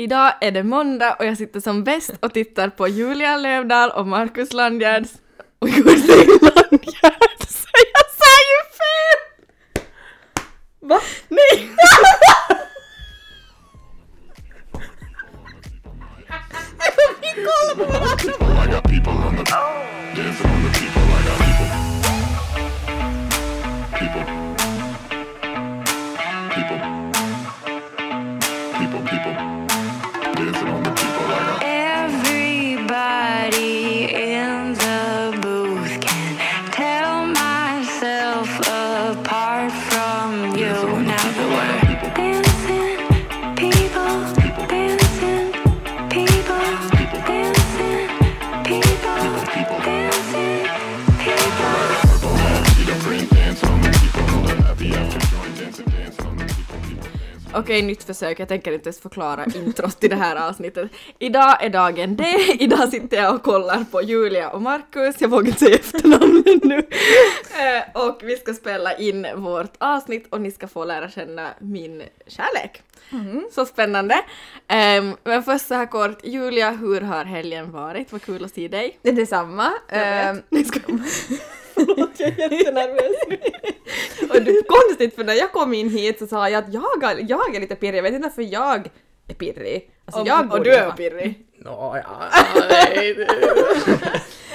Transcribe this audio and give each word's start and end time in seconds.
Idag 0.00 0.32
är 0.40 0.50
det 0.50 0.62
måndag 0.62 1.16
och 1.18 1.24
jag 1.24 1.36
sitter 1.36 1.60
som 1.60 1.84
bäst 1.84 2.12
och 2.20 2.34
tittar 2.34 2.68
på 2.68 2.88
Julia 2.88 3.36
Lövdahl 3.36 3.90
och 3.90 4.06
Markus 4.06 4.52
Landgärds... 4.52 5.10
Och 5.58 5.68
Gurli 5.68 6.00
säg 6.00 6.26
försök. 58.20 58.40
Jag 58.40 58.48
tänker 58.48 58.72
inte 58.72 58.88
ens 58.88 59.00
förklara 59.00 59.44
introt 59.54 60.00
till 60.00 60.10
det 60.10 60.16
här 60.16 60.48
avsnittet. 60.48 60.90
Idag 61.18 61.64
är 61.64 61.68
dagen 61.68 62.16
D. 62.16 62.24
Idag 62.58 62.88
sitter 62.88 63.16
jag 63.16 63.34
och 63.34 63.42
kollar 63.42 63.84
på 63.84 64.02
Julia 64.02 64.50
och 64.50 64.62
Markus. 64.62 65.20
Jag 65.20 65.28
vågar 65.28 65.46
inte 65.46 65.58
säga 65.58 65.76
efternamnen 65.76 66.60
nu. 66.62 66.78
Eh, 66.78 68.06
och 68.06 68.20
vi 68.22 68.36
ska 68.36 68.54
spela 68.54 68.96
in 68.96 69.26
vårt 69.36 69.72
avsnitt 69.78 70.26
och 70.30 70.40
ni 70.40 70.50
ska 70.50 70.68
få 70.68 70.84
lära 70.84 71.10
känna 71.10 71.50
min 71.58 72.02
kärlek. 72.26 72.82
Så 73.52 73.66
spännande. 73.66 74.14
Ehm, 74.68 75.16
men 75.24 75.42
först 75.42 75.66
så 75.66 75.74
här 75.74 75.86
kort, 75.86 76.24
Julia, 76.24 76.70
hur 76.70 77.00
har 77.00 77.24
helgen 77.24 77.72
varit? 77.72 78.12
Vad 78.12 78.22
kul 78.22 78.44
att 78.44 78.54
se 78.54 78.68
dig. 78.68 78.98
Det 79.02 79.08
är 79.08 79.12
detsamma. 79.12 79.72
Jag 79.88 80.34
vet. 80.50 80.66
Ska... 80.66 80.80
Förlåt, 81.86 82.10
jag 82.20 82.28
är 82.38 82.52
jättenervös 82.52 83.16
och 84.30 84.42
det 84.42 84.50
är 84.50 84.62
konstigt 84.88 85.14
för 85.14 85.24
när 85.24 85.34
jag 85.34 85.52
kom 85.52 85.74
in 85.74 85.90
hit 85.90 86.18
så 86.18 86.26
sa 86.26 86.48
jag 86.48 86.64
att 86.64 86.72
jag, 86.74 87.02
är- 87.04 87.24
jag 87.28 87.54
är 87.56 87.60
lite 87.60 87.74
pirrig, 87.76 87.98
jag 87.98 88.02
vet 88.02 88.12
inte 88.12 88.28
varför 88.28 88.42
jag 88.52 88.90
är 89.28 89.34
pirrig. 89.34 89.90
Alltså, 90.04 90.20
Och, 90.20 90.26
jag 90.28 90.52
och 90.52 90.64
du 90.64 90.74
är 90.74 90.90
pirrig. 90.90 91.46
Nå, 91.64 92.00
ja, 92.04 92.28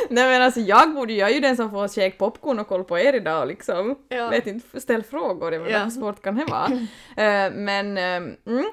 nej, 0.09 0.29
men 0.29 0.41
alltså 0.41 0.59
jag 0.59 0.93
borde 0.93 1.13
jag 1.13 1.29
är 1.29 1.33
ju 1.33 1.39
den 1.39 1.55
som 1.55 1.71
får 1.71 1.87
käka 1.87 2.15
popcorn 2.17 2.59
och 2.59 2.67
koll 2.67 2.83
på 2.83 2.99
er 2.99 3.13
idag 3.13 3.47
liksom. 3.47 3.95
Ja. 4.09 4.29
Vet 4.29 4.47
inte, 4.47 4.81
ställ 4.81 5.03
frågor, 5.03 5.53
jag 5.53 5.59
vet 5.59 5.71
Ja. 5.71 5.79
hur 5.83 5.89
svårt 5.89 6.21
kan 6.21 6.35
det 6.35 6.45
vara? 6.45 6.65
Eh, 7.17 7.51
men, 7.53 7.97
ehm, 7.97 8.35
mm. 8.47 8.65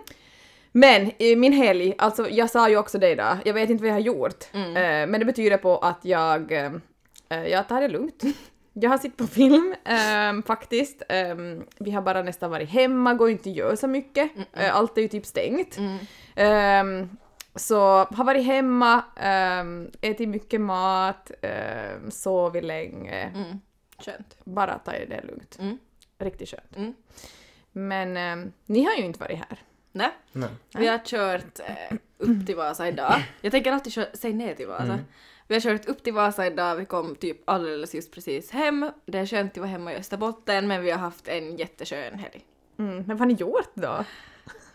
Men 0.72 1.10
i 1.22 1.36
min 1.36 1.52
helg, 1.52 1.94
alltså 1.98 2.28
jag 2.30 2.50
sa 2.50 2.68
ju 2.68 2.76
också 2.76 2.98
det 2.98 3.10
idag, 3.10 3.36
jag 3.44 3.54
vet 3.54 3.70
inte 3.70 3.82
vad 3.82 3.88
jag 3.90 3.94
har 3.94 4.00
gjort. 4.00 4.44
Mm. 4.52 4.76
Eh, 4.76 5.10
men 5.10 5.20
det 5.20 5.24
betyder 5.26 5.56
på 5.56 5.78
att 5.78 6.00
jag, 6.02 6.52
eh, 6.52 6.70
jag 7.34 7.68
tar 7.68 7.80
det 7.80 7.88
lugnt. 7.88 8.22
Jag 8.72 8.90
har 8.90 8.98
sett 8.98 9.16
på 9.16 9.26
film 9.26 9.74
ehm, 9.84 10.42
faktiskt. 10.42 11.02
Ehm, 11.08 11.64
vi 11.78 11.90
har 11.90 12.02
bara 12.02 12.22
nästan 12.22 12.50
varit 12.50 12.68
hemma, 12.68 13.14
går 13.14 13.30
inte 13.30 13.50
att 13.50 13.56
göra 13.56 13.76
så 13.76 13.86
mycket. 13.88 14.30
Eh, 14.52 14.76
allt 14.76 14.98
är 14.98 15.02
ju 15.02 15.08
typ 15.08 15.26
stängt. 15.26 15.78
Mm. 15.78 15.98
Ehm, 16.34 17.16
så 17.54 17.78
har 18.04 18.24
varit 18.24 18.46
hemma, 18.46 19.04
um, 19.60 19.90
ätit 20.00 20.28
mycket 20.28 20.60
mat, 20.60 21.30
um, 22.02 22.10
sovit 22.10 22.64
länge. 22.64 23.22
Mm. 23.34 23.60
Skönt. 23.98 24.36
Bara 24.44 24.78
tagit 24.78 25.10
det 25.10 25.22
lugnt. 25.26 25.56
Mm. 25.60 25.78
Riktigt 26.18 26.48
skönt. 26.48 26.76
Mm. 26.76 26.94
Men 27.72 28.52
ni 28.66 28.84
har 28.84 28.92
ju 28.92 29.04
inte 29.04 29.20
varit 29.20 29.38
här. 29.38 29.58
Nej. 29.92 30.10
Nej. 30.32 30.48
Vi 30.74 30.86
har 30.86 30.98
kört 30.98 31.60
eh, 31.60 31.96
upp 32.18 32.46
till 32.46 32.56
Vasa 32.56 32.88
idag. 32.88 33.22
Jag 33.40 33.52
tänker 33.52 33.72
alltid 33.72 33.92
köra, 33.92 34.06
säg 34.14 34.32
ner 34.32 34.54
till 34.54 34.66
Vasa. 34.66 34.98
Vi 35.52 35.56
har 35.56 35.60
kört 35.60 35.88
upp 35.88 36.02
till 36.02 36.12
Vasa 36.12 36.46
idag, 36.46 36.76
vi 36.76 36.84
kom 36.84 37.16
typ 37.16 37.36
alldeles 37.44 37.94
just 37.94 38.12
precis 38.12 38.50
hem. 38.50 38.90
Det 39.06 39.18
är 39.18 39.26
skönt 39.26 39.52
att 39.52 39.58
vara 39.58 39.68
hemma 39.68 39.92
i 39.92 39.96
Österbotten 39.96 40.68
men 40.68 40.82
vi 40.82 40.90
har 40.90 40.98
haft 40.98 41.28
en 41.28 41.56
jätteskön 41.56 42.18
helg. 42.18 42.44
Mm. 42.78 42.96
Men 42.96 43.06
vad 43.06 43.18
har 43.18 43.26
ni 43.26 43.34
gjort 43.34 43.70
då? 43.74 44.04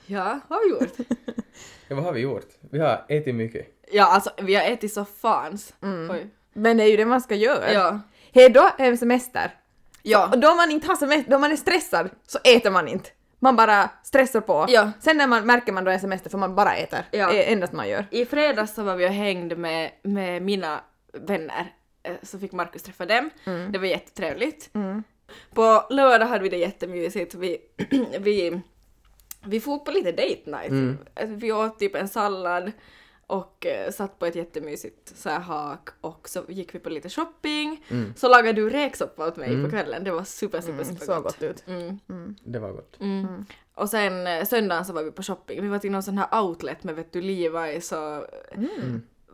Ja, 0.06 0.40
vad 0.48 0.60
har 0.60 0.66
vi 0.66 0.72
gjort? 0.72 0.98
Ja, 1.88 1.96
vad 1.96 2.04
har 2.04 2.14
vi 2.14 2.20
gjort? 2.20 2.48
Vi 2.60 2.80
har 2.80 3.06
ätit 3.10 3.36
mycket. 3.36 3.68
Ja, 3.92 4.06
alltså 4.06 4.32
vi 4.42 4.56
har 4.56 4.64
ätit 4.64 4.94
så 4.94 5.06
fans. 5.06 5.74
Mm. 5.82 6.12
Oj. 6.12 6.30
Men 6.54 6.78
det 6.78 6.84
är 6.84 6.88
ju 6.88 6.98
det 6.98 7.06
man 7.06 7.22
ska 7.22 7.36
göra. 7.36 7.74
Ja. 7.74 8.00
Hej 8.34 8.50
då 8.50 8.70
är 8.78 8.92
det 8.92 8.98
semester. 8.98 9.56
Ja. 10.02 10.30
Och 10.34 10.40
då 10.40 10.56
man 10.56 10.72
inte 10.72 10.88
har 10.88 10.96
semester, 10.96 11.32
då 11.32 11.40
man 11.40 11.52
är 11.52 11.56
stressad, 11.56 12.10
så 12.28 12.40
äter 12.44 12.72
man 12.72 12.88
inte. 12.88 13.10
Man 13.40 13.56
bara 13.56 13.90
stressar 14.04 14.42
på. 14.42 14.66
Ja. 14.70 14.92
Sen 15.00 15.18
när 15.18 15.28
man 15.28 15.46
märker 15.46 15.72
man 15.72 15.84
då 15.84 15.92
är 15.92 15.98
semester 15.98 16.30
för 16.30 16.38
man 16.38 16.56
bara 16.56 16.76
äter. 16.76 17.00
Ja. 17.12 17.28
Det 17.32 17.48
är 17.50 17.54
endast 17.54 17.74
man 17.74 17.90
gör. 17.90 18.06
I 18.12 18.26
fredags 18.26 18.74
så 18.74 18.84
var 18.84 18.96
vi 18.96 19.06
och 19.08 19.12
hängde 19.14 19.56
med, 19.56 19.92
med 20.02 20.42
mina 20.42 20.80
vänner. 21.14 21.74
Eh, 22.04 22.16
Så 22.24 22.40
fick 22.40 22.52
Markus 22.52 22.84
träffa 22.84 23.06
dem. 23.06 23.30
Det 23.72 23.78
var 23.78 23.86
jättetrevligt. 23.86 24.70
Mm. 24.76 25.04
På 25.54 25.84
lördag 25.90 26.26
hade 26.26 26.44
vi 26.44 26.50
det 26.50 26.58
jättemysigt. 26.58 27.36
Vi, 27.36 27.58
vi, 28.20 28.62
vi 29.46 29.60
for 29.60 29.78
på 29.78 29.92
lite 29.92 30.12
date 30.12 30.42
night. 30.46 30.70
Mm. 30.70 30.98
Alltså, 31.16 31.36
Vi 31.36 31.52
åt 31.52 31.80
typ 31.80 31.96
en 31.96 32.08
sallad 32.08 32.72
och 33.28 33.66
eh, 33.66 33.92
satt 33.92 34.20
på 34.20 34.26
ett 34.26 34.36
jättemysigt 34.36 35.18
så 35.18 35.30
här 35.30 35.40
hak 35.40 35.90
och 36.02 36.30
så 36.30 36.44
gick 36.48 36.76
vi 36.76 36.80
på 36.80 36.90
lite 36.90 37.10
shopping. 37.10 37.86
Mm. 37.90 38.14
Så 38.18 38.28
lagade 38.30 38.54
du 38.62 38.70
räksoppa 38.70 39.28
åt 39.28 39.36
mig 39.38 39.50
Mm. 39.50 39.64
på 39.64 39.70
kvällen. 39.70 40.04
Det 40.04 40.12
var 40.12 40.24
super, 40.24 40.62
super, 40.62 40.74
Mm, 40.74 40.86
super 40.86 41.06
så 41.06 41.14
gott. 41.14 41.24
gott 41.24 41.44
ut. 41.44 41.64
Mm. 41.68 42.00
Det 42.44 42.60
var 42.60 42.72
gott. 42.72 42.98
Mm. 43.02 43.46
Och 43.74 43.90
sen 43.90 44.28
eh, 44.28 44.46
söndagen 44.46 44.86
så 44.86 44.94
var 44.94 45.04
vi 45.04 45.12
på 45.12 45.24
shopping. 45.24 45.62
Vi 45.62 45.68
var 45.68 45.80
till 45.80 45.92
någon 45.92 46.04
sån 46.04 46.18
här 46.18 46.42
outlet 46.44 46.84
med 46.84 46.96
vet 46.96 47.12
du 47.14 47.22
Levi's 47.22 47.94
och... 47.94 48.28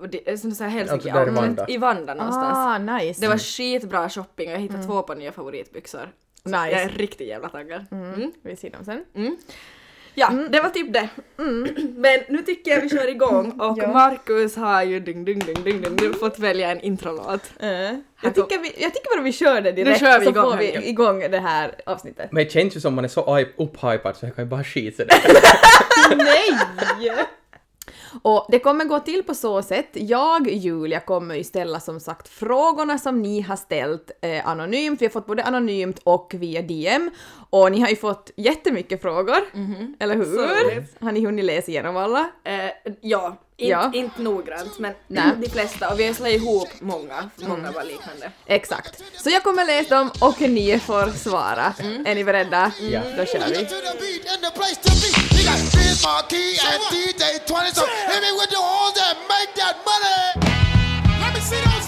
och 0.01 0.09
det, 0.09 0.29
eh, 0.31 0.37
sån 0.37 0.51
här 0.51 0.67
Helsinki 0.67 1.09
Alltså 1.09 1.09
där 1.09 1.27
i 1.27 1.29
outlet. 1.29 1.35
Vanda. 1.43 1.65
I 1.67 1.77
Vanda 1.77 2.13
någonstans. 2.13 2.57
Ah, 2.57 2.77
nice. 2.77 3.21
Det 3.21 3.27
var 3.27 3.37
skitbra 3.37 4.09
shopping 4.09 4.47
och 4.49 4.53
jag 4.55 4.59
hittade 4.59 4.83
två 4.83 5.01
par 5.01 5.15
nya 5.15 5.31
favoritbyxor. 5.31 6.11
Så 6.43 6.49
Nice. 6.49 6.69
Jag 6.71 6.81
är 6.81 6.89
riktigt 6.89 7.27
jävla 7.27 7.49
taggad. 7.49 7.85
Mm. 7.91 8.31
Vi 8.41 8.55
ser 8.55 8.69
dem 8.69 8.85
sen. 8.85 9.05
Mm. 9.13 9.37
Ja, 10.15 10.29
det 10.49 10.59
var 10.59 10.69
typ 10.69 10.93
det. 10.93 11.09
Men 11.95 12.19
nu 12.29 12.37
tycker 12.37 12.71
jag 12.71 12.81
vi 12.81 12.89
kör 12.89 13.09
igång 13.09 13.51
och 13.51 13.77
Ja. 13.77 13.87
Marcus 13.87 14.55
har 14.55 14.83
ju 14.83 14.99
ding, 14.99 15.25
ding, 15.25 15.39
ding, 15.39 15.63
ding, 15.63 15.81
ding, 15.81 15.95
ding, 15.95 16.13
fått 16.13 16.39
välja 16.39 16.71
en 16.71 16.81
introlåt. 16.81 17.41
Här 17.59 18.01
jag, 18.21 18.35
tycker 18.35 18.59
vi, 18.59 18.67
jag 18.77 18.93
tycker 18.93 19.15
bara 19.17 19.23
vi 19.23 19.33
kör 19.33 19.61
det 19.61 19.71
direkt 19.71 19.99
kör 19.99 20.19
vi 20.19 20.25
så 20.25 20.31
igång 20.31 20.51
får 20.51 20.57
vi 20.57 20.71
här. 20.71 20.87
igång 20.87 21.19
det 21.19 21.39
här 21.39 21.75
avsnittet. 21.85 22.31
Men 22.31 22.43
det 22.43 22.51
känns 22.51 22.75
ju 22.75 22.79
som 22.79 22.93
man 22.93 23.03
är 23.03 23.09
så 23.09 23.39
upphypad 23.57 24.15
så 24.17 24.25
jag 24.25 24.35
kan 24.35 24.43
ju 24.43 24.49
bara 24.49 24.63
skita 24.63 24.97
sådär. 24.97 25.17
Nej! 26.17 27.25
Och 28.21 28.45
det 28.49 28.59
kommer 28.59 28.85
gå 28.85 28.99
till 28.99 29.23
på 29.23 29.35
så 29.35 29.61
sätt, 29.61 29.89
jag, 29.93 30.49
Julia, 30.51 30.99
kommer 30.99 31.35
ju 31.35 31.43
ställa 31.43 31.79
som 31.79 31.99
sagt 31.99 32.27
frågorna 32.27 32.97
som 32.97 33.21
ni 33.21 33.41
har 33.41 33.55
ställt 33.55 34.11
eh, 34.21 34.47
anonymt. 34.47 35.01
Vi 35.01 35.05
har 35.05 35.11
fått 35.11 35.25
både 35.27 35.43
anonymt 35.43 35.99
och 36.03 36.31
via 36.37 36.61
DM. 36.61 37.11
Och 37.49 37.71
ni 37.71 37.81
har 37.81 37.89
ju 37.89 37.95
fått 37.95 38.31
jättemycket 38.35 39.01
frågor, 39.01 39.37
eller 39.99 40.15
Så 40.15 40.21
hur? 40.29 40.37
roligt. 40.65 40.95
Har 41.01 41.11
ni 41.11 41.25
hunnit 41.25 41.45
läsa 41.45 41.71
igenom 41.71 41.97
alla? 41.97 42.29
Eh, 42.43 42.69
ja, 43.01 43.37
in, 43.57 43.69
Ja. 43.69 43.91
inte 43.93 44.21
noggrant 44.21 44.79
men 44.79 44.93
Nej. 45.07 45.23
de 45.41 45.49
flesta 45.49 45.89
och 45.93 45.99
vi 45.99 46.07
har 46.07 46.13
slagit 46.13 46.41
ihop 46.41 46.69
många, 46.79 47.29
för 47.39 47.47
många 47.47 47.71
var 47.71 47.83
liknande. 47.83 48.31
Exakt. 48.45 49.03
Så 49.23 49.29
jag 49.29 49.43
kommer 49.43 49.65
läsa 49.65 49.95
dem 49.95 50.09
och 50.21 50.41
ni 50.41 50.79
får 50.79 51.09
svara. 51.17 51.73
Är 52.05 52.15
ni 52.15 52.23
beredda? 52.23 52.71
Ja. 52.91 53.01
Då 53.17 53.25
kör 53.25 53.47
vi. 53.49 53.67
To 55.53 55.59
the 55.61 56.57
and 56.65 56.81
DJ 56.89 57.45
20. 57.45 57.69
So 57.77 57.85
hit 57.85 58.21
me 58.21 58.31
with 58.33 58.49
the 58.49 58.57
horns 58.57 58.97
and 58.97 59.19
make 59.29 59.53
that 59.53 59.77
money. 59.85 60.49
Let 61.21 61.33
me 61.35 61.39
see 61.41 61.61
those 61.61 61.82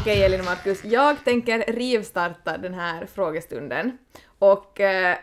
Okej 0.00 0.22
Elin 0.24 0.40
och 0.40 0.46
Marcus, 0.46 0.84
jag 0.84 1.24
tänker 1.24 1.64
rivstarta 1.72 2.58
den 2.58 2.74
här 2.74 3.06
frågestunden. 3.14 3.98
Och 4.38 4.80
eh, 4.80 5.16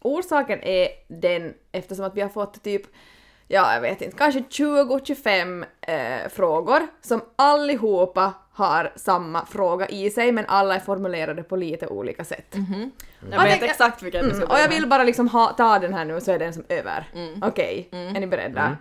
orsaken 0.00 0.62
är 0.62 0.88
den 1.08 1.54
eftersom 1.72 2.04
att 2.04 2.16
vi 2.16 2.20
har 2.20 2.28
fått 2.28 2.62
typ 2.64 2.82
ja 3.48 3.74
jag 3.74 3.80
vet 3.80 4.02
inte, 4.02 4.16
kanske 4.16 4.40
20-25 4.40 5.64
eh, 5.80 6.28
frågor 6.28 6.80
som 7.02 7.20
allihopa 7.36 8.32
har 8.52 8.92
samma 8.96 9.46
fråga 9.46 9.88
i 9.88 10.10
sig 10.10 10.32
men 10.32 10.44
alla 10.48 10.74
är 10.74 10.80
formulerade 10.80 11.42
på 11.42 11.56
lite 11.56 11.86
olika 11.86 12.24
sätt. 12.24 12.54
Jag 13.30 13.42
vet 13.42 13.50
tänker- 13.50 13.66
exakt 13.66 14.02
vilken 14.02 14.24
du 14.24 14.30
ska 14.30 14.36
Mm, 14.36 14.48
och 14.50 14.58
jag 14.58 14.68
börja 14.68 14.80
vill 14.80 14.88
bara 14.88 15.04
liksom 15.04 15.28
ha, 15.28 15.48
ta 15.48 15.78
den 15.78 15.94
här 15.94 16.04
nu 16.04 16.20
så 16.20 16.32
är 16.32 16.38
den 16.38 16.54
som 16.54 16.64
över. 16.68 17.08
Mm. 17.14 17.42
Okej, 17.42 17.88
är 17.92 18.20
ni 18.20 18.26
beredda? 18.26 18.76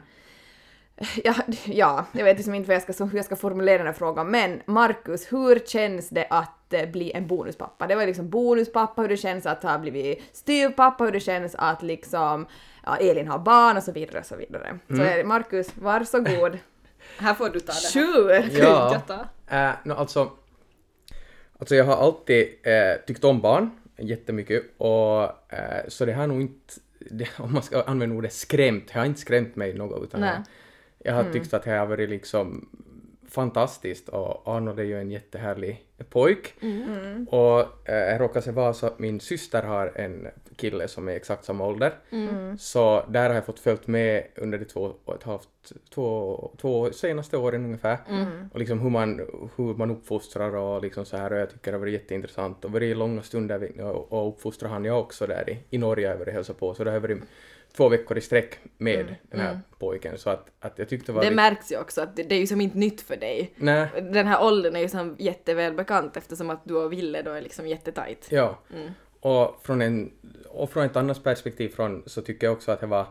Ja, 1.24 1.34
ja, 1.66 2.06
jag 2.12 2.24
vet 2.24 2.38
liksom 2.38 2.54
inte 2.54 2.68
vad 2.68 2.76
jag 2.76 2.96
ska, 2.96 3.06
hur 3.06 3.16
jag 3.16 3.26
ska 3.26 3.36
formulera 3.36 3.78
den 3.78 3.88
här 3.88 3.94
frågan 3.94 4.32
men 4.32 4.62
Markus, 4.66 5.34
hur 5.34 5.60
känns 5.60 6.10
det 6.10 6.28
att 6.30 6.74
eh, 6.74 6.90
bli 6.90 7.12
en 7.12 7.28
bonuspappa? 7.28 7.88
Det 7.88 7.96
var 7.96 8.06
liksom 8.06 8.30
bonuspappa, 8.30 9.02
hur 9.02 9.10
det 9.10 9.18
känns 9.18 9.46
att 9.46 9.64
ha 9.64 9.78
blivit 9.78 10.24
styvpappa, 10.34 11.04
hur 11.04 11.12
det 11.12 11.20
känns 11.20 11.56
att 11.56 11.84
liksom 11.84 12.48
ja, 12.86 12.98
Elin 12.98 13.28
har 13.28 13.40
barn 13.40 13.78
och 13.78 13.84
så 13.84 13.92
vidare 13.92 14.20
och 14.20 14.26
så 14.26 14.36
vidare. 14.36 14.80
Så 14.88 15.04
eh, 15.04 15.26
Markus, 15.26 15.68
varsågod. 15.76 16.58
Här 17.18 17.34
får 17.34 17.50
du 17.50 17.60
ta 17.60 17.74
det. 17.74 17.92
Tjur! 17.92 18.60
Ja, 18.62 19.02
äh, 19.48 19.72
no, 19.84 19.94
alltså, 19.94 20.32
alltså 21.60 21.76
jag 21.76 21.86
har 21.86 21.96
alltid 21.96 22.48
äh, 22.64 23.06
tyckt 23.08 23.24
om 23.24 23.42
barn 23.42 23.72
jättemycket 23.98 24.64
och 24.78 25.24
äh, 25.54 25.88
så 25.88 26.06
det 26.06 26.14
har 26.14 26.28
nog 26.28 26.42
inte, 26.42 26.74
det, 27.00 27.28
om 27.38 27.54
man 27.54 27.64
ska 27.64 27.82
använda 27.82 28.16
ordet 28.16 28.34
skrämt, 28.34 28.88
det 28.94 29.00
har 29.00 29.06
inte 29.06 29.22
skrämt 29.22 29.56
mig 29.56 29.74
något 29.74 30.04
utan 30.04 30.22
Nej. 30.22 30.30
jag, 30.30 30.44
jag 31.04 31.14
har 31.14 31.24
tyckt 31.34 31.54
att 31.54 31.64
det 31.64 31.72
har 31.72 31.86
varit 31.86 32.10
liksom 32.10 32.70
fantastiskt 33.30 34.10
och 34.10 34.48
Arnold 34.48 34.80
är 34.80 34.84
ju 34.84 35.00
en 35.00 35.12
jättehärlig 35.12 35.86
pojk. 36.10 36.54
Och 37.28 37.90
äh, 37.90 37.96
jag 37.96 38.22
råkar 38.22 38.42
se 38.42 38.52
vara 38.52 38.74
så 38.74 38.86
att 38.86 39.00
min 39.00 39.20
syster 39.20 39.64
har 39.64 39.92
en 39.96 40.28
kille 40.56 40.88
som 40.88 41.08
är 41.08 41.12
exakt 41.14 41.46
samma 41.46 41.68
ålder. 41.68 41.94
Så 42.58 43.06
där 43.10 43.28
har 43.28 43.36
jag 43.36 43.46
fått 43.46 43.60
följt 43.60 43.88
med 43.88 44.24
under 44.36 44.58
de 44.58 44.66
två 44.66 44.94
och 45.06 45.16
ett 45.16 45.24
halvt, 45.24 45.72
två, 45.94 46.52
två 46.62 46.92
senaste 46.92 47.38
åren 47.38 47.66
ungefär. 47.66 47.98
Och 48.54 48.60
liksom 48.60 48.80
hur 48.80 48.90
man, 48.90 49.22
hur 49.56 49.76
man 49.76 49.92
uppfostrar 49.92 50.56
och 50.56 50.82
liksom 50.82 51.06
så 51.06 51.18
här 51.18 51.34
och 51.34 51.40
jag 51.40 51.50
tycker 51.50 51.72
det 51.72 51.78
har 51.78 51.80
varit 51.80 51.94
jätteintressant. 51.94 52.66
Och 52.66 52.72
varit 52.72 52.98
långa 52.98 53.22
stunder 53.22 53.82
och, 53.82 54.14
och 54.14 54.30
uppfostrar 54.30 54.70
han 54.70 54.86
jag 54.86 55.00
också 55.00 55.28
där 55.28 55.50
i, 55.50 55.60
i 55.70 55.78
Norge 55.78 56.14
över 56.14 56.28
och 56.28 56.34
hälsa 56.34 56.54
på. 56.54 56.74
Så 56.74 56.84
det 56.84 56.92
har 56.92 57.00
varit 57.00 57.22
två 57.78 57.90
veckor 57.90 58.18
i 58.18 58.22
sträck 58.22 58.60
med 58.78 59.16
den 59.32 59.40
här 59.40 59.60
pojken 59.80 60.18
så 60.18 60.30
att, 60.30 60.48
att 60.60 60.80
jag 60.80 60.90
tyckte 60.90 61.12
det 61.12 61.16
var 61.16 61.22
Det 61.22 61.30
lite- 61.30 61.36
märks 61.36 61.72
ju 61.72 61.78
också 61.80 62.02
att 62.02 62.16
det, 62.16 62.24
det 62.24 62.36
är 62.36 62.40
ju 62.40 62.48
som 62.48 62.62
inte 62.62 62.78
nytt 62.78 63.02
för 63.02 63.18
dig. 63.18 63.54
Nej, 63.56 63.88
Den 64.14 64.28
här 64.28 64.44
åldern 64.44 64.76
är 64.76 64.80
ju 64.80 64.90
som 64.90 65.16
jättevälbekant 65.20 66.18
eftersom 66.18 66.50
att 66.50 66.62
du 66.64 66.76
och 66.76 66.94
Ville 66.94 67.22
då 67.22 67.32
är 67.32 67.42
liksom 67.42 67.68
jättetajt. 67.68 68.28
Ja. 68.32 68.60
Mm. 68.74 68.92
Och, 69.20 69.60
från 69.64 69.82
en, 69.82 70.12
och 70.50 70.70
från 70.72 70.84
ett 70.86 70.96
annat 70.96 71.24
perspektiv 71.24 71.70
från, 71.70 72.04
så 72.06 72.22
tycker 72.22 72.48
jag 72.48 72.54
också 72.54 72.72
att 72.72 72.80
det 72.80 72.88
var 72.88 73.08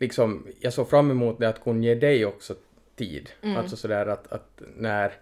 liksom, 0.00 0.46
jag 0.60 0.72
såg 0.72 0.90
fram 0.90 1.10
emot 1.10 1.40
det 1.40 1.48
att 1.48 1.62
kunna 1.64 1.84
ge 1.84 1.94
dig 1.94 2.26
också 2.26 2.54
tid. 2.96 3.30
Mm. 3.42 3.56
Alltså 3.56 3.76
sådär 3.76 4.06
att, 4.06 4.32
att 4.32 4.62
när, 4.76 5.12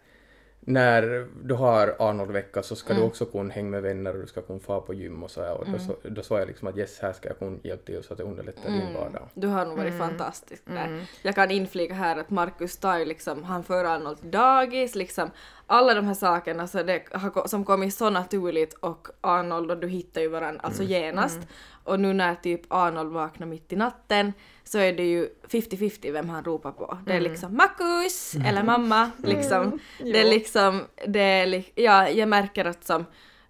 när 0.67 1.27
du 1.43 1.55
har 1.55 1.97
Arnold-vecka 1.99 2.63
så 2.63 2.77
ska 2.77 2.91
Mm. 2.91 3.01
du 3.03 3.07
också 3.09 3.25
kunna 3.25 3.53
hänga 3.55 3.71
med 3.71 3.83
vänner 3.83 4.15
och 4.15 4.21
du 4.21 4.27
ska 4.27 4.43
kunna 4.43 4.59
få 4.59 4.81
på 4.81 4.95
gym 4.95 5.23
och 5.23 5.31
så 5.31 5.43
här. 5.43 5.55
Och 5.57 5.67
Mm. 5.69 5.81
då, 6.03 6.23
såg 6.23 6.41
jag 6.41 6.49
liksom 6.49 6.69
att 6.69 6.77
yes, 6.79 6.99
här 7.01 7.13
ska 7.13 7.29
jag 7.29 7.39
kunna 7.39 7.57
hjälpa 7.63 7.85
till 7.87 8.03
så 8.03 8.13
att 8.13 8.19
det 8.19 8.25
underlättar 8.25 8.71
din 8.71 8.95
vardag. 8.95 9.29
Du 9.35 9.47
har 9.47 9.67
nog 9.67 9.77
varit 9.77 9.99
fantastisk 9.99 10.63
där. 10.67 11.07
Jag 11.23 11.35
kan 11.35 11.51
inflika 11.51 11.95
här 11.95 12.17
att 12.17 12.31
Markus 12.31 12.77
tar 12.77 12.99
ju 12.99 13.05
liksom, 13.05 13.45
han 13.45 13.65
för 13.65 13.85
Arnold 13.85 14.21
till 14.21 14.31
dagis, 14.31 14.95
liksom 14.95 15.31
alla 15.73 15.95
de 15.95 16.07
här 16.07 16.15
sakerna 16.15 16.67
så 16.67 16.83
det 16.83 17.03
har, 17.13 17.49
som 17.49 17.65
kommit 17.65 17.95
så 17.95 18.11
naturligt 18.11 18.75
och 18.75 19.09
Arnold 19.21 19.71
och 19.71 19.79
du 19.79 19.89
hittar 19.89 20.21
ju 20.21 20.29
varandra 20.29 20.61
alltså 20.65 20.83
genast. 20.83 21.39
Och 21.85 22.01
nu 22.01 22.13
när 22.13 22.35
typ 22.35 22.61
Arnold 22.69 23.13
vaknar 23.13 23.47
mitt 23.47 23.73
i 23.73 23.77
natten 23.77 24.33
så 24.65 24.79
är 24.79 24.93
det 24.93 25.05
ju 25.11 25.29
50-50 25.49 26.13
vem 26.13 26.29
han 26.29 26.45
ropar 26.45 26.73
på. 26.73 26.99
Det 27.07 27.13
är 27.13 27.21
liksom 27.21 27.57
Markus 27.57 28.35
eller 28.47 28.63
mamma 28.63 29.11
liksom. 29.17 29.79
Det 29.99 30.21
är 30.21 30.25
liksom, 30.31 30.83
det 31.07 31.21
är 31.21 31.47
li- 31.47 31.73
ja 31.75 32.09
jag 32.09 32.29
märker 32.29 32.65
att 32.65 32.85
som 32.85 33.05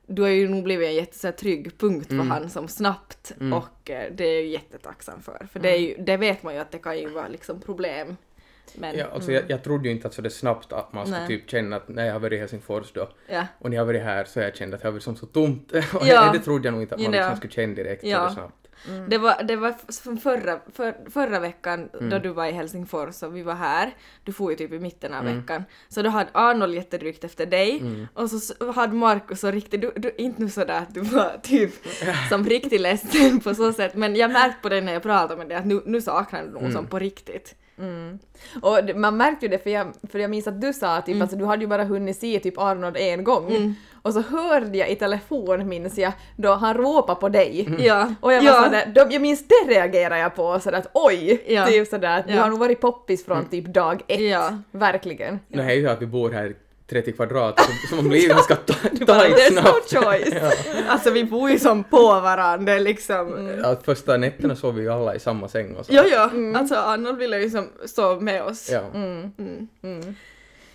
du 0.06 0.22
har 0.22 0.28
ju 0.28 0.48
nog 0.48 0.64
blivit 0.64 0.88
en 0.88 0.94
jätte 0.94 1.18
så 1.18 1.26
här, 1.26 1.32
trygg 1.32 1.78
punkt 1.78 2.08
för 2.08 2.16
han 2.28 2.50
som 2.50 2.68
snabbt 2.68 3.32
och 3.52 3.90
eh, 3.90 4.12
det 4.14 4.24
är 4.24 4.32
jag 4.34 4.42
ju 4.42 4.48
jättetacksam 4.48 5.22
för. 5.22 5.46
För 5.52 5.60
det, 5.60 5.70
är 5.70 5.76
ju, 5.78 5.94
det 5.98 6.16
vet 6.16 6.42
man 6.42 6.54
ju 6.54 6.60
att 6.60 6.70
det 6.70 6.78
kan 6.78 6.98
ju 6.98 7.08
vara 7.08 7.28
liksom 7.28 7.60
problem. 7.60 8.16
Men 8.74 8.96
Ja, 8.98 9.06
alltså 9.14 9.32
jag, 9.32 9.42
jag 9.48 9.62
trodde 9.64 9.88
ju 9.88 9.94
inte 9.94 10.08
att 10.08 10.14
så 10.14 10.22
det 10.22 10.30
snabbt 10.30 10.72
att 10.72 10.92
man 10.92 11.06
skulle 11.06 11.18
Mm. 11.18 11.28
Typ 11.28 11.50
känna 11.50 11.76
att 11.76 11.88
när 11.88 12.06
jag 12.06 12.12
har 12.12 12.20
varit 12.20 12.32
i 12.32 12.36
Helsingfors 12.38 12.92
då 12.92 13.08
ja. 13.28 13.46
och 13.58 13.70
ni 13.70 13.76
har 13.76 13.84
varit 13.84 14.02
här 14.02 14.24
så 14.24 14.40
har 14.40 14.44
jag 14.44 14.56
känt 14.56 14.74
att 14.74 14.80
det 14.80 14.86
har 14.88 14.92
varit 14.92 15.02
som 15.02 15.16
så 15.16 15.26
tomt. 15.26 15.72
Och 15.94 16.06
Ja. 16.06 16.30
det 16.32 16.38
trodde 16.38 16.66
jag 16.66 16.72
nog 16.72 16.82
inte 16.82 16.94
att 16.94 17.00
man 17.00 17.12
Ja. 17.12 17.18
liksom 17.20 17.36
skulle 17.36 17.52
känna 17.52 17.74
direkt 17.74 18.04
Ja. 18.04 18.28
så 18.28 18.34
snabbt. 18.34 18.54
Det 19.08 19.18
var, 19.18 19.42
det 19.42 19.56
var 19.56 19.74
från 20.02 20.18
förra, 20.18 20.60
för, 20.74 20.94
förra 21.10 21.40
veckan 21.40 21.88
Mm. 21.94 22.10
då 22.10 22.18
du 22.18 22.28
var 22.28 22.46
i 22.46 22.50
Helsingfors 22.52 23.22
och 23.22 23.36
vi 23.36 23.42
var 23.42 23.54
här, 23.54 23.90
du 24.24 24.32
får 24.32 24.50
ju 24.50 24.56
typ 24.56 24.72
i 24.72 24.78
mitten 24.78 25.14
av 25.14 25.20
Mm. 25.26 25.40
veckan, 25.40 25.64
så 25.88 26.02
då 26.02 26.10
hade 26.10 26.30
Arnold 26.32 26.74
jättedrygt 26.74 27.24
efter 27.24 27.46
dig 27.46 27.82
och 28.14 28.30
så 28.30 28.72
hade 28.72 28.94
Markus 28.94 29.40
så 29.40 29.50
riktigt, 29.50 29.80
du, 29.80 29.92
du, 29.96 30.12
inte 30.18 30.42
nu 30.42 30.48
sådär 30.48 30.78
att 30.78 30.94
du 30.94 31.00
var 31.00 31.38
typ 31.42 31.70
som 32.28 32.44
riktigt 32.46 32.80
ledsen 32.80 33.40
på 33.40 33.54
så 33.54 33.72
sätt, 33.72 33.94
men 33.94 34.16
jag 34.16 34.30
märkte 34.30 34.62
på 34.62 34.68
det 34.68 34.80
när 34.80 34.92
jag 34.92 35.02
pratade 35.02 35.36
med 35.38 35.48
dig 35.48 35.56
att 35.58 35.66
nu, 35.66 35.82
nu 35.86 36.00
saknar 36.00 36.42
du 36.42 36.48
Mm. 36.48 36.62
nog 36.62 36.72
som 36.72 36.86
på 36.86 36.98
riktigt. 36.98 37.54
Och 38.62 38.84
det- 38.84 38.94
man 38.94 39.16
märkte 39.16 39.46
ju 39.46 39.50
det 39.50 39.58
för 39.58 39.70
jag, 39.70 39.86
för 40.12 40.18
jag 40.18 40.30
minns 40.30 40.46
att 40.46 40.60
du 40.60 40.72
sa 40.72 41.00
typ 41.00 41.08
Mm. 41.08 41.22
alltså 41.22 41.36
du 41.36 41.44
hade 41.44 41.62
ju 41.62 41.68
bara 41.68 41.84
hunnit 41.84 42.18
se 42.18 42.40
typ 42.40 42.58
Arnold 42.58 42.96
en 42.96 43.24
gång. 43.24 43.74
Och 44.02 44.12
så 44.14 44.20
hörde 44.20 44.78
jag 44.78 44.90
i 44.90 44.94
telefon 44.96 45.68
minns 45.68 45.98
jag 45.98 46.12
då 46.36 46.52
han 46.54 46.74
ropade 46.74 47.20
på 47.20 47.28
dig. 47.28 47.68
Ja. 47.78 48.14
Och 48.20 48.32
jag 48.32 48.42
var 48.42 48.50
ja. 48.50 48.64
sådär, 48.64 48.92
då, 48.94 49.06
jag 49.10 49.22
minns 49.22 49.44
det 49.48 49.74
reagerade 49.74 50.18
jag 50.20 50.34
på 50.34 50.60
sådär 50.60 50.78
att 50.78 50.90
oj! 50.94 51.42
Ja. 51.46 51.66
Typ 51.66 51.88
sådär 51.88 52.18
att 52.18 52.26
du 52.28 52.34
Ja. 52.34 52.42
har 52.42 52.50
nog 52.50 52.58
varit 52.58 52.80
poppis 52.80 53.24
från 53.24 53.44
typ 53.44 53.66
dag 53.66 54.02
ett. 54.08 54.20
Ja. 54.20 54.58
Verkligen. 54.70 55.40
Nu 55.48 55.62
är 55.62 55.72
ju 55.74 55.88
att 55.88 56.02
vi 56.02 56.06
bor 56.06 56.30
här 56.30 56.54
30 56.90 57.12
kvadrat 57.12 57.60
så 57.90 57.96
man 57.96 58.08
blir 58.08 58.20
ju 58.20 58.28
ganska 58.28 58.56
ta- 58.56 58.72
"There's 58.88 59.52
no 59.54 59.60
snabbt. 59.60 60.04
choice. 60.04 60.34
Alltså 60.88 61.10
vi 61.10 61.24
bor 61.24 61.50
ju 61.50 61.58
som 61.58 61.84
på 61.84 62.02
varandra, 62.20 62.78
liksom... 62.78 63.50
Ja, 63.62 63.76
första 63.84 64.16
nätterna 64.16 64.56
sov 64.56 64.74
vi 64.74 64.88
alla 64.88 65.14
i 65.14 65.20
samma 65.20 65.48
säng 65.48 65.76
och 65.76 65.86
så. 65.86 65.92
Ja, 65.94 66.04
ja, 66.10 66.30
alltså 66.58 66.74
Arnold 66.74 67.18
ville 67.18 67.38
ju 67.40 67.50
som 67.50 67.68
stå 67.86 68.20
med 68.20 68.42
oss. 68.42 68.70
Ja. 68.70 68.82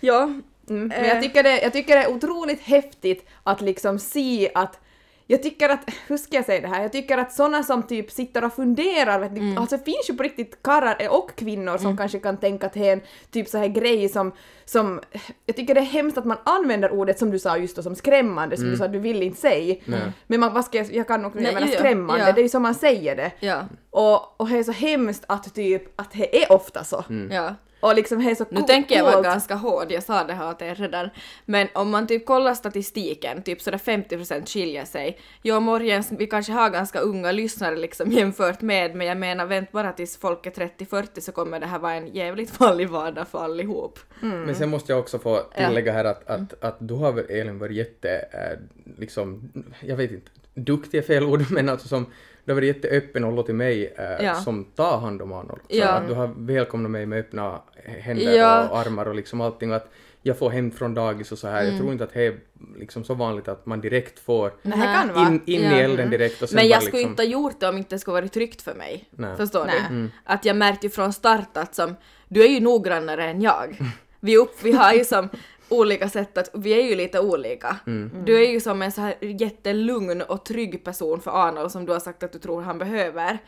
Ja, 0.00 0.30
Mm. 0.70 0.88
Men 0.88 0.92
Eh. 1.04 1.08
jag 1.08 1.22
tycker, 1.22 1.42
det, 1.42 1.60
jag 1.62 1.72
tycker 1.72 1.96
det 1.96 2.02
är 2.02 2.10
otroligt 2.10 2.60
häftigt 2.60 3.26
att 3.44 3.60
liksom 3.60 3.98
se 3.98 4.50
att 4.54 4.80
jag 5.30 5.42
tycker 5.42 5.68
att, 5.68 5.90
hur 6.06 6.16
ska 6.16 6.36
jag 6.36 6.44
säga 6.44 6.60
det 6.60 6.68
här, 6.68 6.82
jag 6.82 6.92
tycker 6.92 7.18
att 7.18 7.32
såna 7.32 7.62
som 7.62 7.82
typ 7.82 8.10
sitter 8.10 8.44
och 8.44 8.52
funderar, 8.52 9.20
vet 9.20 9.32
ni, 9.32 9.56
alltså 9.56 9.76
det 9.76 9.84
finns 9.84 10.10
ju 10.10 10.14
på 10.14 10.22
riktigt 10.22 10.62
karlar 10.62 11.08
och 11.10 11.34
kvinnor 11.36 11.78
som 11.78 11.96
kanske 11.96 12.18
kan 12.18 12.36
tänka 12.36 12.66
att 12.66 12.72
det 12.72 12.88
är 12.88 12.92
en 12.92 13.00
typ 13.30 13.48
så 13.48 13.58
här 13.58 13.68
grej 13.68 14.08
som, 14.08 14.32
som, 14.64 15.00
jag 15.46 15.56
tycker 15.56 15.74
det 15.74 15.80
är 15.80 15.84
hemskt 15.84 16.18
att 16.18 16.24
man 16.24 16.38
använder 16.44 16.90
ordet 16.92 17.18
som 17.18 17.30
du 17.30 17.38
sa 17.38 17.56
just 17.56 17.76
då 17.76 17.82
som 17.82 17.94
skrämmande, 17.94 18.56
som 18.56 18.70
du 18.70 18.76
sa 18.76 18.88
du 18.88 18.98
vill 18.98 19.22
inte 19.22 19.40
säga. 19.40 19.76
Nej. 19.84 20.12
Men 20.26 20.40
man, 20.40 20.54
vad 20.54 20.64
ska 20.64 20.78
jag, 20.78 20.92
jag 20.92 21.08
kan 21.08 21.22
nog 21.22 21.34
Nej, 21.34 21.46
använda 21.46 21.72
ja, 21.72 21.78
skrämmande, 21.78 22.26
ja. 22.26 22.32
det 22.32 22.40
är 22.40 22.42
ju 22.42 22.48
som 22.48 22.62
man 22.62 22.74
säger 22.74 23.16
det. 23.16 23.32
ja, 23.40 23.64
Och, 23.90 24.40
och 24.40 24.48
det 24.48 24.58
är 24.58 24.62
så 24.62 24.72
hemskt 24.72 25.24
att 25.26 25.54
typ, 25.54 26.00
att 26.00 26.12
det 26.12 26.42
är 26.42 26.52
ofta 26.52 26.84
så. 26.84 27.04
ja. 27.30 27.54
Och 27.80 27.94
liksom 27.94 28.20
är 28.20 28.34
så 28.34 28.44
Nu 28.50 28.62
tänker 28.62 28.96
jag 28.96 29.04
vara 29.04 29.22
ganska 29.22 29.54
hård, 29.54 29.92
jag 29.92 30.02
sa 30.02 30.24
det 30.24 30.32
här 30.32 30.50
åt 30.50 30.62
er 30.62 30.74
redan. 30.74 31.10
Men 31.44 31.68
om 31.74 31.90
man 31.90 32.06
typ 32.06 32.26
kollar 32.26 32.54
statistiken, 32.54 33.42
typ 33.42 33.62
sådär 33.62 33.78
50% 33.78 34.46
skiljer 34.46 34.84
sig. 34.84 35.18
Jag 35.42 35.62
Morjens, 35.62 36.12
vi 36.12 36.26
kanske 36.26 36.52
har 36.52 36.70
ganska 36.70 37.00
unga 37.00 37.32
lyssnare 37.32 37.76
liksom 37.76 38.12
jämfört 38.12 38.60
med, 38.60 38.94
men 38.94 39.06
jag 39.06 39.16
menar 39.16 39.46
vänt 39.46 39.72
bara 39.72 39.92
tills 39.92 40.16
folk 40.16 40.46
är 40.46 40.50
30-40 40.50 41.20
så 41.20 41.32
kommer 41.32 41.60
det 41.60 41.66
här 41.66 41.78
vara 41.78 41.94
en 41.94 42.14
jävligt 42.14 42.60
vanlig 42.60 42.88
vardag 42.88 43.28
för 43.28 43.38
allihop. 43.38 43.98
Men 44.20 44.54
sen 44.54 44.68
måste 44.68 44.92
jag 44.92 44.98
också 44.98 45.18
få 45.18 45.40
tillägga 45.56 45.92
här 45.92 46.04
att, 46.04 46.28
att, 46.28 46.64
att 46.64 46.76
du 46.78 46.94
har 46.94 47.12
väl 47.12 47.30
Elin 47.30 47.58
varit 47.58 47.76
jätte, 47.76 48.10
eh, 48.32 48.58
liksom, 48.98 49.52
jag 49.80 49.96
vet 49.96 50.10
inte, 50.10 50.30
duktig 50.54 50.98
är 50.98 51.02
fel 51.02 51.24
ord, 51.24 51.44
men 51.50 51.68
alltså 51.68 51.88
som, 51.88 52.06
du 52.48 52.52
har 52.54 52.60
varit 52.60 52.76
jätteöppen 52.76 53.24
och 53.24 53.32
låtit 53.32 53.54
mig 53.54 53.94
eh, 53.98 54.24
Ja. 54.26 54.34
som 54.34 54.64
tar 54.64 54.98
hand 54.98 55.22
om 55.22 55.32
Arnold. 55.32 55.60
Så 55.70 55.76
Ja. 55.76 55.88
att 55.88 56.08
du 56.08 56.14
har 56.14 56.30
välkomnat 56.36 56.90
mig 56.90 57.06
med 57.06 57.18
öppna 57.18 57.60
händer 57.84 58.36
Ja. 58.36 58.68
och 58.68 58.78
armar 58.78 59.06
och 59.06 59.14
liksom 59.14 59.40
allting 59.40 59.70
och 59.70 59.76
att 59.76 59.90
jag 60.22 60.38
får 60.38 60.50
hem 60.50 60.70
från 60.70 60.94
dagis 60.94 61.32
och 61.32 61.38
så 61.38 61.48
här. 61.48 61.60
Mm. 61.60 61.72
Jag 61.72 61.80
tror 61.80 61.92
inte 61.92 62.04
att 62.04 62.12
det 62.14 62.26
är 62.26 62.36
liksom 62.76 63.04
så 63.04 63.14
vanligt 63.14 63.48
att 63.48 63.66
man 63.66 63.80
direkt 63.80 64.18
får 64.18 64.52
in, 64.64 65.42
in 65.46 65.62
Ja. 65.62 65.76
i 65.76 65.80
elden 65.80 66.10
direkt 66.10 66.42
och 66.42 66.48
sen 66.48 66.56
Men 66.56 66.68
jag 66.68 66.82
skulle 66.82 66.98
liksom, 66.98 67.10
inte 67.10 67.22
ha 67.22 67.28
gjort 67.28 67.60
det 67.60 67.68
om 67.68 67.76
inte 67.78 67.94
det 67.94 67.98
skulle 67.98 68.12
varit 68.14 68.32
tryggt 68.32 68.62
för 68.62 68.74
mig. 68.74 69.04
Nej. 69.10 69.36
Förstår 69.36 69.64
Nej. 69.66 69.82
du? 69.90 70.08
Att 70.24 70.44
jag 70.44 70.56
märkte 70.56 70.86
ju 70.86 70.90
från 70.90 71.12
start 71.12 71.56
att 71.56 71.74
som, 71.74 71.96
du 72.28 72.44
är 72.44 72.48
ju 72.48 72.60
noggrannare 72.60 73.24
än 73.24 73.42
jag. 73.42 73.78
Vi, 74.20 74.36
upp, 74.36 74.54
vi 74.62 74.72
har 74.72 74.92
ju 74.92 75.04
som 75.04 75.28
olika 75.68 76.08
sätt 76.08 76.38
att, 76.38 76.50
vi 76.54 76.70
är 76.70 76.82
ju 76.88 76.94
lite 76.94 77.20
olika. 77.20 77.76
Du 78.24 78.44
är 78.44 78.50
ju 78.50 78.60
som 78.60 78.82
en 78.82 78.92
så 78.92 79.00
här 79.00 79.14
jättelugn 79.20 80.22
och 80.22 80.44
trygg 80.44 80.84
person 80.84 81.20
för 81.20 81.30
Arnold 81.30 81.72
som 81.72 81.86
du 81.86 81.92
har 81.92 82.00
sagt 82.00 82.22
att 82.22 82.32
du 82.32 82.38
tror 82.38 82.62
han 82.62 82.78
behöver. 82.78 83.38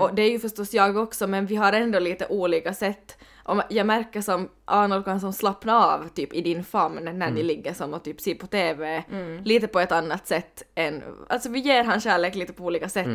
Och 0.00 0.14
det 0.14 0.22
är 0.22 0.30
ju 0.30 0.38
förstås 0.38 0.74
jag 0.74 0.96
också 0.96 1.26
men 1.26 1.46
vi 1.46 1.56
har 1.56 1.72
ändå 1.72 1.98
lite 1.98 2.26
olika 2.26 2.74
sätt. 2.74 3.18
Och 3.44 3.62
jag 3.70 3.86
märker 3.86 4.20
som 4.20 4.48
Arnold 4.64 5.04
kan 5.04 5.20
som 5.20 5.32
slappna 5.32 5.86
av 5.86 6.08
typ 6.08 6.34
i 6.34 6.40
din 6.40 6.64
famn 6.64 7.18
när 7.18 7.30
ni 7.30 7.42
ligger 7.42 7.74
som 7.74 7.94
och 7.94 8.02
typ 8.02 8.20
ser 8.20 8.34
på 8.34 8.46
TV 8.46 9.04
lite 9.44 9.66
på 9.68 9.80
ett 9.80 9.92
annat 9.92 10.26
sätt 10.26 10.62
än, 10.74 11.02
alltså 11.28 11.48
vi 11.48 11.58
ger 11.58 11.84
han 11.84 12.00
kärlek 12.00 12.34
lite 12.34 12.52
på 12.52 12.64
olika 12.64 12.88
sätt. 12.88 13.06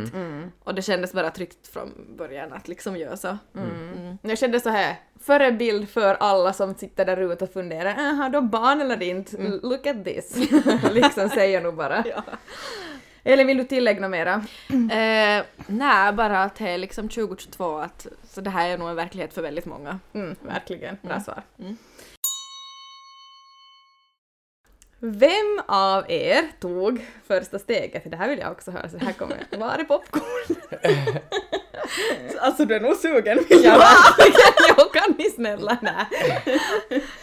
Och 0.64 0.76
det 0.76 0.82
kändes 0.82 1.14
bara 1.14 1.30
tryggt 1.30 1.68
från 1.68 1.92
början 2.18 2.54
att 2.54 2.68
liksom 2.68 2.98
göra 2.98 3.18
så. 3.18 3.38
Mm. 3.56 4.18
Jag 4.22 4.38
kände 4.38 4.60
så 4.60 4.70
här, 4.70 4.96
förebild 5.20 5.90
för 5.90 6.16
alla 6.20 6.54
som 6.54 6.76
sitter 6.76 7.06
där 7.06 7.32
ute 7.32 7.44
och 7.46 7.54
funderar, 7.54 7.90
"Äh, 7.90 8.14
har 8.16 8.30
de 8.30 8.50
barn 8.50 8.82
eller 8.82 9.04
inte? 9.04 9.38
Look 9.64 9.88
at 9.88 10.06
this. 10.06 10.36
liksom 10.92 11.30
säger 11.30 11.62
nog 11.62 11.76
bara. 11.76 12.04
Eller 13.28 13.46
vill 13.46 13.58
du 13.58 13.64
tillägga 13.64 14.02
något 14.02 14.12
mera? 14.12 14.46
Eh, 14.92 15.44
nej, 15.68 16.14
bara 16.14 16.44
att 16.44 16.56
det 16.56 16.70
är 16.70 16.78
liksom 16.78 17.10
2022 17.10 17.78
att, 17.78 18.08
så 18.30 18.42
det 18.42 18.50
här 18.50 18.70
är 18.70 18.78
nog 18.78 18.90
en 18.90 18.96
verklighet 18.96 19.34
för 19.34 19.42
väldigt 19.42 19.66
många. 19.66 20.00
Mm, 20.14 20.36
verkligen, 20.42 20.98
bra 21.02 21.20
svar. 21.20 21.44
Mm. 21.60 21.78
Vem 25.00 25.62
av 25.68 26.12
er 26.12 26.44
tog 26.60 27.06
första 27.28 27.60
steget? 27.60 28.12
Det 28.12 28.18
här 28.18 28.30
vill 28.30 28.40
jag 28.40 28.52
också 28.52 28.72
höra, 28.72 28.90
så 28.90 28.98
här 28.98 29.14
kommer 29.14 29.46
jag. 29.50 29.60
Var 29.60 29.78
är 29.78 29.84
popcorn? 29.84 30.56
Alltså 32.40 32.66
du 32.66 32.76
är 32.76 32.80
nog 32.80 32.96
sugen. 32.96 33.46
Ja, 33.50 33.78
verkligen. 33.78 34.76
Jo, 34.78 34.84
kan 34.94 35.16
ni 35.18 35.30
snälla? 35.30 35.78
Nej. 35.82 36.06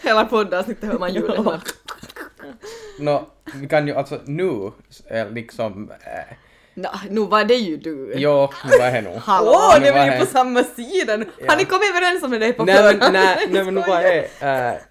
Hela 0.03 0.25
poddavsnittet 0.25 0.91
hör 0.91 0.99
man 0.99 1.13
Julia 1.13 1.41
Nå, 2.99 3.27
vi 3.53 3.67
kan 3.67 3.87
ju 3.87 3.93
alltså 3.93 4.19
nu 4.25 4.71
liksom... 5.31 5.91
Eh, 5.91 6.35
Nå, 6.73 6.89
nu 7.09 7.21
var 7.25 7.43
det 7.43 7.55
ju 7.55 7.77
du. 7.77 8.13
jo, 8.15 8.49
nu 8.71 8.77
var 8.77 8.91
det 8.91 9.01
nog. 9.01 9.13
Hallå, 9.15 9.51
Åh, 9.51 9.81
nu 9.81 9.91
var 9.91 10.05
det- 10.11 10.19
på 10.19 10.25
samma 10.25 10.63
sida! 10.63 11.17
nu. 11.17 11.25
Ja. 11.39 11.45
Har 11.51 11.57
ni 11.57 11.65
kommit 11.65 11.89
överens 11.95 12.23
om 12.23 12.31
det 12.31 12.53
på 12.53 12.65
Nej 12.65 12.83
men, 12.99 13.13
nej, 13.13 13.37
nej, 13.49 13.63
men 13.63 13.75
nu 13.75 13.81
var 13.81 14.01
det... 14.03 14.27
Eh, 14.41 14.81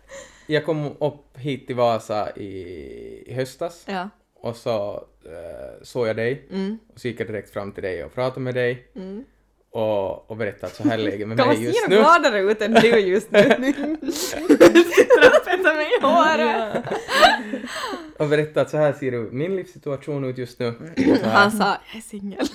jag 0.46 0.64
kom 0.64 0.87
upp 1.00 1.38
hit 1.38 1.66
till 1.66 1.76
Vasa 1.76 2.30
i, 2.37 3.32
höstas 3.34 3.84
Ja. 3.87 4.08
och 4.34 4.56
så 4.56 5.04
eh, 5.25 5.82
såg 5.82 6.08
jag 6.08 6.16
dig 6.16 6.46
Mm. 6.50 6.78
och 6.94 7.00
så 7.00 7.08
gick 7.08 7.20
jag 7.20 7.26
direkt 7.28 7.50
fram 7.52 7.73
till 7.73 7.82
dig 7.82 8.04
och 8.04 8.14
pratade 8.14 8.40
med 8.40 8.54
dig 8.54 8.87
Mm. 8.96 9.25
Och, 9.75 10.31
och 10.31 10.37
berättade 10.37 10.66
att 10.66 10.75
så 10.76 10.83
här 10.83 10.99
är 10.99 11.02
läget 11.02 11.28
med 11.28 11.38
Kan 11.38 11.47
man 11.47 11.57
mig 11.57 11.64
se 11.66 11.73
just 11.78 11.88
nu. 11.88 11.97
gladare 11.97 12.40
ut 12.40 12.62
än 12.62 12.75
du 12.75 12.88
just 12.99 13.31
nu? 13.31 13.43
Tvätta 15.45 15.75
mig 15.75 15.87
i 15.99 16.02
håret. 16.02 16.85
Och 18.19 18.28
berättade 18.28 18.61
att 18.61 18.71
så 18.71 18.76
här 18.76 18.93
ser 18.93 19.12
min 19.33 19.57
livssituation 19.57 20.25
ut 20.25 20.38
just 20.38 20.59
nu. 20.59 20.75
Han 21.25 21.50
sa 21.50 21.64
jag 21.93 21.97
är 21.97 22.00
singel. 22.00 22.47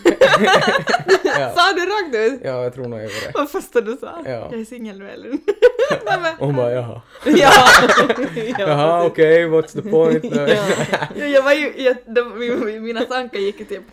ja, 1.23 1.53
Sa 1.55 1.73
du 1.75 1.85
rakt 1.85 2.15
ut? 2.33 2.39
ja, 2.43 2.63
jag 2.63 2.73
tror 2.73 2.85
nog 2.87 2.99
jag 2.99 3.03
gjorde 3.03 3.15
det. 3.25 3.31
Vad 3.33 3.49
första 3.49 3.81
du 3.81 3.97
sa? 3.97 4.21
Ja. 4.25 4.31
Jag 4.31 4.53
är 4.59 4.65
singel 4.65 4.99
med 4.99 5.13
Elin. 5.13 5.41
Hon 6.39 6.55
bara 6.55 6.71
jaha. 6.71 7.01
Ja! 7.25 7.51
Jaha 8.59 9.05
okej, 9.05 9.45
what's 9.45 9.81
the 9.83 9.89
point? 9.89 10.23
Ja, 11.15 11.25
jag 11.25 11.41
var 11.43 11.53
ju, 11.53 11.73
jag, 11.77 11.95
de, 12.05 12.39
min- 12.39 12.83
mina 12.83 13.01
tankar 13.05 13.39
gick 13.39 13.59
ju 13.59 13.65
typ 13.65 13.83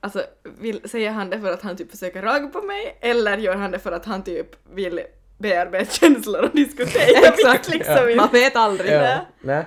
Alltså, 0.00 0.22
vill, 0.60 0.80
säger 0.88 1.10
han 1.10 1.30
det 1.30 1.40
för 1.40 1.52
att 1.52 1.62
han 1.62 1.76
typ 1.76 1.90
försöker 1.90 2.22
ragga 2.22 2.48
på 2.48 2.62
mig 2.62 2.98
eller 3.00 3.38
gör 3.38 3.56
han 3.56 3.70
det 3.70 3.78
för 3.78 3.92
att 3.92 4.04
han 4.04 4.24
typ 4.24 4.46
vill 4.72 5.00
bearbeta 5.38 5.90
känslor 5.90 6.42
och 6.42 6.50
diskutera? 6.56 7.20
Jag 7.44 7.52
vet 7.52 7.68
liksom 7.68 7.94
Man 7.94 8.10
inte. 8.10 8.28
vet 8.32 8.56
aldrig. 8.56 8.92
Ja, 8.92 9.26
nej. 9.40 9.64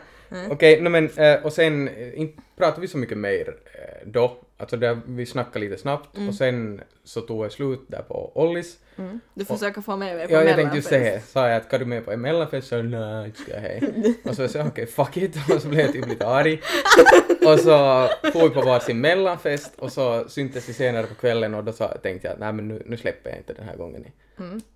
Okej, 0.50 0.82
no, 0.82 0.90
men 0.90 1.10
eh, 1.18 1.46
och 1.46 1.54
sen 1.54 1.88
eh, 1.88 2.20
inte 2.20 2.42
pratade 2.58 2.82
vi 2.82 2.88
så 2.88 2.98
mycket 2.98 3.18
mer 3.18 3.48
eh, 3.48 4.08
då. 4.08 4.38
Alltså 4.62 4.78
där, 4.78 5.02
vi 5.06 5.26
snackade 5.26 5.66
lite 5.66 5.82
snabbt 5.82 6.18
och 6.28 6.36
sen 6.36 6.82
så 7.04 7.22
tog 7.22 7.46
jag 7.46 7.52
slut 7.52 7.82
där 7.88 8.02
på 8.02 8.32
Ollis. 8.36 8.78
Du 9.34 9.46
försöker 9.46 9.82
få 9.82 9.96
med 9.96 10.16
mig 10.16 10.28
på 10.28 10.34
Ja, 10.34 10.44
jag 10.44 10.56
tänkte 10.56 10.76
just 10.76 10.90
det, 10.90 11.24
sa 11.26 11.48
jag 11.48 11.58
att 11.58 11.70
kan 11.70 11.80
du 11.80 11.86
med 11.86 12.06
på 12.06 12.12
en 12.12 12.22
mellanfest? 12.22 12.68
Så 12.68 12.82
nej, 12.82 13.26
inte 13.26 13.42
ska 13.42 13.52
jag 13.52 13.60
hej. 13.60 13.94
Och 14.24 14.36
så 14.36 14.48
sa 14.48 14.58
jag 14.60 14.68
okej, 14.68 14.86
fuck 14.86 15.18
it, 15.18 15.36
och 15.56 15.62
så 15.62 15.68
blev 15.68 15.82
jag 15.82 15.94
typ 15.94 16.08
lite 16.08 16.28
arg. 16.28 16.62
Och 17.46 17.60
så 17.60 18.08
får 18.34 18.44
vi 18.44 18.50
på 18.50 18.62
varsin 18.62 19.02
mellanfest 19.02 19.74
och 19.78 19.92
så 19.92 20.30
syntes 20.30 20.70
vi 20.70 20.74
senare 20.74 21.08
på 21.08 21.16
kvällen 21.16 21.54
och 21.56 21.64
då 21.64 21.72
sa, 21.74 21.88
tänkte 21.88 22.28
jag 22.28 22.40
nej 22.40 22.54
men 22.54 22.68
nu, 22.68 22.84
nu 22.86 22.98
släpper 22.98 23.30
jag 23.30 23.40
inte 23.40 23.54
den 23.54 23.66
här 23.66 23.76
gången. 23.78 24.06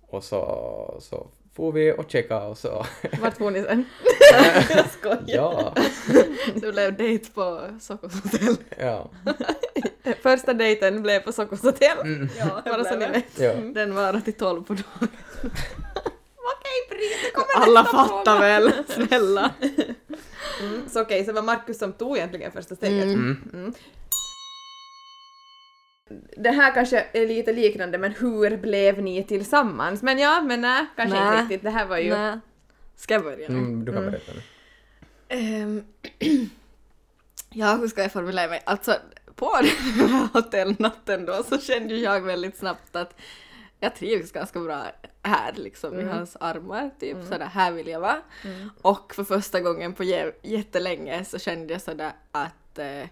Och 0.08 0.24
så, 0.24 0.98
så 1.00 1.26
får 1.56 1.72
vi 1.72 1.92
och 1.92 2.10
checka 2.10 2.38
och 2.38 2.58
så. 2.58 2.86
Vart 3.20 3.36
får 3.38 3.50
ni 3.50 3.62
sen? 3.62 3.84
Jag 4.70 4.90
skojar. 4.90 5.24
ja, 5.26 5.74
Det 6.54 6.72
blev 6.72 6.96
dejt 6.96 7.30
på 7.34 7.60
Sockos 7.80 8.22
hotell. 8.22 8.56
ja. 8.78 9.10
Första 10.22 10.54
dejten 10.54 11.02
blev 11.02 11.20
på 11.20 11.32
Sockos 11.32 11.62
hotell. 11.62 11.98
Mm, 12.00 12.28
Ja, 12.38 12.62
Bara 12.64 12.84
så 12.84 12.96
ni 12.96 13.06
vet. 13.06 13.38
ja. 13.40 13.52
Den 13.54 13.94
varade 13.94 14.20
till 14.20 14.32
tolv 14.32 14.62
på 14.64 14.72
dagen. 14.74 15.08
Alla 17.56 17.84
fattar 17.84 18.24
fråga. 18.24 18.40
väl, 18.40 18.72
snälla. 18.88 19.50
Så 20.88 21.00
okej, 21.02 21.24
så 21.24 21.26
det 21.30 21.34
var 21.34 21.42
Markus 21.42 21.78
som 21.78 21.92
tog 21.92 22.16
egentligen 22.16 22.52
första 22.52 22.74
steget. 22.76 23.04
Mm. 23.04 23.74
Det 26.36 26.50
här 26.50 26.74
kanske 26.74 27.06
är 27.12 27.26
lite 27.26 27.52
liknande, 27.52 27.98
men 27.98 28.12
hur 28.12 28.56
blev 28.56 29.02
ni 29.02 29.24
tillsammans? 29.24 30.02
Men 30.02 30.18
ja, 30.18 30.40
men 30.42 30.60
nej, 30.60 30.86
kanske 30.96 31.20
Nä. 31.20 31.26
inte 31.28 31.42
riktigt. 31.42 31.62
Det 31.62 31.70
här 31.70 31.86
var 31.86 31.98
ju... 31.98 32.10
Nej. 32.10 32.38
Ska 32.96 33.14
jag 33.14 33.22
börja 33.22 33.48
nu? 33.48 33.58
Mm, 33.58 33.84
du 33.84 33.92
kan 33.92 34.04
berätta 34.06 34.32
nu. 34.32 34.42
Ehm, 35.28 35.84
ja, 37.50 37.76
hur 37.76 37.88
ska 37.88 38.02
jag 38.02 38.12
formulera 38.12 38.48
mig? 38.48 38.62
Alltså, 38.66 38.96
på 39.34 39.52
den 39.98 40.08
här 40.08 40.28
hotellnatten 40.32 41.26
då 41.26 41.42
så 41.42 41.58
kände 41.58 41.94
jag 41.96 42.20
väldigt 42.20 42.56
snabbt 42.56 42.96
att 42.96 43.14
jag 43.80 43.94
trivs 43.96 44.32
ganska 44.32 44.60
bra 44.60 44.82
här 45.22 45.52
liksom 45.56 46.00
i 46.00 46.04
hans 46.04 46.36
armar, 46.40 46.90
typ 47.00 47.16
sådär, 47.24 47.46
här 47.46 47.72
vill 47.72 47.86
jag 47.88 48.00
vara. 48.00 48.22
Och 48.82 49.14
för 49.14 49.24
första 49.24 49.60
gången 49.60 49.92
på 49.92 50.02
jä- 50.02 50.32
jättelänge 50.42 51.24
så 51.24 51.38
kände 51.38 51.72
jag 51.72 51.82
sådär 51.82 52.12
att 52.32 52.78
eh, 52.78 53.02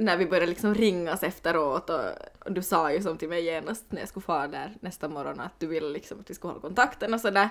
när 0.00 0.16
vi 0.16 0.26
började 0.26 0.46
liksom 0.46 0.74
ringas 0.74 1.22
efteråt 1.22 1.90
och, 1.90 2.00
och 2.38 2.52
du 2.52 2.62
sa 2.62 2.92
ju 2.92 3.02
som 3.02 3.18
till 3.18 3.28
mig 3.28 3.44
genast 3.44 3.84
när 3.88 4.00
jag 4.00 4.08
skulle 4.08 4.24
fara 4.24 4.48
där 4.48 4.76
nästa 4.80 5.08
morgon 5.08 5.40
att 5.40 5.60
du 5.60 5.66
ville 5.66 5.88
liksom 5.88 6.20
att 6.20 6.30
vi 6.30 6.34
skulle 6.34 6.52
hålla 6.52 6.60
kontakten 6.60 7.14
och 7.14 7.20
sådär. 7.20 7.48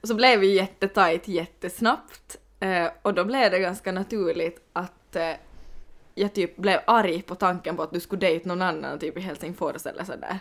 Och 0.00 0.08
så 0.08 0.14
blev 0.14 0.40
vi 0.40 0.54
jättetajt 0.54 1.28
jättesnabbt 1.28 2.36
eh, 2.60 2.88
och 3.02 3.14
då 3.14 3.24
blev 3.24 3.50
det 3.50 3.58
ganska 3.58 3.92
naturligt 3.92 4.60
att 4.72 5.16
eh, 5.16 5.30
jag 6.14 6.34
typ 6.34 6.56
blev 6.56 6.80
arg 6.86 7.22
på 7.22 7.34
tanken 7.34 7.76
på 7.76 7.82
att 7.82 7.92
du 7.92 8.00
skulle 8.00 8.20
dejta 8.20 8.48
någon 8.48 8.62
annan 8.62 8.98
typ 8.98 9.16
i 9.16 9.20
Helsingfors 9.20 9.86
eller 9.86 10.04
sådär. 10.04 10.38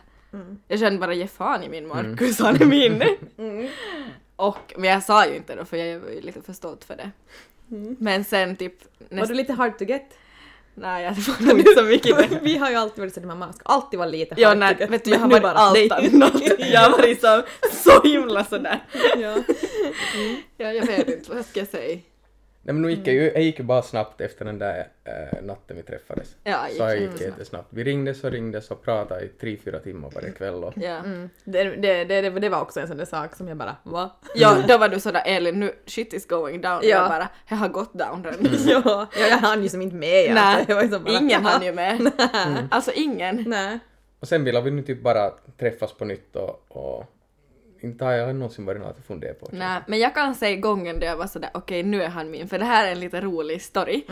Jag 0.68 0.80
kände 0.80 1.00
bara 1.00 1.14
ge 1.14 1.28
fan 1.28 1.64
i 1.64 1.70
min 1.70 1.88
Markus, 1.88 2.40
han 2.40 2.62
är 2.62 2.66
min. 2.66 3.04
Och, 4.36 4.74
men 4.78 4.90
jag 4.90 5.04
sa 5.04 5.28
ju 5.28 5.36
inte 5.36 5.56
då 5.56 5.66
för 5.66 5.78
jag 5.78 6.00
var 6.00 6.10
ju 6.10 6.22
lite 6.22 6.42
för 6.42 6.54
stolt 6.54 6.84
för 6.84 6.96
det. 6.96 7.12
Men 8.00 8.24
sen 8.24 8.56
typ 8.56 8.74
Var 9.00 9.18
näst, 9.18 9.30
du 9.30 9.36
lite 9.36 9.54
hard 9.54 9.78
to 9.78 9.84
get? 9.84 10.18
Nej, 10.76 11.04
jag 11.04 11.40
nog 11.48 11.60
inte 11.60 11.74
så 11.78 11.84
mycket. 11.84 12.42
Vi 12.42 12.58
har 12.58 12.70
ju 12.70 12.76
alltid 12.76 13.00
varit 13.00 13.14
så 13.14 13.20
att 13.20 13.26
mamma 13.26 13.54
ska 13.54 13.62
alltid 13.66 13.98
vara 13.98 14.10
lite 14.10 14.36
Ja, 14.38 14.54
nej, 14.54 14.88
vet 14.90 15.06
du, 15.06 15.12
jag 15.12 15.20
har 15.20 15.30
varit 15.30 15.46
allt 15.46 15.92
annat. 15.92 16.34
Jag 16.58 16.82
har 16.82 16.90
varit 16.90 17.22
så, 17.22 17.42
så 17.72 18.02
himla 18.08 18.44
sådär. 18.44 18.80
ja. 19.18 19.36
Ja, 20.58 20.74
jag 20.74 20.86
vet 20.86 21.10
inte, 21.10 21.34
vad 21.34 21.46
ska 21.46 21.60
jag 21.60 21.68
säga? 21.70 22.00
Nej 22.66 22.74
men 22.74 22.82
nu 22.82 22.92
gick 22.92 23.08
jag 23.08 23.16
ju, 23.16 23.32
jag 23.32 23.42
gick 23.42 23.60
ju 23.60 23.66
bara 23.66 23.82
snabbt 23.82 24.22
efter 24.22 24.46
den 24.46 24.60
där 24.60 24.88
eh, 25.04 25.44
natten 25.44 25.78
vi 25.78 25.84
träffades. 25.84 26.36
Ja, 26.44 26.68
gick 26.68 26.78
så 26.78 26.84
jag 26.84 27.00
gick 27.00 27.22
jättesnabbt. 27.22 27.68
Vi 27.70 27.84
ringdes 27.84 28.24
och 28.24 28.32
ringdes 28.32 28.72
och 28.72 28.84
pratade 28.84 29.26
i 29.26 29.28
tre, 29.28 29.58
fyra 29.66 29.80
timmar 29.80 30.12
varje 30.16 30.32
kväll 30.32 30.64
och 30.64 30.74
Ja. 30.76 30.98
Mm. 30.98 31.30
Det, 31.44 31.64
det, 31.64 32.04
det, 32.04 32.30
det 32.30 32.50
var 32.50 32.62
också 32.62 32.80
en 32.80 32.88
sån 32.88 32.98
där 32.98 33.06
sak 33.06 33.36
som 33.36 33.48
jag 33.48 33.58
bara 33.58 33.76
va? 33.84 34.12
ja, 34.36 34.58
då 34.68 34.78
var 34.78 34.90
du 34.90 35.00
sådär 35.00 35.24
Elin, 35.26 35.60
nu 35.60 35.72
shit 35.86 36.14
is 36.14 36.28
going 36.28 36.62
down. 36.62 36.80
Ja. 36.82 36.90
Jag 36.90 37.10
bara, 37.10 37.30
jag 37.48 37.58
har 37.58 37.70
gått 37.70 37.94
down 37.94 38.24
redan. 38.24 38.58
ja, 38.68 39.08
ja, 39.20 39.28
jag 39.28 39.38
hann 39.38 39.64
ju 39.64 39.70
som 39.70 39.82
inte 39.82 39.96
med. 39.96 40.34
Nej, 40.34 40.66
Jag 40.68 40.76
var 40.76 40.84
ju 40.84 40.90
som 40.90 41.04
bara, 41.04 41.20
ingen 41.20 41.46
hann 41.46 41.64
ju 41.66 41.74
med. 41.74 42.12
Alltså 42.72 42.92
ingen. 42.96 43.44
Nej. 43.48 43.80
Och 44.20 44.28
sen 44.28 44.44
ville 44.44 44.62
vi 44.62 44.72
nu 44.72 44.82
typ 44.82 45.02
bara 45.02 45.30
träffas 45.60 45.94
på 45.94 46.06
nytt 46.06 46.36
och, 46.36 46.66
och 46.68 47.06
inte 47.84 48.06
har 48.06 48.12
jag 48.12 48.36
någonsin 48.36 48.66
varit 48.66 48.82
något 48.82 48.98
att 48.98 49.06
fundera 49.06 49.34
på. 49.34 49.50
Nej, 49.52 49.82
men 49.88 50.00
jag 50.00 50.16
kan 50.16 50.36
säga 50.36 50.56
gången 50.56 51.00
då 51.00 51.06
jag 51.06 51.18
var 51.18 51.28
sådär 51.28 51.50
okej 51.54 51.84
nu 51.84 52.04
är 52.04 52.10
han 52.10 52.32
min, 52.32 52.48
för 52.48 52.60
det 52.60 52.66
här 52.66 52.88
är 52.88 52.92
en 52.92 53.00
lite 53.00 53.22
rolig 53.22 53.62
story. 53.62 54.04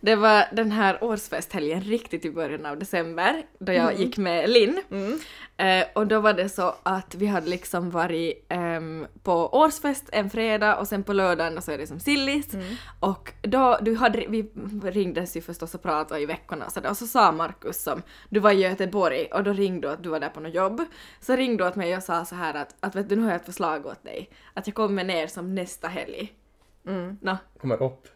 Det 0.00 0.16
var 0.16 0.44
den 0.52 0.70
här 0.72 1.04
årsfesthelgen 1.04 1.80
riktigt 1.80 2.24
i 2.24 2.30
början 2.30 2.66
av 2.66 2.78
december 2.78 3.42
då 3.58 3.72
jag 3.72 4.00
gick 4.00 4.18
med 4.18 4.50
Linn. 4.50 4.82
Eh, 5.58 5.86
och 5.94 6.06
då 6.06 6.20
var 6.20 6.32
det 6.32 6.48
så 6.48 6.74
att 6.82 7.14
vi 7.14 7.26
hade 7.26 7.48
liksom 7.48 7.90
varit 7.90 8.46
ehm, 8.48 9.06
på 9.22 9.32
årsfest 9.32 10.08
en 10.12 10.30
fredag 10.30 10.76
och 10.76 10.88
sen 10.88 11.02
på 11.02 11.12
lördagen 11.12 11.62
så 11.62 11.72
är 11.72 11.78
det 11.78 11.86
som 11.86 12.00
sillis. 12.00 12.46
Och 13.00 13.32
då, 13.42 13.78
du 13.82 13.96
hade, 13.96 14.24
vi 14.28 14.42
ringdes 14.82 15.36
ju 15.36 15.40
förstås 15.40 15.74
och 15.74 15.82
pratade 15.82 16.20
i 16.20 16.26
veckorna 16.26 16.66
och 16.66 16.72
sådär 16.72 16.90
och 16.90 16.96
så 16.96 17.06
sa 17.06 17.32
Markus 17.32 17.82
som, 17.82 18.02
du 18.28 18.40
var 18.40 18.50
i 18.50 18.54
Göteborg 18.54 19.26
och 19.26 19.44
då 19.44 19.52
ringde 19.52 19.88
du 19.88 19.92
att 19.92 20.02
du 20.02 20.08
var 20.08 20.20
där 20.20 20.28
på 20.28 20.40
något 20.40 20.54
jobb. 20.54 20.84
Så 21.20 21.36
ringde 21.36 21.64
du 21.64 21.68
åt 21.68 21.76
mig 21.76 21.96
och 21.96 22.02
sa 22.02 22.24
så 22.24 22.34
här 22.34 22.54
att, 22.54 22.74
att 22.80 22.94
vet 22.94 23.08
du 23.08 23.16
nu 23.16 23.22
har 23.22 23.30
jag 23.30 23.40
ett 23.40 23.46
förslag 23.46 23.86
åt 23.86 24.04
dig. 24.04 24.30
Att 24.54 24.66
jag 24.66 24.74
kommer 24.74 25.04
ner 25.04 25.26
som 25.26 25.54
nästa 25.54 25.88
helg. 25.88 26.32
Nå, 27.20 27.36
Kommer 27.60 27.82
upp. 27.82 28.08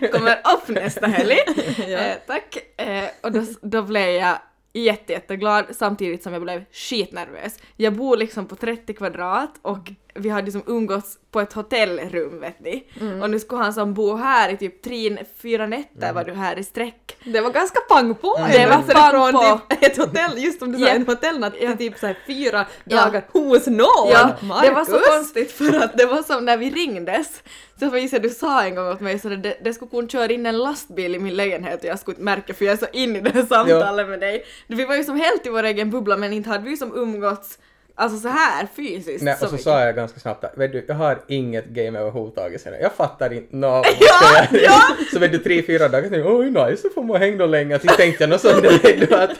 du 0.00 0.08
kommer 0.08 0.32
upp 0.54 0.68
nästa 0.68 1.06
helg. 1.06 1.36
eh, 1.94 2.16
tack. 2.26 2.80
Eh, 2.80 3.08
och 3.22 3.32
då, 3.32 3.44
då 3.62 3.82
blev 3.82 4.08
jag 4.08 4.38
jätte, 4.72 5.12
jätteglad 5.12 5.64
samtidigt 5.70 6.22
som 6.22 6.32
jag 6.32 6.42
blev 6.42 6.64
skitnervös. 6.72 7.58
Jag 7.76 7.96
bor 7.96 8.16
liksom 8.16 8.46
på 8.46 8.56
30 8.56 8.94
kvadrat 8.94 9.58
och 9.62 9.92
vi 10.14 10.28
hade 10.28 10.44
liksom 10.44 10.62
umgåtts 10.66 11.18
på 11.30 11.40
ett 11.40 11.52
hotellrum 11.52 12.40
vet 12.40 12.60
ni. 12.60 12.84
Mm. 13.00 13.22
Och 13.22 13.30
nu 13.30 13.40
skulle 13.40 13.62
han 13.62 13.72
som 13.74 13.94
bo 13.94 14.16
här 14.16 14.48
i 14.52 14.56
typ 14.56 14.82
tre, 14.82 15.24
fyra 15.42 15.66
nätter 15.66 16.12
var 16.12 16.24
du 16.24 16.32
här 16.32 16.58
i 16.58 16.64
sträck. 16.64 17.16
Det 17.24 17.40
var 17.40 17.50
ganska 17.50 17.80
pang 17.80 18.14
på! 18.14 18.36
Det 18.52 18.58
ändå. 18.58 18.76
var 18.76 18.94
pang 18.94 19.10
från 19.10 19.32
på. 19.32 19.60
Typ 19.68 19.82
ett 19.84 19.96
hotell, 19.96 20.38
just 20.38 20.58
som 20.58 20.72
du 20.72 20.78
sa, 20.78 20.84
Ja. 20.84 20.94
en 20.94 21.06
hotellnatt 21.06 21.52
Ja. 21.60 21.68
till 21.68 21.78
typ 21.78 21.98
så 21.98 22.06
här 22.06 22.18
fyra 22.26 22.66
Ja. 22.84 23.04
dagar 23.04 23.24
hos 23.32 23.66
någon! 23.66 24.08
Ja, 24.10 24.36
det 24.62 24.70
var 24.70 24.84
så 24.84 24.98
konstigt 24.98 25.52
för 25.52 25.76
att 25.84 25.98
det 25.98 26.06
var 26.06 26.22
som 26.22 26.44
när 26.44 26.56
vi 26.56 26.70
ringdes. 26.70 27.42
Så 27.78 27.84
jag 28.12 28.22
du 28.22 28.30
sa 28.30 28.62
en 28.64 28.74
gång 28.74 28.88
åt 28.88 29.00
mig 29.00 29.18
så 29.18 29.28
det, 29.28 29.56
det 29.64 29.74
skulle 29.74 29.90
kunna 29.90 30.08
köra 30.08 30.32
in 30.32 30.46
en 30.46 30.58
lastbil 30.58 31.14
i 31.14 31.18
min 31.18 31.36
lägenhet 31.36 31.78
och 31.78 31.84
jag 31.84 31.98
skulle 31.98 32.12
inte 32.14 32.24
märka 32.24 32.54
för 32.54 32.64
jag 32.64 32.72
är 32.72 32.76
så 32.76 32.86
inne 32.92 33.18
i 33.18 33.22
det 33.22 33.30
här 33.30 33.46
samtalet 33.46 34.08
med 34.08 34.20
dig. 34.20 34.44
Vi 34.66 34.84
var 34.84 34.94
ju 34.94 35.04
som 35.04 35.16
helt 35.16 35.46
i 35.46 35.50
vår 35.50 35.62
egen 35.62 35.90
bubbla 35.90 36.16
men 36.16 36.32
inte 36.32 36.48
hade 36.50 36.64
vi 36.64 36.76
som 36.76 36.94
umgåtts 36.96 37.58
alltså 38.00 38.18
så 38.18 38.28
här 38.28 38.66
fysiskt. 38.76 39.22
Nej, 39.24 39.32
och 39.34 39.38
så 39.38 39.44
mycket. 39.44 39.64
sa 39.64 39.80
jag 39.84 39.96
ganska 39.96 40.20
snabbt 40.20 40.44
att 40.44 40.58
vet 40.58 40.72
du, 40.72 40.84
jag 40.88 40.94
har 40.94 41.18
inget 41.28 41.64
game 41.66 41.98
överhuvudtaget 41.98 42.60
sen. 42.60 42.74
Jag 42.80 42.92
fattar 42.92 43.32
inte 43.32 43.56
något. 43.56 43.86
Ja, 44.00 44.46
Så 44.50 44.56
jag- 44.56 45.06
Så 45.12 45.18
vet 45.18 45.32
du, 45.32 45.38
tre, 45.38 45.62
fyra 45.62 45.88
dagar 45.88 46.16
jag 46.18 46.26
oj 46.26 46.50
nice, 46.50 46.76
så 46.82 46.88
får 46.94 47.02
man 47.02 47.20
hänga 47.20 47.36
då 47.36 47.46
länge. 47.46 47.78
Så 47.78 47.86
tänkte 47.86 48.22
jag 48.22 48.30
något 48.30 48.40
sånt 48.40 48.62
där, 48.62 49.06
du, 49.06 49.14
att, 49.14 49.30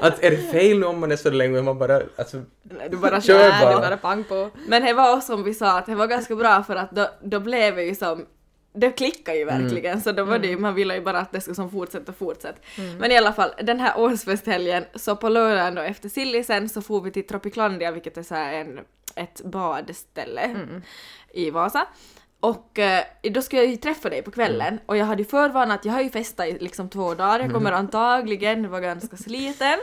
att 0.00 0.24
är 0.24 0.30
det 0.30 0.36
fel 0.36 0.78
nu 0.78 0.86
om 0.86 1.00
man 1.00 1.12
är 1.12 1.16
så 1.16 1.30
länge? 1.30 1.62
Man 1.62 1.78
bara, 1.78 2.00
alltså, 2.16 2.36
du 2.90 2.96
bara 2.96 3.20
Kör 3.20 3.50
bara. 3.60 3.74
var 3.74 3.80
bara 3.80 3.96
pang 3.96 4.24
på. 4.24 4.50
Men 4.68 4.84
det 4.84 4.92
var 4.92 5.20
som 5.20 5.44
vi 5.44 5.54
sa 5.54 5.78
att 5.78 5.86
det 5.86 5.94
var 5.94 6.06
ganska 6.06 6.34
bra 6.36 6.62
för 6.62 6.76
att 6.76 6.90
då, 6.90 7.06
då 7.22 7.40
blev 7.40 7.74
vi 7.74 7.82
ju 7.88 7.94
som 7.94 8.26
det 8.74 8.90
klickade 8.90 9.38
ju 9.38 9.44
verkligen. 9.44 10.00
Så 10.00 10.12
då 10.12 10.24
var 10.24 10.38
det 10.38 10.48
ju, 10.48 10.58
man 10.58 10.74
ville 10.74 10.94
ju 10.94 11.00
bara 11.00 11.18
att 11.18 11.32
det 11.32 11.40
skulle 11.40 11.54
som 11.54 11.70
fortsätta 11.70 12.12
och 12.12 12.18
fortsätta. 12.18 12.58
Men 12.98 13.12
i 13.12 13.16
alla 13.16 13.32
fall 13.32 13.50
den 13.62 13.80
här 13.80 13.98
årsfesthelgen 14.00 14.84
så 14.94 15.16
på 15.16 15.28
lördagen 15.28 15.74
då 15.74 15.82
efter 15.82 16.08
sillisen 16.08 16.68
så 16.68 16.82
får 16.82 17.00
vi 17.00 17.10
till 17.10 17.26
Tropiclandia 17.26 17.90
vilket 17.90 18.16
är 18.16 18.22
så 18.22 18.34
här 18.34 18.52
en, 18.52 18.80
ett 19.14 19.40
badställe 19.44 20.50
i 21.32 21.50
Vasa. 21.50 21.86
Och 22.40 22.78
eh, 22.78 23.04
då 23.22 23.42
ska 23.42 23.56
jag 23.56 23.66
ju 23.66 23.76
träffa 23.76 24.10
dig 24.10 24.22
på 24.22 24.30
kvällen. 24.30 24.78
Och 24.86 24.96
jag 24.96 25.06
hade 25.06 25.22
ju 25.22 25.28
förvarnat 25.28 25.80
att 25.80 25.84
jag 25.84 25.92
har 25.92 26.02
ju 26.02 26.10
festat 26.10 26.46
i 26.46 26.58
liksom 26.58 26.88
två 26.88 27.14
dagar, 27.14 27.40
jag 27.40 27.52
kommer 27.52 27.72
antagligen 27.72 28.70
vara 28.70 28.80
ganska 28.80 29.16
sliten. 29.16 29.78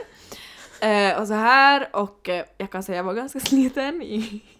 Eh, 0.82 1.20
och 1.20 1.28
så 1.28 1.34
här 1.34 1.88
och 1.92 2.28
eh, 2.28 2.44
jag 2.58 2.70
kan 2.70 2.82
säga 2.82 2.96
jag 2.96 3.04
var 3.04 3.14
ganska 3.14 3.40
sliten 3.40 4.02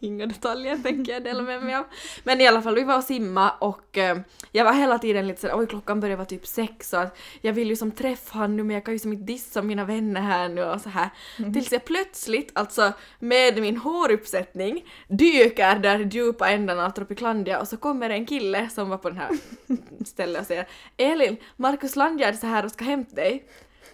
inga 0.00 0.26
detaljer 0.26 0.76
tänker 0.76 1.12
jag 1.12 1.24
dela 1.24 1.42
med 1.42 1.62
mig 1.62 1.74
av. 1.74 1.84
Men 2.24 2.40
i 2.40 2.46
alla 2.46 2.62
fall 2.62 2.74
vi 2.74 2.84
var 2.84 2.96
och 2.96 3.04
simma 3.04 3.50
och 3.50 3.98
eh, 3.98 4.18
jag 4.52 4.64
var 4.64 4.72
hela 4.72 4.98
tiden 4.98 5.26
lite 5.26 5.40
sådär 5.40 5.58
oj 5.58 5.66
klockan 5.66 6.00
börjar 6.00 6.16
vara 6.16 6.26
typ 6.26 6.46
sex 6.46 6.90
så 6.90 6.96
att 6.96 7.18
jag 7.40 7.52
vill 7.52 7.68
ju 7.68 7.76
som 7.76 7.90
träffa 7.90 8.38
han 8.38 8.56
nu 8.56 8.62
men 8.62 8.74
jag 8.74 8.84
kan 8.84 8.94
ju 8.94 8.98
som 8.98 9.12
inte 9.12 9.24
dissa 9.24 9.62
mina 9.62 9.84
vänner 9.84 10.20
här 10.20 10.48
nu 10.48 10.64
och 10.64 10.80
så 10.80 10.88
här. 10.88 11.10
Tills 11.36 11.72
jag 11.72 11.84
plötsligt 11.84 12.50
alltså 12.52 12.92
med 13.18 13.60
min 13.60 13.76
håruppsättning 13.76 14.84
dyker 15.08 15.78
där 15.78 16.00
i 16.00 16.04
djupa 16.04 16.50
ändarna 16.50 16.86
av 16.86 16.90
Tropiclandia 16.90 17.60
och 17.60 17.68
så 17.68 17.76
kommer 17.76 18.10
en 18.10 18.26
kille 18.26 18.68
som 18.68 18.88
var 18.88 18.98
på 18.98 19.08
den 19.08 19.18
här 19.18 19.30
stället 20.04 20.40
och 20.40 20.46
säger 20.46 20.68
Elin, 20.96 21.36
Markus 21.56 21.96
Landgärd 21.96 22.34
är 22.34 22.38
så 22.38 22.46
här 22.46 22.64
och 22.64 22.70
ska 22.70 22.84
hämta 22.84 23.14
dig. 23.14 23.44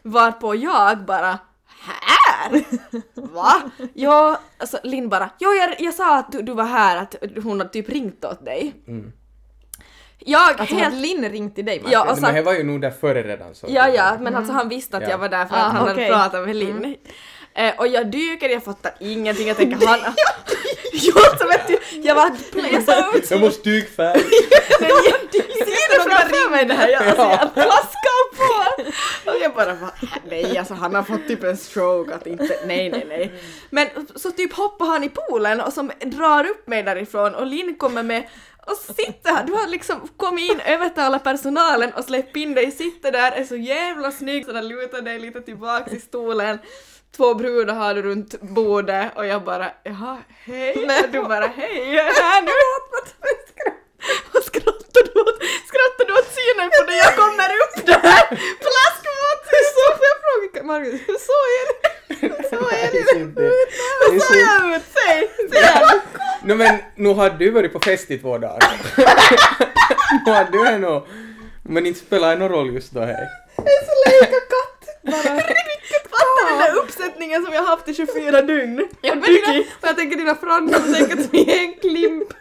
Varpå 0.02 0.54
jag 0.54 1.04
bara 1.04 1.38
här? 1.80 2.62
Va? 3.35 3.62
Ja, 3.94 4.40
alltså 4.58 4.78
Linn 4.82 5.08
bara, 5.08 5.30
jo 5.38 5.50
jag, 5.54 5.80
jag 5.80 5.94
sa 5.94 6.18
att 6.18 6.32
du, 6.32 6.42
du 6.42 6.54
var 6.54 6.64
här, 6.64 6.97
att 6.97 7.14
hon 7.42 7.61
har 7.61 7.68
typ 7.68 7.88
ringt 7.88 8.25
åt 8.25 8.44
dig. 8.44 8.75
Jag 10.18 10.40
Alltså 10.61 10.75
helt... 10.75 10.85
hade 10.85 10.97
Linn 10.97 11.28
ringt 11.30 11.54
till 11.54 11.64
dig 11.64 11.76
Marcus? 11.78 11.92
Ja, 11.92 12.12
och 12.12 12.20
men 12.20 12.35
det 12.35 12.42
var 12.42 12.52
ju 12.54 12.62
nog 12.64 12.80
där 12.80 12.90
före 12.90 13.23
redan. 13.23 13.54
Så. 13.54 13.66
ja, 13.70 13.88
ja, 13.88 14.16
men 14.20 14.35
alltså 14.35 14.52
han 14.52 14.68
visste 14.68 14.97
att 14.97 15.02
Ja. 15.02 15.08
jag 15.11 15.18
var 15.18 15.28
där 15.28 15.47
för 15.47 15.56
Ah, 15.56 15.58
att 15.58 15.73
han 15.73 15.82
okej. 15.90 15.94
hade 15.94 16.06
pratat 16.30 16.47
med 16.47 16.56
Linn. 16.56 16.97
Eh, 17.55 17.75
och 17.78 17.88
jag 17.88 18.11
dyker, 18.11 18.49
jag 18.49 18.64
fattar 18.64 18.93
ingenting, 19.00 19.49
jag 19.49 19.57
tänker 19.57 19.87
han... 19.87 19.99
jo, 20.93 21.14
så 21.38 21.47
vet 21.47 21.69
du, 21.69 21.78
jag 22.02 22.14
var... 22.14 22.31
Ut 23.17 23.31
Jag 23.31 23.40
måste 23.40 23.71
dykfärg. 23.71 24.23
Men 24.81 24.88
jag 24.88 25.05
ser 25.69 25.97
det 25.97 26.11
framför 26.11 26.50
mig 26.50 26.64
det 26.64 26.75
här, 26.75 26.88
jag, 26.88 27.02
alltså, 27.02 27.23
jag 27.23 27.55
plaskar 27.55 28.37
på! 28.37 28.83
Och 29.31 29.37
jag 29.40 29.55
bara 29.55 29.75
va, 29.75 29.90
nej 30.31 30.59
alltså 30.59 30.75
han 30.75 30.95
har 30.95 31.02
fått 31.02 31.28
typ 31.28 31.45
en 31.45 31.57
stroke 31.57 32.14
att 32.14 32.26
inte, 32.26 32.59
nej 32.67 32.90
nej 32.90 33.05
nej. 33.09 33.33
Men 33.71 33.88
så 34.17 34.31
typ 34.31 34.52
hoppar 34.52 34.87
han 34.87 35.05
i 35.05 35.09
poolen 35.09 35.61
och 35.61 35.73
som 35.73 35.93
drar 36.05 36.45
upp 36.45 36.69
mig 36.69 36.83
därifrån 36.83 37.35
och 37.35 37.47
Linn 37.47 37.75
kommer 37.78 38.02
med 38.02 38.28
och 38.71 38.76
sitter 38.76 39.31
här, 39.35 39.45
du 39.45 39.52
har 39.52 39.67
liksom 39.67 40.08
kommit 40.17 40.50
in, 40.50 40.61
övertalat 40.61 41.25
personalen 41.25 41.93
och 41.93 42.04
släppt 42.04 42.37
in 42.37 42.54
dig, 42.54 42.71
sitter 42.71 43.13
där, 43.13 43.32
är 43.32 43.45
så 43.45 43.56
jävla 43.56 44.13
snygg. 44.13 44.45
Så 44.45 44.52
där 44.52 44.63
lutar 44.63 45.02
dig 45.02 45.19
lite 45.19 45.41
tillbaks 45.41 45.93
i 45.93 46.00
stolen. 46.00 46.58
Två 47.19 47.35
brudar 47.35 47.75
har 47.75 47.95
runt 47.95 48.41
bordet 48.41 49.13
och 49.17 49.26
jag 49.26 49.45
bara 49.45 49.71
jaha, 49.83 50.17
hej, 50.45 50.73
och 51.04 51.09
du 51.13 51.23
bara 51.23 51.47
hej, 51.47 51.95
jag 51.95 52.07
är 52.07 52.23
här 52.23 52.43
nu. 52.43 52.50
Vad 54.33 54.45
skrattar 54.45 55.02
du 55.15 55.21
åt? 55.21 55.39
Skrattar 55.69 56.04
du 56.07 56.13
åt 56.13 56.31
synen 56.39 56.71
på 56.71 56.85
när 56.91 56.97
jag 56.97 57.15
kommer 57.17 57.50
upp 57.65 57.87
där? 57.87 58.26
Plaskmat! 58.65 59.41
Får 59.75 60.07
jag 60.11 60.17
fråga 60.25 60.63
Marcus, 60.67 61.00
hur 61.07 61.19
såg 61.28 61.49
jag 61.59 61.67
Det 62.21 62.26
är 62.26 62.43
så- 62.49 63.15
det- 63.15 63.35
det 63.35 63.47
är 63.47 64.13
Hur 64.13 64.21
så- 64.21 64.26
såg 64.26 64.37
jag 64.37 64.76
ut? 64.76 64.83
Säg! 64.95 65.31
Säg! 65.52 66.00
No, 66.43 66.54
men 66.54 66.78
nu 66.95 67.15
hade 67.15 67.37
du 67.39 67.50
varit 67.50 67.73
på 67.73 67.81
fest 67.81 68.11
i 68.11 68.19
två 68.19 68.39
dagar. 68.39 68.73
nu 70.26 70.33
hade 70.33 70.50
du 70.50 70.67
ändå... 70.67 71.07
Men 71.63 71.87
inte 71.87 72.00
spelar 72.00 72.31
det 72.31 72.37
någon 72.37 72.49
roll 72.49 72.75
just 72.75 72.93
då 72.93 73.00
hej. 73.00 73.28
Jag 73.57 73.67
är 73.67 73.85
så 73.87 74.11
lika 74.26 74.41
katt! 74.41 74.65
Riktigt 75.49 76.11
fatta 76.11 76.49
den 76.50 76.59
där 76.59 76.76
uppsättningen 76.83 77.45
som 77.45 77.54
jag 77.54 77.63
haft 77.89 78.01
i 78.01 78.07
24 78.07 78.43
dygn. 78.43 78.89
Ja, 79.01 79.15
men 79.15 79.25
dina, 79.25 79.61
och 79.61 79.89
jag 79.89 79.97
tänker 79.97 80.17
dina 80.17 80.35
fransar 80.35 80.79
och 80.79 80.95
tänker 80.95 81.23
att 81.23 81.35
vi 81.35 81.53
är 81.53 81.65
en 81.65 81.75
klimp. 81.75 82.29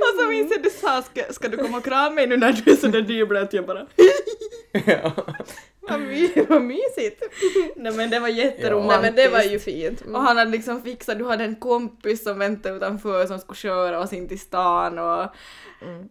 Och 0.00 0.20
så 0.20 0.28
minns 0.28 0.52
jag 0.52 0.62
du 0.62 0.70
sa 0.70 1.02
ska, 1.02 1.32
ska 1.32 1.48
du 1.48 1.56
komma 1.56 1.78
och 1.78 1.84
krama 1.84 2.10
mig 2.10 2.26
nu 2.26 2.36
när 2.36 2.52
du 2.52 2.72
är 2.72 2.76
sådär 2.76 3.00
dyblöt? 3.00 3.52
Jag 3.52 3.66
bara 3.66 3.86
ja. 4.86 5.12
Vad, 5.88 6.00
my, 6.00 6.30
vad 6.48 6.62
mysigt. 6.62 7.22
nej 7.76 7.92
men 7.92 8.10
det 8.10 8.18
var 8.18 8.28
Nej 8.28 8.36
jätteromantiskt. 8.36 9.02
men 9.02 9.14
det 9.14 9.28
var 9.28 9.42
ju 9.42 9.58
fint. 9.58 10.00
Och 10.00 10.20
han 10.20 10.36
hade 10.36 10.50
liksom 10.50 10.82
fixat, 10.82 11.18
du 11.18 11.24
hade 11.24 11.44
en 11.44 11.56
kompis 11.56 12.24
som 12.24 12.38
väntade 12.38 12.76
utanför 12.76 13.26
som 13.26 13.38
skulle 13.38 13.56
köra 13.56 14.00
oss 14.00 14.12
in 14.12 14.28
till 14.28 14.40
stan 14.40 14.98
och 14.98 15.26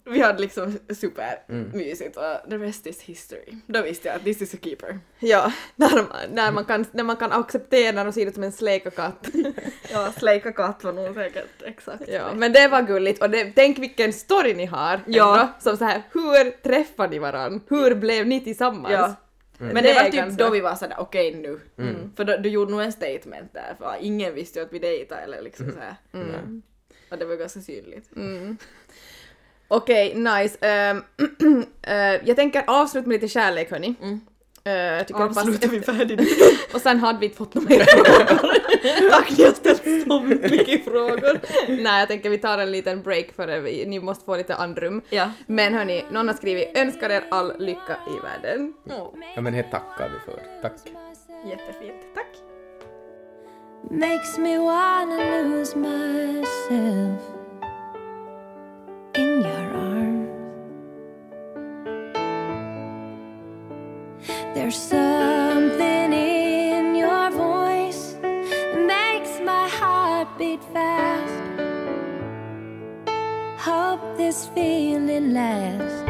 vi 0.06 0.22
hade 0.22 0.42
liksom 0.42 0.80
supermysigt 0.96 2.18
och 2.18 2.50
the 2.50 2.58
rest 2.58 2.88
is 2.88 3.02
history. 3.02 3.54
Då 3.68 3.82
visste 3.82 4.08
jag 4.08 4.16
att 4.16 4.24
this 4.24 4.42
is 4.42 4.54
a 4.54 4.58
keeper. 4.64 5.00
Ja, 5.20 5.52
när 5.76 5.96
man, 5.96 6.06
när, 6.32 6.52
man 6.52 6.66
kan, 6.66 6.86
när 6.92 7.04
man 7.04 7.16
kan 7.18 7.32
acceptera 7.32 8.08
och 8.08 8.14
se 8.14 8.26
det 8.26 8.34
som 8.34 8.44
en 8.44 8.52
släkakatt. 8.52 9.28
Ja, 9.92 10.12
slejka 10.20 10.52
katt 10.52 10.84
var 10.84 10.94
nog 10.94 11.16
säkert 11.16 11.62
exakt. 11.66 12.04
Ja, 12.08 12.34
men 12.34 12.54
det 12.54 12.68
var 12.68 12.82
gulligt 12.82 13.22
och 13.22 13.30
det, 13.30 13.52
tänk 13.56 13.80
vilken 13.80 14.14
story 14.14 14.54
ni 14.54 14.66
har 14.66 15.00
Ja. 15.08 15.34
ändå, 15.42 15.48
som 15.60 15.78
så 15.78 15.86
här, 15.86 16.02
hur 16.14 16.52
träffade 16.62 17.10
ni 17.10 17.20
varann? 17.20 17.62
Hur 17.70 17.96
blev 17.96 18.28
ni 18.28 18.42
tillsammans? 18.44 18.94
Ja. 18.94 19.16
Men 19.58 19.76
Det 19.76 19.82
det 19.82 19.94
var 19.94 20.04
typ 20.04 20.14
ganska- 20.14 20.44
då 20.44 20.50
vi 20.50 20.60
var 20.60 20.76
sådär 20.76 20.96
okej 21.00 21.36
nu. 21.36 21.60
För 22.16 22.24
då, 22.24 22.38
du 22.38 22.50
gjorde 22.50 22.72
nog 22.72 22.82
en 22.82 22.92
statement 22.92 23.54
där 23.54 23.76
för 23.78 23.96
ingen 24.02 24.34
visste 24.36 24.60
ju 24.60 24.66
att 24.66 24.74
vi 24.74 24.80
dejtade 24.80 25.22
eller 25.22 25.42
liksom 25.42 25.72
såhär. 25.72 25.96
Och 27.12 27.18
det 27.18 27.26
var 27.26 27.36
ganska 27.36 27.60
synligt. 27.60 28.10
Okej, 29.68 30.16
nice. 30.16 30.58
Ehm, 30.62 31.04
eh, 31.82 31.96
jag 32.28 32.36
tänker 32.36 32.64
avsluta 32.68 33.08
med 33.08 33.14
lite 33.16 33.28
kärlek 33.28 33.72
hörni. 33.72 33.96
Eh, 34.66 34.74
jag 34.74 35.08
tycker 35.08 35.22
Avslutar 35.22 35.68
vi 35.68 35.82
färdigt? 35.82 36.20
Och 36.74 36.82
sen 36.82 37.00
hade 37.00 37.20
vi 37.20 37.26
inte 37.26 37.38
fått 37.38 37.54
några 37.54 37.70
mer 37.70 37.86
frågor. 37.86 39.10
Tack, 39.12 39.38
ni 39.38 39.44
har 39.44 39.52
ställt 39.52 40.08
så 40.08 40.20
mycket 40.20 40.84
frågor. 40.84 41.40
Nej, 41.84 42.00
jag 42.00 42.08
tänker 42.08 42.30
vi 42.30 42.38
tar 42.38 42.58
en 42.58 42.72
liten 42.72 43.02
break 43.02 43.32
för 43.36 43.60
vi, 43.60 43.86
ni 43.86 44.00
måste 44.00 44.26
få 44.26 44.38
lite 44.38 44.56
andrum. 44.56 45.02
Ja. 45.10 45.32
Men 45.48 45.74
hörni, 45.74 46.06
någon 46.12 46.28
har 46.28 46.36
skrivit 46.36 46.78
önskar 46.78 47.10
er 47.10 47.24
all 47.32 47.54
lycka 47.60 47.98
i 48.08 48.20
världen. 48.24 48.74
ja, 49.36 49.42
men 49.42 49.54
det 49.54 49.64
tackar 49.64 50.10
vi 50.10 50.32
för. 50.32 50.62
Tack. 50.62 50.74
Jättefint, 51.50 52.16
tack. 52.16 52.28
makes 53.92 54.38
me 54.38 54.58
wanna 54.58 55.44
lose 55.44 55.76
myself 55.76 57.35
There's 64.56 64.78
something 64.78 66.14
in 66.14 66.96
your 66.96 67.30
voice 67.30 68.16
that 68.22 68.78
makes 68.88 69.42
my 69.42 69.68
heart 69.68 70.30
beat 70.38 70.64
fast. 70.72 71.34
Hope 73.60 74.16
this 74.16 74.48
feeling 74.56 75.34
lasts 75.34 76.05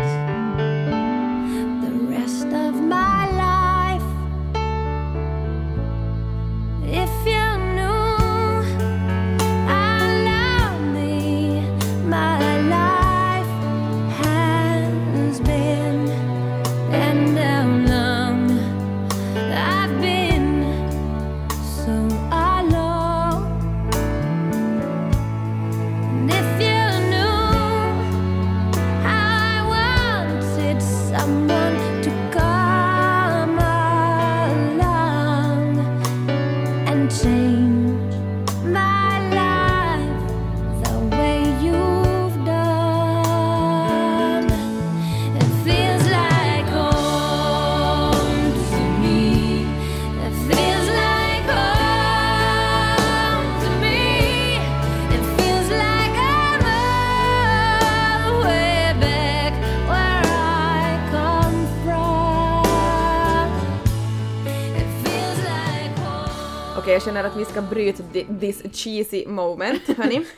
jag 66.96 67.04
känner 67.04 67.24
att 67.24 67.36
vi 67.38 67.46
ska 67.46 67.62
bryta 67.62 68.04
thi- 68.04 68.40
this 68.40 68.64
cheesy 68.84 69.28
moment, 69.28 69.98
hörni. 69.98 70.26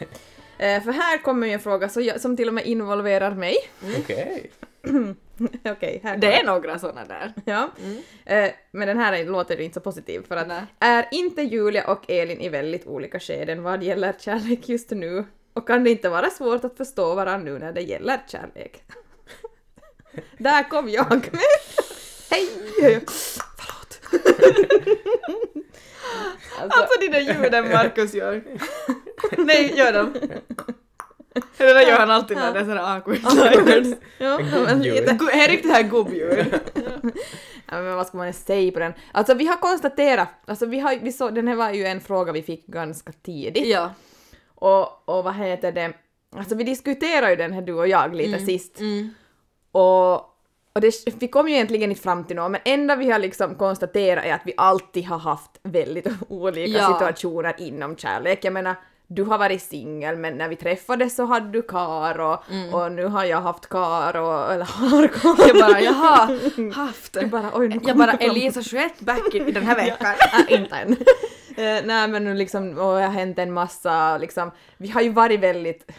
Eh, 0.59 0.83
för 0.83 0.91
här 0.91 1.17
kommer 1.17 1.47
ju 1.47 1.53
en 1.53 1.59
fråga 1.59 1.89
som 2.19 2.37
till 2.37 2.47
och 2.47 2.53
med 2.53 2.65
involverar 2.65 3.31
mig. 3.31 3.55
Okej. 3.99 4.51
Okej, 5.65 5.99
här 6.03 6.17
Det 6.17 6.33
är 6.39 6.43
några 6.45 6.79
såna 6.79 7.05
där. 7.05 7.33
Ja. 7.45 7.69
Eh, 8.25 8.51
men 8.71 8.87
den 8.87 8.97
här 8.97 9.13
är- 9.13 9.25
låter 9.25 9.57
ju 9.57 9.63
inte 9.63 9.73
så 9.73 9.79
positiv 9.81 10.21
för 10.27 10.35
att 10.35 10.47
Nej. 10.47 10.61
är 10.79 11.07
inte 11.11 11.41
Julia 11.41 11.87
och 11.91 12.11
Elin 12.11 12.41
i 12.41 12.49
väldigt 12.49 12.87
olika 12.87 13.19
skeden 13.19 13.63
vad 13.63 13.83
gäller 13.83 14.13
kärlek 14.19 14.69
just 14.69 14.89
nu? 14.89 15.25
Och 15.53 15.67
kan 15.67 15.83
det 15.83 15.89
inte 15.89 16.09
vara 16.09 16.29
svårt 16.29 16.63
att 16.63 16.77
förstå 16.77 17.15
varandra 17.15 17.51
nu 17.51 17.59
när 17.59 17.71
det 17.73 17.81
gäller 17.81 18.19
kärlek? 18.27 18.83
Där 20.37 20.69
kom 20.69 20.89
jag 20.89 21.09
med! 21.11 21.41
Hej! 22.31 23.01
Alltså, 26.61 26.79
Alltså 26.79 26.99
där 27.07 27.19
ljuden 27.19 27.69
Markus 27.69 28.13
gör. 28.13 28.43
Nej, 29.37 29.73
gör 29.77 29.93
dem. 29.93 30.13
Det 31.57 31.73
där 31.73 31.81
gör 31.81 31.99
han 31.99 32.11
alltid 32.11 32.37
när 32.37 32.53
det 32.53 32.59
är 32.59 32.63
sådär 32.63 32.95
awkward 32.95 33.17
silence. 33.17 33.97
ja, 34.17 34.39
En 34.69 34.81
men. 34.83 35.17
Det 35.17 35.43
är 35.43 35.49
riktigt 35.49 35.71
här 35.71 35.83
gubbljud. 35.83 36.59
Ja, 37.71 37.81
men 37.81 37.95
vad 37.95 38.07
ska 38.07 38.17
man 38.17 38.33
säga 38.33 38.71
på 38.71 38.79
den? 38.79 38.93
Alltså 39.11 39.33
vi 39.33 39.47
har 39.47 39.57
konstaterat, 39.57 40.27
alltså 40.45 40.65
vi 40.65 40.79
har, 40.79 40.95
vi 40.95 41.11
så, 41.11 41.29
den 41.29 41.47
här 41.47 41.55
var 41.55 41.71
ju 41.71 41.85
en 41.85 42.01
fråga 42.01 42.31
vi 42.31 42.41
fick 42.43 42.67
ganska 42.67 43.11
tidigt. 43.11 43.67
Ja. 43.67 43.93
Och, 44.55 45.09
och 45.09 45.23
vad 45.23 45.35
heter 45.35 45.71
det, 45.71 45.93
alltså 46.35 46.55
vi 46.55 46.63
diskuterade 46.63 47.29
ju 47.29 47.35
den 47.35 47.53
här 47.53 47.61
du 47.61 47.73
och 47.73 47.87
jag 47.87 48.15
lite 48.15 48.39
sist. 48.39 48.79
Mm. 48.79 49.09
Och, 49.71 50.13
och 50.77 50.81
det, 50.81 50.93
vi 51.19 51.27
kom 51.27 51.47
ju 51.47 51.53
egentligen 51.55 51.89
inte 51.89 52.01
fram 52.03 52.23
till 52.23 52.35
något, 52.35 52.51
men 52.51 52.61
enda 52.65 52.95
vi 52.95 53.11
har 53.11 53.19
liksom 53.19 53.55
konstaterat 53.55 54.25
är 54.25 54.33
att 54.33 54.41
vi 54.45 54.53
alltid 54.57 55.05
har 55.05 55.17
haft 55.17 55.51
väldigt 55.63 56.07
olika 56.29 56.77
Ja. 56.77 56.93
situationer 56.93 57.55
inom 57.57 57.95
kärlek. 57.97 58.39
Jag 58.45 58.53
menar, 58.53 58.75
du 59.07 59.23
har 59.23 59.37
varit 59.37 59.61
singel 59.61 60.17
men 60.17 60.37
när 60.37 60.49
vi 60.49 60.55
träffades 60.55 61.15
så 61.15 61.25
hade 61.25 61.49
du 61.51 61.61
kar 61.61 62.19
och, 62.19 62.43
och 62.73 62.91
nu 62.91 63.05
har 63.05 63.23
jag 63.25 63.41
haft 63.41 63.69
kar 63.69 64.17
och, 64.17 64.53
eller 64.53 64.65
har 64.65 65.07
kar. 65.07 65.29
Mm. 65.29 65.47
Jag 65.47 65.69
bara, 65.69 65.81
jaha, 65.81 66.39
haft. 66.85 67.15
Jag 67.15 67.29
bara, 67.29 67.51
oj, 67.53 67.67
nu 67.67 67.79
Jag 67.83 67.97
bara. 67.97 68.11
Elisa 68.11 68.61
21 68.63 68.99
back 68.99 69.35
i 69.35 69.39
den 69.51 69.63
här 69.63 69.75
veckan. 69.85 70.15
Ah, 70.33 70.41
inte 70.49 70.75
än. 70.75 70.91
Eh, 71.57 71.83
nej 71.85 72.07
men 72.07 72.23
nu 72.23 72.33
liksom, 72.33 72.69
och 72.69 72.95
det 72.95 73.01
har 73.01 73.09
hänt 73.09 73.39
en 73.39 73.53
massa 73.53 74.17
liksom, 74.17 74.51
vi 74.77 74.87
har 74.89 75.01
ju 75.01 75.09
varit 75.09 75.39
väldigt, 75.39 75.91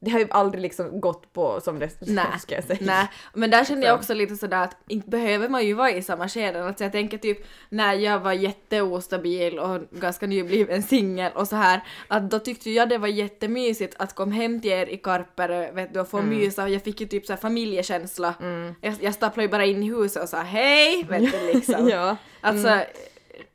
det 0.00 0.10
har 0.10 0.18
ju 0.18 0.26
aldrig 0.30 0.62
liksom 0.62 1.00
gått 1.00 1.32
på 1.32 1.60
som 1.60 1.78
det 1.78 1.90
Nej, 2.00 2.26
ska 2.40 2.54
jag 2.54 2.64
säga. 2.64 2.78
nej, 2.82 3.08
men 3.34 3.50
där 3.50 3.64
kände 3.64 3.86
jag 3.86 3.94
också 3.98 4.14
lite 4.14 4.36
sådär 4.36 4.62
att 4.62 4.76
inte 4.88 5.08
behöver 5.08 5.48
man 5.48 5.66
ju 5.66 5.74
vara 5.74 5.90
i 5.90 6.02
samma 6.02 6.28
skeden. 6.28 6.66
Alltså 6.66 6.84
jag 6.84 6.92
tänker 6.92 7.18
typ 7.18 7.38
när 7.68 7.94
jag 7.94 8.20
var 8.20 8.32
jätteostabil 8.32 9.58
och 9.58 9.80
ganska 9.90 10.26
nybliven 10.26 10.82
singel 10.82 11.32
och 11.34 11.48
så 11.48 11.56
här 11.56 11.80
att 12.08 12.30
då 12.30 12.38
tyckte 12.38 12.70
jag 12.70 12.88
det 12.88 12.98
var 12.98 13.08
jättemysigt 13.08 13.94
att 13.98 14.14
komma 14.14 14.34
hem 14.34 14.60
till 14.60 14.70
er 14.70 14.86
i 14.86 14.96
Karpere 14.96 15.72
vet 15.72 15.94
du 15.94 16.00
och 16.00 16.08
få 16.08 16.22
mysa 16.22 16.62
och 16.62 16.70
jag 16.70 16.82
fick 16.82 17.00
ju 17.00 17.06
typ 17.06 17.26
så 17.26 17.36
familjekänsla. 17.36 18.34
Jag, 18.80 18.94
jag 19.00 19.14
stapplade 19.14 19.42
ju 19.42 19.48
bara 19.50 19.64
in 19.64 19.82
i 19.82 19.86
huset 19.86 20.22
och 20.22 20.28
sa 20.28 20.42
hej 20.42 21.06
vet 21.08 21.32
du 21.32 21.52
liksom. 21.54 21.88
ja. 21.88 22.16
Alltså, 22.40 22.80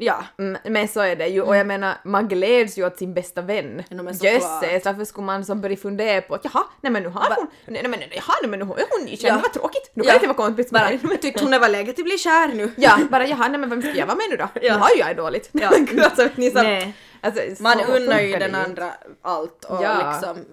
ja. 0.02 0.24
Mm, 0.40 0.58
men 0.64 0.88
så 0.88 1.00
är 1.00 1.16
det 1.16 1.28
ju, 1.28 1.42
och 1.42 1.56
jag 1.56 1.68
menar, 1.68 1.96
man 2.04 2.28
gläds 2.28 2.78
ju 2.78 2.86
åt 2.86 2.98
sin 2.98 3.14
bästa 3.14 3.42
vän. 3.42 3.84
Ja, 3.90 4.04
men 4.04 4.16
såklart. 4.16 4.34
Jösses, 4.34 4.86
varför 4.86 5.06
skulle 5.06 5.26
man 5.26 5.46
som 5.46 5.62
börja 5.62 5.78
fundera 5.78 6.22
på 6.22 6.36
att 6.36 6.46
jaha, 6.46 6.64
nej 6.82 6.92
men 6.92 7.04
nu 7.04 7.10
har 7.10 7.36
hon, 7.36 7.48
nej 7.68 7.84
men 7.88 8.00
jaha, 8.12 8.36
nej 8.42 8.50
men 8.50 8.60
nu 8.60 8.66
är 8.66 8.70
hon 8.98 9.06
nykänd, 9.06 9.38
Ja. 9.38 9.40
vad 9.44 9.54
tråkigt, 9.54 9.92
nu 9.94 10.04
kan 10.04 10.08
Ja. 10.08 10.14
jag 10.14 10.18
inte 10.18 10.28
vara 10.28 10.48
kompis 10.48 10.72
med 10.72 11.00
Bara, 11.04 11.18
tyckte 11.18 11.44
hon 11.44 11.52
det 11.52 11.60
var 11.60 11.70
läge 11.70 11.90
att 11.90 11.96
bli 11.96 12.18
kär 12.18 12.48
nu? 12.48 12.72
Ja, 12.78 12.98
bara 13.12 13.28
jaha, 13.28 13.48
nej 13.48 13.60
men 13.60 13.70
vem 13.70 13.82
ska 13.82 13.92
jag 13.92 14.06
vara 14.08 14.18
med 14.18 14.26
nu 14.30 14.38
då? 14.38 14.48
Ja. 14.62 14.74
Nu 14.74 14.80
har 14.80 14.90
ju 14.90 14.98
jag 14.98 15.16
dåligt. 15.18 15.50
Ja. 15.52 15.68
alltså, 16.04 16.28
ni 16.36 16.52
som, 16.52 16.64
Nej. 16.64 16.94
alltså, 17.22 17.64
Man 17.64 17.80
unnar 17.82 18.20
ju 18.20 18.38
den 18.38 18.56
andra 18.56 18.92
allt 19.22 19.66
och 19.66 19.84
Ja. 19.84 20.12
liksom 20.14 20.46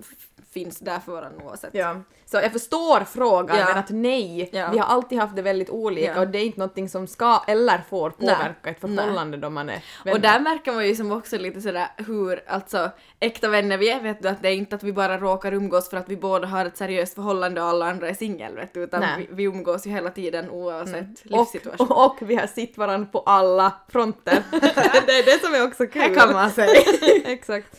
finns 0.59 0.79
där 0.79 0.99
för 0.99 1.13
varandra 1.13 1.45
oavsett. 1.45 1.71
Ja. 1.73 1.97
Så 2.27 2.37
jag 2.37 2.53
förstår 2.53 3.01
frågan 3.05 3.59
Ja. 3.59 3.65
men 3.69 3.79
att 3.79 3.91
nej, 3.91 4.49
Ja. 4.53 4.69
vi 4.73 4.79
har 4.79 4.87
alltid 4.87 5.19
haft 5.19 5.37
det 5.37 5.43
väldigt 5.43 5.71
olika 5.71 6.15
Ja. 6.15 6.21
och 6.21 6.29
det 6.29 6.39
är 6.39 6.45
inte 6.45 6.59
någonting 6.59 6.89
som 6.89 7.07
ska 7.07 7.43
eller 7.47 7.83
får 7.91 8.13
Nej. 8.19 8.35
påverka 8.37 8.71
ett 8.71 8.81
förhållande 8.81 9.37
då 9.37 9.51
man 9.51 9.69
är 9.69 9.83
vänner. 10.05 10.17
Och 10.17 10.21
där 10.21 10.41
märker 10.41 10.73
man 10.73 10.87
ju 10.87 10.95
som 10.97 11.13
också 11.13 11.39
lite 11.39 11.61
sådär 11.61 11.87
hur, 11.97 12.43
alltså 12.47 12.91
äkta 13.21 13.49
vänner 13.49 13.79
vi 13.79 13.91
är 13.91 14.01
vet 14.01 14.23
du 14.23 14.29
att 14.29 14.43
det 14.43 14.49
är 14.49 14.53
inte 14.53 14.77
att 14.77 14.83
vi 14.83 14.93
bara 14.93 15.19
råkar 15.19 15.53
umgås 15.55 15.91
för 15.91 15.97
att 15.97 16.09
vi 16.09 16.17
båda 16.17 16.47
har 16.47 16.65
ett 16.67 16.77
seriöst 16.77 17.15
förhållande 17.15 17.63
och 17.63 17.69
alla 17.69 17.91
andra 17.91 18.09
är 18.09 18.15
singel 18.15 18.55
vet 18.57 18.75
du 18.75 18.83
utan 18.83 19.01
Nej. 19.01 19.11
vi, 19.19 19.35
vi 19.35 19.43
umgås 19.43 19.87
ju 19.87 19.91
hela 19.91 20.11
tiden 20.11 20.51
oavsett 20.51 21.21
och, 21.25 21.31
livssituation. 21.31 21.87
och, 21.91 22.07
och 22.07 22.17
vi 22.21 22.35
har 22.37 22.47
sett 22.47 22.79
varandra 22.79 23.09
på 23.13 23.19
alla 23.21 23.73
fronter. 23.89 24.43
det 25.07 25.13
är 25.13 25.25
det 25.25 25.45
som 25.47 25.55
är 25.55 25.67
också 25.67 25.87
kul. 25.87 26.03
Här 26.03 26.15
kan 26.15 26.33
man 26.33 26.51
säga. 26.51 26.81
Exakt. 27.25 27.77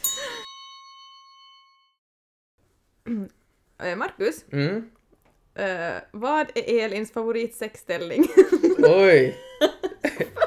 Eh, 3.84 3.96
Marcus, 3.96 4.46
Mm. 4.52 4.90
eh, 5.56 6.02
vad 6.12 6.52
är 6.56 6.86
Elins 6.86 7.12
favoritsexställning? 7.12 8.26
Oj! 8.78 9.38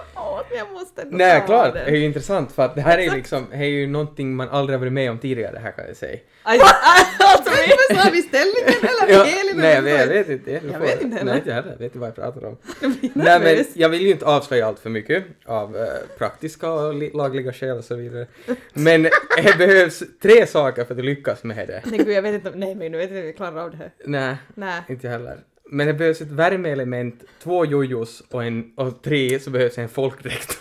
Jag 0.69 0.73
måste 0.73 1.03
ändå 1.03 1.17
Nej, 1.17 1.41
ta 1.41 1.47
klart. 1.47 1.75
den. 1.75 1.85
Det 1.85 1.91
är 1.91 1.97
ju 1.97 2.05
intressant 2.05 2.53
för 2.53 2.63
att 2.65 2.75
det 2.75 2.81
här 2.81 2.99
är 2.99 3.03
ju 3.03 3.11
liksom, 3.11 3.47
det 3.51 3.57
är 3.57 3.65
ju 3.65 3.87
någonting 3.87 4.37
man 4.37 4.49
aldrig 4.49 4.75
har 4.79 4.81
varit 4.81 4.93
med 4.93 5.11
om 5.11 5.19
tidigare, 5.19 5.59
här 5.63 5.73
kan 5.73 5.85
jag 5.87 5.97
säga. 5.97 6.19
Alltså, 6.43 7.51
vi 7.91 7.97
sa 7.97 8.11
vi 8.13 8.23
ställningen 8.23 8.69
eller 8.83 9.13
Ja, 9.15 9.25
Elin? 9.27 9.57
nej, 9.61 9.75
jag, 9.75 9.83
vad? 9.83 10.09
vet 10.09 10.29
inte. 10.29 10.51
Jag, 10.51 10.79
vet 10.81 11.03
inte 11.03 11.17
heller. 11.17 11.25
Nej, 11.31 11.37
inte 11.39 11.49
jag 11.51 11.55
heller. 11.57 11.71
Jag 11.71 11.79
vet 11.79 11.83
inte 11.85 11.99
vad 11.99 12.09
jag 12.09 12.15
pratar 12.15 12.45
om. 12.45 12.57
nej, 13.15 13.41
men 13.41 13.65
jag 13.75 13.89
vill 13.89 14.03
ju 14.03 14.11
inte 14.11 14.25
avslöja 14.27 14.67
allt 14.67 14.79
för 14.79 14.91
mycket 14.91 15.25
av 15.47 15.77
eh, 15.77 15.83
praktiska 16.19 16.71
och 16.71 16.95
li- 16.95 17.11
lagliga 17.15 17.53
skäl 17.53 17.79
och 17.79 17.85
så 17.85 17.95
vidare. 17.95 18.27
Men 18.73 19.03
det 19.03 19.11
behövs 19.59 20.03
tre 20.23 20.47
saker 20.47 20.85
för 20.85 20.95
att 20.99 21.05
lyckas 21.05 21.45
med 21.45 21.69
det. 21.69 21.83
Nej 21.85 21.99
gud, 21.99 22.09
jag 22.17 22.23
vet 22.23 22.35
inte. 22.35 22.51
Nej 22.55 22.75
men 22.75 22.93
nu 22.93 22.99
vet 22.99 23.11
jag 23.11 23.19
inte 23.19 23.21
om 23.21 23.27
vi 23.27 23.33
klarar 23.33 23.65
av 23.65 23.71
det 23.71 23.77
här. 23.77 23.91
Nej, 24.05 24.37
Nej. 24.55 24.81
inte 24.89 25.07
jag 25.07 25.13
heller. 25.13 25.39
Men 25.73 25.87
det 25.87 25.95
behövs 25.95 26.21
ett 26.21 26.31
värmeelement, 26.31 27.23
två 27.43 27.65
jojos 27.65 28.23
och, 28.31 28.45
en, 28.45 28.73
och 28.77 29.03
tre 29.03 29.41
så 29.41 29.51
behövs 29.51 29.79
en 29.79 29.89
folkdräkt. 29.89 30.61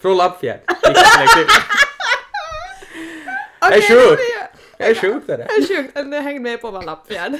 Från 0.00 0.16
Lappfjärd. 0.16 0.60
Det 3.68 3.74
är 3.74 3.80
sjukt! 3.80 4.22
Det 4.78 4.84
är 4.84 4.94
sjukt 4.94 5.26
det 5.26 5.36
där. 5.36 5.46
Det 5.46 5.52
är 5.52 5.76
sjukt, 5.76 5.92
jag 5.94 6.22
hängde 6.22 6.40
med 6.40 6.60
på 6.60 6.70
vad 6.70 6.84
Lappfjärd. 6.84 7.32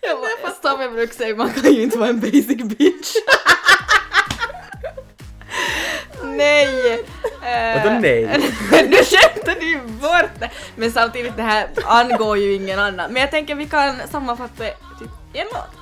Jag 0.00 0.18
jag 0.62 0.92
brukar 0.92 1.14
säga, 1.14 1.36
man 1.36 1.52
kan 1.52 1.72
ju 1.74 1.82
inte 1.82 1.98
vara 1.98 2.08
en 2.08 2.20
basic 2.20 2.62
bitch. 2.62 3.14
nej! 6.24 7.04
Vadå 7.76 7.98
nej? 8.00 8.42
nu 8.70 8.96
skämtar 8.96 9.60
du 9.60 9.70
ju 9.70 9.80
bort 9.80 10.40
det! 10.40 10.50
Men 10.76 10.92
samtidigt, 10.92 11.36
det 11.36 11.42
här 11.42 11.68
angår 11.84 12.38
ju 12.38 12.52
ingen 12.54 12.78
annan. 12.78 13.12
Men 13.12 13.20
jag 13.20 13.30
tänker 13.30 13.54
vi 13.54 13.66
kan 13.66 14.08
sammanfatta 14.08 14.64
typ 14.98 15.10
en 15.32 15.46
låt. 15.52 15.81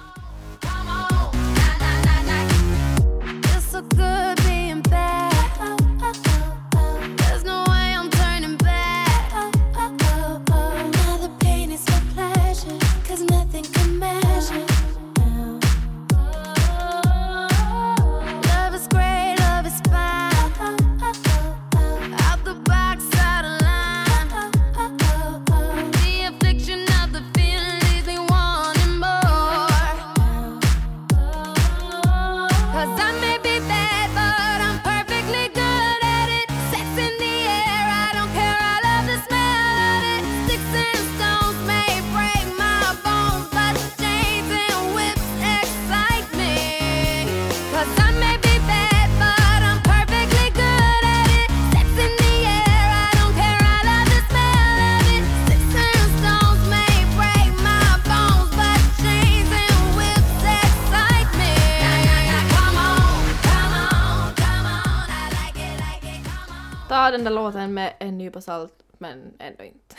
good. 3.83 4.50
Den 67.25 67.35
där 67.35 67.43
låten 67.43 67.75
med 67.75 67.93
en 67.99 68.19
nypa 68.19 68.41
salt 68.41 68.73
men 68.99 69.33
ändå 69.39 69.65
inte. 69.65 69.97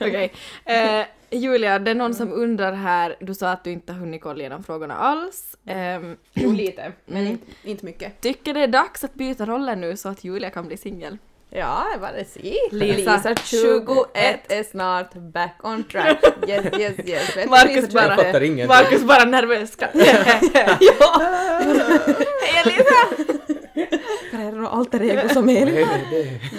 Okej. 0.00 0.32
Eh, 0.64 1.06
Julia, 1.30 1.78
det 1.78 1.90
är 1.90 1.94
någon 1.94 2.14
som 2.14 2.32
undrar 2.32 2.72
här, 2.72 3.16
du 3.20 3.34
sa 3.34 3.50
att 3.50 3.64
du 3.64 3.70
inte 3.70 3.92
har 3.92 4.00
hunnit 4.00 4.22
kolla 4.22 4.38
igenom 4.40 4.64
frågorna 4.64 4.94
alls. 4.96 5.56
Ehm, 5.66 6.16
Jo, 6.34 6.52
lite, 6.52 6.92
men 7.06 7.26
inte, 7.26 7.46
inte 7.64 7.84
mycket. 7.84 8.20
tycker 8.20 8.54
det 8.54 8.60
är 8.60 8.66
dags 8.66 9.04
att 9.04 9.14
byta 9.14 9.46
roller 9.46 9.76
nu 9.76 9.96
så 9.96 10.08
att 10.08 10.24
Julia 10.24 10.50
kan 10.50 10.66
bli 10.66 10.76
singel? 10.76 11.18
Ja, 11.50 11.86
vad 12.00 12.14
det 12.14 12.24
si. 12.24 12.56
Lisa, 12.70 13.16
Lisa 13.16 13.34
21 13.34 14.52
är 14.52 14.62
snart 14.62 15.14
back 15.14 15.56
on 15.62 15.84
track. 15.84 16.18
Yes, 16.48 16.66
yes, 16.78 16.94
yes. 17.04 17.36
Vet 17.36 17.50
Marcus 17.50 17.76
Lisa, 17.76 17.92
bara-. 17.92 18.66
Marcus 18.66 19.02
bara 19.02 19.24
nervös 19.24 19.76
ja. 19.80 19.88
Hej 22.42 22.62
Elisa! 22.64 23.59
Vad 24.32 24.40
är 24.40 24.52
det 24.52 24.58
då 24.58 24.66
alter 24.66 25.02
ego 25.02 25.28
som 25.28 25.48
är? 25.50 25.66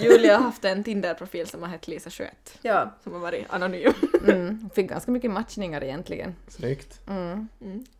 Julia 0.02 0.36
har 0.36 0.44
haft 0.44 0.64
en 0.64 0.84
Tinder-profil 0.84 1.46
som 1.46 1.62
har 1.62 1.68
hett 1.68 1.86
Lisa21. 1.86 2.26
Ja. 2.62 2.90
Som 3.04 3.12
har 3.12 3.20
varit 3.20 3.44
anonym. 3.48 3.92
Mm, 4.28 4.70
fick 4.74 4.88
ganska 4.88 5.10
mycket 5.10 5.30
matchningar 5.30 5.84
egentligen. 5.84 6.34
Snyggt. 6.48 7.00
Mm. 7.08 7.48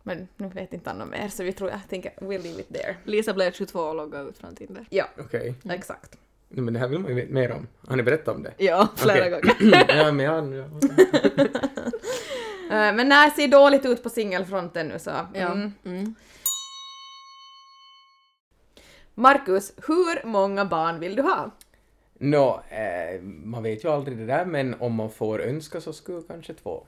Men 0.03 0.27
nu 0.37 0.47
vet 0.47 0.73
inte 0.73 0.89
han 0.89 0.99
något 0.99 1.09
mer 1.09 1.27
så 1.27 1.43
vi 1.43 1.53
tror, 1.53 1.69
jag 1.69 1.79
tänker 1.89 2.11
we'll 2.19 2.43
leave 2.43 2.59
it 2.61 2.73
there. 2.73 2.95
Lisa 3.03 3.33
blev 3.33 3.51
22 3.51 3.79
och 3.79 3.95
loggade 3.95 4.29
ut 4.29 4.37
från 4.37 4.55
Tinder. 4.55 4.85
Ja, 4.89 5.05
Okej. 5.19 5.55
exakt. 5.69 6.17
Nej, 6.49 6.61
Men 6.63 6.73
det 6.73 6.79
här 6.79 6.87
vill 6.87 6.99
man 6.99 7.09
ju 7.09 7.15
veta 7.15 7.33
mer 7.33 7.51
om. 7.51 7.67
Har 7.87 7.95
ni 7.95 8.03
berättat 8.03 8.35
om 8.35 8.43
det? 8.43 8.53
Ja, 8.57 8.87
flera 8.95 9.17
Okej. 9.17 9.29
gånger. 9.59 9.85
ja, 9.97 10.11
men 10.11 10.25
jag... 10.25 10.53
Ja. 10.55 10.65
Eh, 12.63 12.93
men 12.93 13.09
nej, 13.09 13.31
ser 13.31 13.47
dåligt 13.47 13.85
ut 13.85 14.03
på 14.03 14.09
singelfronten 14.09 14.87
nu 14.87 14.99
så. 14.99 15.11
Ja. 15.33 15.51
Mm. 15.51 15.73
Mm. 15.85 16.15
Marcus, 19.15 19.73
hur 19.87 20.25
många 20.27 20.65
barn 20.65 20.99
vill 20.99 21.15
du 21.15 21.21
ha? 21.21 21.51
Nå, 22.13 22.63
eh, 22.69 23.21
man 23.21 23.63
vet 23.63 23.83
ju 23.85 23.89
aldrig 23.91 24.17
det 24.17 24.25
där, 24.25 24.45
men 24.45 24.75
om 24.81 24.93
man 24.93 25.09
får 25.09 25.41
önska 25.41 25.81
så 25.81 25.93
skulle 25.93 26.21
kanske 26.27 26.53
två 26.53 26.85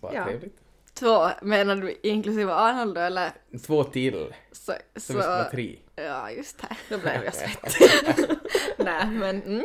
vara 0.00 0.14
Ja. 0.14 0.24
trevligt. 0.24 0.56
Två, 0.94 1.28
menar 1.42 1.76
du 1.76 1.94
inklusive 2.02 2.52
Arnold 2.52 2.94
då 2.94 3.00
eller? 3.00 3.30
Två 3.66 3.84
till, 3.84 4.34
Så, 4.52 4.72
så, 4.72 5.00
så, 5.00 5.12
vi 5.16 5.20
ska 5.22 5.28
vara 5.30 5.50
tre. 5.50 5.78
ja 5.96 6.30
just 6.30 6.58
det. 6.60 6.76
Då 6.88 6.98
blev 6.98 7.24
jag 7.24 7.34
svettig. 7.34 7.88
Nej 8.78 9.06
men 9.06 9.42
mm. 9.42 9.64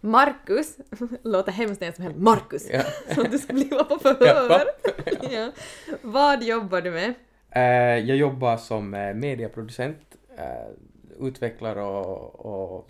Marcus, 0.00 0.76
låter 1.22 1.52
hemskt 1.52 1.80
när 1.80 1.88
jag 1.88 1.94
som 1.94 2.04
helst 2.04 2.18
Marcus, 2.20 2.66
Ja. 2.70 2.82
som 3.14 3.24
du 3.30 3.38
ska 3.38 3.52
bliva 3.52 3.84
på 3.84 3.98
förhör. 4.02 4.66
ja. 5.30 5.50
Vad 6.02 6.42
jobbar 6.42 6.80
du 6.80 6.90
med? 6.90 7.14
Eh, 7.54 7.98
jag 7.98 8.16
jobbar 8.16 8.56
som 8.56 8.94
eh, 8.94 9.14
medieproducent, 9.14 10.16
eh, 10.36 11.26
utvecklar 11.26 11.76
och, 11.76 12.46
och 12.46 12.88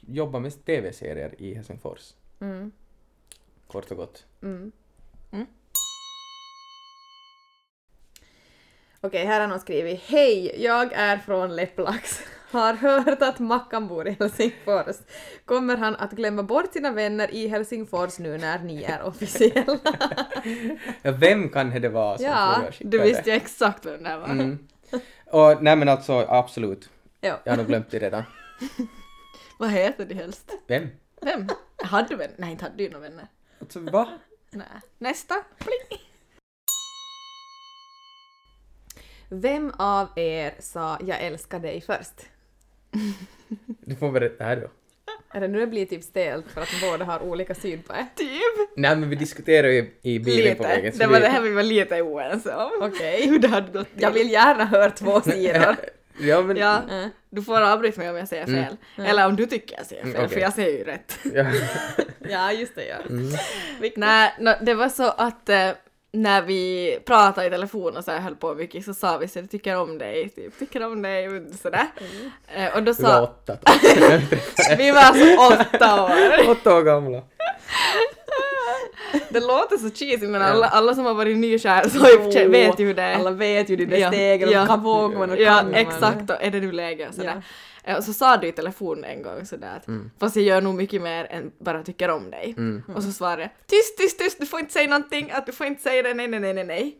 jobbar 0.00 0.40
med 0.40 0.64
TV-serier 0.64 1.34
i 1.38 1.54
Helsingfors. 1.54 2.14
Mm. 2.40 2.72
Kort 3.66 3.90
och 3.90 3.96
gott. 3.96 4.26
Mm. 4.42 4.72
Mm. 5.32 5.46
Okej, 9.00 9.26
här 9.26 9.40
har 9.40 9.48
någon 9.48 9.60
skrivit 9.60 10.00
Hej, 10.00 10.62
jag 10.64 10.92
är 10.92 11.18
från 11.18 11.56
Lepplax. 11.56 12.22
Har 12.52 12.74
hört 12.74 13.22
att 13.22 13.38
Mackan 13.38 13.88
bor 13.88 14.08
i 14.08 14.16
Helsingfors. 14.20 14.96
Kommer 15.44 15.76
han 15.76 15.96
att 15.96 16.12
glömma 16.12 16.42
bort 16.42 16.72
sina 16.72 16.90
vänner 16.92 17.34
i 17.34 17.48
Helsingfors 17.48 18.18
nu 18.18 18.38
när 18.38 18.58
ni 18.58 18.82
är 18.82 19.02
officiella? 19.02 19.78
Ja, 21.02 21.12
vem 21.12 21.48
kan 21.48 21.70
det 21.70 21.88
vara 21.88 22.18
som 22.18 22.26
Ja, 22.26 22.62
Du 22.80 22.98
visste 22.98 23.30
ju 23.30 23.36
exakt 23.36 23.86
vem 23.86 24.02
det 24.02 24.16
var. 24.18 24.28
Mm. 24.28 24.58
Och, 25.26 25.62
nej 25.62 25.76
men 25.76 25.88
alltså 25.88 26.12
absolut. 26.28 26.88
ja. 27.20 27.40
Jag 27.44 27.52
har 27.52 27.56
nog 27.56 27.66
glömt 27.66 27.90
det 27.90 27.98
redan. 27.98 28.22
Vad 29.58 29.70
heter 29.70 30.04
du 30.06 30.14
helst? 30.14 30.50
Vem? 30.66 30.88
Vem? 31.20 31.48
Hade 31.84 32.08
du 32.08 32.16
vänner? 32.16 32.34
Nej 32.38 32.50
inte 32.50 32.64
hade 32.64 32.76
du 32.76 32.88
några 32.90 33.08
vänner. 33.08 33.26
Alltså 33.60 33.80
va? 33.80 34.08
Nej. 34.50 34.66
Nästa. 34.98 35.34
Pling. 35.58 36.00
Vem 39.28 39.72
av 39.78 40.08
er 40.16 40.54
sa 40.60 40.98
jag 41.00 41.20
älskar 41.20 41.58
dig 41.58 41.80
först? 41.80 42.31
Du 43.86 43.96
får 43.96 44.12
berätta 44.12 44.44
här 44.44 44.56
då. 44.56 44.68
Eller 45.34 45.48
nu 45.48 45.60
det 45.60 45.66
blir 45.66 45.86
typ 45.86 46.02
stelt 46.02 46.50
för 46.50 46.60
att 46.60 46.68
båda 46.82 47.04
har 47.04 47.22
olika 47.22 47.54
syn 47.54 47.82
på 47.82 47.92
det. 47.92 48.06
Typ. 48.16 48.70
Nej 48.76 48.96
men 48.96 49.08
vi 49.10 49.16
diskuterade 49.16 49.72
ju 49.74 49.90
i 50.02 50.18
bilen 50.18 50.56
på 50.56 50.62
Lite. 50.62 50.74
vägen. 50.74 50.92
så 50.92 50.98
Det 50.98 51.06
var 51.06 51.14
vi- 51.14 51.20
det 51.20 51.28
här 51.28 51.40
vi 51.40 51.50
var 51.50 51.62
lite 51.62 52.02
oense 52.02 52.54
om. 52.54 52.70
Okej. 52.82 53.26
Hur 53.30 53.38
det 53.38 53.48
hade 53.48 53.72
gått 53.78 53.92
till. 53.94 54.02
Jag 54.02 54.10
vill 54.10 54.30
gärna 54.30 54.64
höra 54.64 54.90
två 54.90 55.20
sidor. 55.24 55.76
Ja 56.20 56.42
men... 56.42 56.56
Ja, 56.56 56.82
Mm. 56.90 57.10
du 57.30 57.42
får 57.42 57.60
avbryta 57.60 58.00
mig 58.00 58.10
om 58.10 58.16
jag 58.16 58.28
säger 58.28 58.46
fel. 58.46 58.76
Eller 59.06 59.26
om 59.26 59.36
du 59.36 59.46
tycker 59.46 59.76
jag 59.76 59.86
säger 59.86 60.02
fel, 60.02 60.10
Mm, 60.14 60.28
för 60.28 60.34
okej. 60.36 60.42
jag 60.42 60.52
säger 60.52 60.78
ju 60.78 60.84
rätt. 60.84 61.18
Ja. 62.30 62.52
Just 62.60 62.74
det 62.74 62.86
ja. 62.86 62.96
Nej, 63.96 64.32
nå, 64.40 64.54
det 64.62 64.74
var 64.74 64.88
så 64.88 65.08
att 65.10 65.48
eh, 65.48 65.70
när 66.14 66.42
vi 66.42 66.98
pratade 67.06 67.46
i 67.46 67.50
telefon 67.50 67.96
och 67.96 68.04
så 68.04 68.10
här 68.10 68.20
höll 68.20 68.36
på 68.36 68.54
mycket 68.54 68.84
så 68.84 68.94
sa 68.94 69.18
vi 69.18 69.28
så 69.28 69.38
jag 69.38 69.50
tycker 69.50 69.76
om 69.76 69.98
dig, 69.98 70.28
typ 70.28 70.58
tycker 70.58 70.84
om 70.86 71.02
dig 71.02 71.28
och 71.28 71.42
sådär. 71.62 71.86
Eh, 72.54 72.76
och 72.76 72.82
då 72.82 72.92
Vi 72.92 73.02
var 73.02 73.10
sa, 73.10 73.22
åtta 73.22 73.56
då. 73.64 73.72
vi 74.78 74.90
var 74.90 75.00
alltså 75.00 75.24
åtta 75.74 76.04
år. 76.04 76.50
åtta 76.50 76.74
år 76.76 76.82
gamla. 76.82 77.22
Det 79.28 79.40
låter 79.40 79.76
så 79.76 79.90
cheesy 79.90 80.26
men 80.26 80.42
alla, 80.42 80.66
alla 80.68 80.94
som 80.94 81.04
har 81.04 81.14
varit 81.14 81.36
nykära 81.38 81.88
så 81.88 81.98
oh, 81.98 82.48
vet 82.50 82.80
ju 82.80 82.86
hur 82.86 82.94
det 82.94 83.02
är. 83.02 83.14
Alla 83.14 83.30
vet 83.30 83.70
ju 83.70 83.76
det 83.76 83.84
där 83.86 83.96
Ja, 83.98 84.08
stegen 84.08 84.48
och 84.48 84.54
ja. 84.54 84.66
kan 84.66 84.82
våga 84.82 85.18
man 85.18 85.30
och 85.30 85.40
Ja, 85.40 85.54
kan 85.56 85.64
man. 85.66 85.74
exakt, 85.74 86.30
och 86.30 86.36
är 86.40 86.50
det 86.50 86.60
nu 86.60 86.72
läge 86.72 87.08
och 87.08 87.14
sådär. 87.14 87.28
Eh, 87.30 87.36
Och 87.96 88.04
så 88.04 88.12
sa 88.12 88.36
du 88.36 88.46
i 88.46 88.52
telefon 88.52 89.04
en 89.04 89.22
gång 89.22 89.46
sådär 89.46 89.76
att 89.76 89.86
fast 90.20 90.36
jag 90.36 90.44
gör 90.44 90.60
nog 90.60 90.74
mycket 90.74 91.02
mer 91.02 91.24
än 91.30 91.52
bara 91.58 91.82
tycker 91.82 92.08
om 92.10 92.30
dig. 92.30 92.56
Och 92.96 93.02
så 93.02 93.12
svarade 93.12 93.42
jag 93.42 93.50
tyst, 93.66 93.98
tyst, 93.98 94.18
tyst, 94.18 94.40
du 94.40 94.46
får 94.46 94.60
inte 94.60 94.72
säga 94.72 94.88
någonting, 94.88 95.30
att 95.30 95.46
du 95.46 95.52
får 95.52 95.66
inte 95.66 95.82
säga 95.82 96.02
det, 96.02 96.14
nej, 96.14 96.28
nej, 96.28 96.40
nej, 96.40 96.54
nej, 96.54 96.64
nej. 96.64 96.98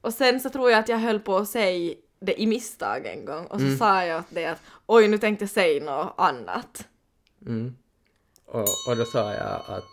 Och 0.00 0.14
sen 0.14 0.40
så 0.40 0.50
tror 0.50 0.70
jag 0.70 0.78
att 0.80 0.88
jag 0.88 0.98
höll 0.98 1.20
på 1.20 1.36
att 1.36 1.48
säga 1.48 1.94
det 2.20 2.40
i 2.42 2.46
misstag 2.46 3.06
en 3.06 3.24
gång 3.24 3.46
och 3.46 3.60
så 3.60 3.76
sa 3.78 4.04
jag 4.04 4.18
åt 4.18 4.34
dig 4.34 4.46
att 4.46 4.62
oj, 4.86 5.08
nu 5.08 5.18
tänkte 5.18 5.42
jag 5.42 5.50
säga 5.50 5.84
något 5.84 6.14
annat. 6.18 6.88
Mm. 7.46 7.76
Och, 8.46 8.60
och 8.88 8.96
då 8.96 9.04
sa 9.04 9.32
jag 9.32 9.60
att, 9.66 9.84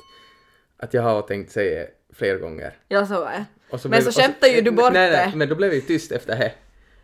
att 0.77 0.93
jag 0.93 1.01
har 1.01 1.21
tänkt 1.21 1.51
säga 1.51 1.87
flera 2.13 2.37
gånger. 2.37 2.77
Ja, 2.87 3.05
så 3.07 3.13
var. 3.13 3.45
Och 3.69 3.79
Men 3.83 3.89
blev- 3.89 4.01
så 4.01 4.21
skämtade 4.21 4.51
ju 4.51 4.61
du 4.61 4.71
bort 4.71 4.93
nej, 4.93 5.11
nej, 5.11 5.29
det. 5.31 5.37
men 5.37 5.49
då 5.49 5.55
blev 5.55 5.71
vi 5.71 5.81
tyst 5.81 6.11
efter 6.11 6.37
det. 6.37 6.51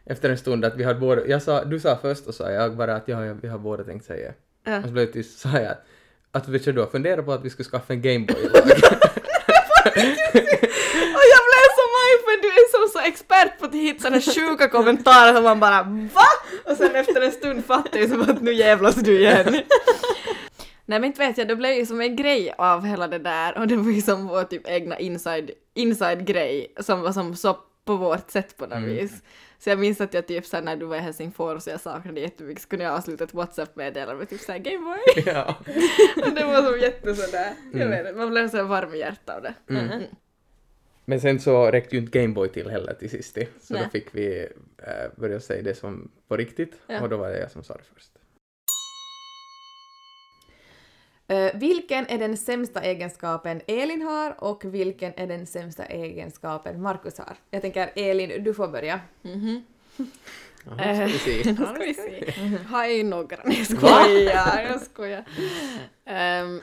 Efter 0.06 0.30
en 0.30 0.38
stund 0.38 0.66
att 0.66 0.76
vi 0.76 0.84
hade 0.84 1.00
båda, 1.00 1.28
jag 1.28 1.42
sa, 1.42 1.64
du 1.64 1.80
sa 1.80 1.98
först 2.02 2.28
och 2.28 2.34
sa 2.34 2.52
jag 2.52 2.76
bara 2.76 2.96
att 2.96 3.08
ja, 3.08 3.26
ja, 3.26 3.34
vi 3.42 3.48
har 3.48 3.58
båda 3.58 3.84
tänkt 3.84 4.06
säga. 4.06 4.34
Ja. 4.64 4.78
Och 4.78 4.84
så 4.86 4.92
blev 4.92 5.06
det 5.08 5.14
tyst 5.14 5.40
så 5.40 5.50
sa 5.50 5.58
jag 5.58 5.72
att, 5.72 5.86
att 6.32 6.48
vet 6.48 6.66
du, 6.66 6.72
du 6.72 6.80
har 6.80 6.88
funderat 6.88 7.26
på 7.26 7.34
att 7.34 7.46
vi 7.46 7.50
skulle 7.50 7.70
skaffa 7.70 7.94
en 7.94 8.02
Gameboy. 8.02 8.36
Och 11.16 11.26
jag 11.34 11.42
blev 11.50 11.68
så 11.76 11.86
för 12.26 12.42
du 12.42 12.48
är 12.48 12.72
som 12.72 13.00
så 13.00 13.08
expert 13.08 13.60
på 13.60 13.66
att 13.66 13.74
hitta 13.74 14.02
såna 14.02 14.22
sjuka 14.22 14.70
kommentarer 14.70 15.34
som 15.34 15.44
man 15.44 15.60
bara 15.60 15.84
VA? 15.84 16.72
Och 16.72 16.78
sen 16.78 16.96
efter 16.96 17.22
en 17.22 17.32
stund 17.32 17.66
fattar 17.66 18.00
jag 18.00 18.10
som 18.10 18.22
att 18.22 18.42
nu 18.42 18.54
jävlas 18.54 18.96
du 18.96 19.20
igen. 19.20 19.54
Nej 20.86 21.00
men 21.00 21.04
inte 21.04 21.20
vet 21.20 21.38
jag, 21.38 21.48
det 21.48 21.56
blev 21.56 21.74
ju 21.74 21.86
som 21.86 22.02
en 22.02 22.16
grej 22.16 22.54
av 22.58 22.86
hela 22.86 23.08
det 23.08 23.20
där 23.20 23.58
och 23.58 23.68
det 23.68 23.76
var 23.76 23.92
ju 23.92 24.02
som 24.02 24.28
vår 24.28 24.44
typ 24.44 24.68
egna 24.70 25.00
inside, 25.00 25.52
inside 25.74 26.26
grej 26.26 26.74
som 26.80 27.02
var 27.02 27.12
som 27.12 27.36
så 27.36 27.58
på 27.86 27.96
vårt 27.96 28.32
sätt 28.32 28.58
på 28.58 28.66
något 28.66 28.84
vis. 28.84 29.12
Så 29.60 29.70
jag 29.70 29.80
minns 29.80 30.02
att 30.02 30.14
jag 30.14 30.28
typ 30.28 30.46
såhär 30.46 30.64
när 30.64 30.76
du 30.76 30.86
var 30.86 30.96
i 30.96 31.00
Helsingfors 31.00 31.68
och 31.68 31.74
jag 31.74 31.82
saknade 31.82 32.20
jättemycket 32.20 32.64
så 32.64 32.70
kunde 32.70 32.86
jag 32.86 32.94
avsluta 32.94 33.24
ett 33.24 33.34
WhatsApp-meddelande 33.34 34.20
med 34.20 34.30
typ 34.30 34.42
såhär 34.42 34.60
Gameboy. 34.60 34.98
ja. 35.26 35.56
och 36.26 36.34
det 36.36 36.44
var 36.46 36.72
som 36.72 36.80
jätte 36.80 37.16
sådär, 37.16 37.54
jag 37.74 37.88
vet 37.88 38.00
inte, 38.00 38.14
man 38.20 38.30
blev 38.30 38.50
så 38.50 38.64
varm 38.64 38.94
i 38.94 38.98
hjärtat 38.98 39.36
av 39.36 39.42
det. 39.42 39.54
Men 41.06 41.22
sen 41.22 41.40
så 41.40 41.72
räckte 41.72 41.96
ju 41.96 42.02
inte 42.02 42.20
Gameboy 42.20 42.50
till 42.50 42.70
heller 42.70 42.94
till 42.94 43.10
sist. 43.10 43.38
Så 43.62 43.74
Nej. 43.74 43.84
då 43.84 43.90
fick 43.90 44.16
vi 44.16 44.48
äh, 44.78 45.20
börja 45.20 45.40
säga 45.40 45.62
det 45.62 45.76
som 45.76 46.12
på 46.28 46.38
riktigt 46.38 46.74
Ja. 46.88 47.02
och 47.02 47.10
då 47.10 47.18
var 47.18 47.30
det 47.30 47.40
jag 47.40 47.52
som 47.52 47.64
sa 47.64 47.74
det 47.74 47.84
först. 47.94 48.12
Eh, 51.28 51.52
vilken 51.54 52.08
är 52.08 52.18
den 52.18 52.38
sämsta 52.38 52.82
egenskapen 52.82 53.62
Elin 53.68 54.02
har 54.02 54.44
och 54.44 54.66
vilken 54.66 55.14
är 55.16 55.28
den 55.28 55.46
sämsta 55.46 55.86
egenskapen 55.86 56.82
Marcus 56.82 57.18
har? 57.18 57.38
Jag 57.52 57.62
tänker 57.62 57.92
Elin, 57.96 58.44
du 58.44 58.54
får 58.54 58.68
börja. 58.68 59.00
Jaha, 60.68 60.96
ska 60.96 61.06
vi 61.06 61.20
se. 61.20 61.44
Nu 61.52 61.56
ska 61.56 61.74
vi 61.74 61.94
se. 61.94 62.34
Har 62.68 62.84
jag 62.84 62.94
ju 62.94 63.04
några. 63.04 63.38
Nej 63.44 63.58
jag 63.58 63.78
skojar, 63.78 64.62
jag 64.70 64.82
skojar. 64.82 65.26
Um, 66.44 66.62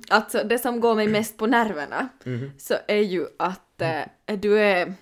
alltså 0.08 0.44
det 0.44 0.58
som 0.58 0.80
går 0.80 0.94
mig 0.94 1.08
mest 1.08 1.36
på 1.36 1.46
nerverna 1.46 2.08
så 2.58 2.74
är 2.88 3.00
ju 3.00 3.26
att 3.36 3.82
eh, 3.82 4.36
du 4.36 4.58
är 4.58 4.94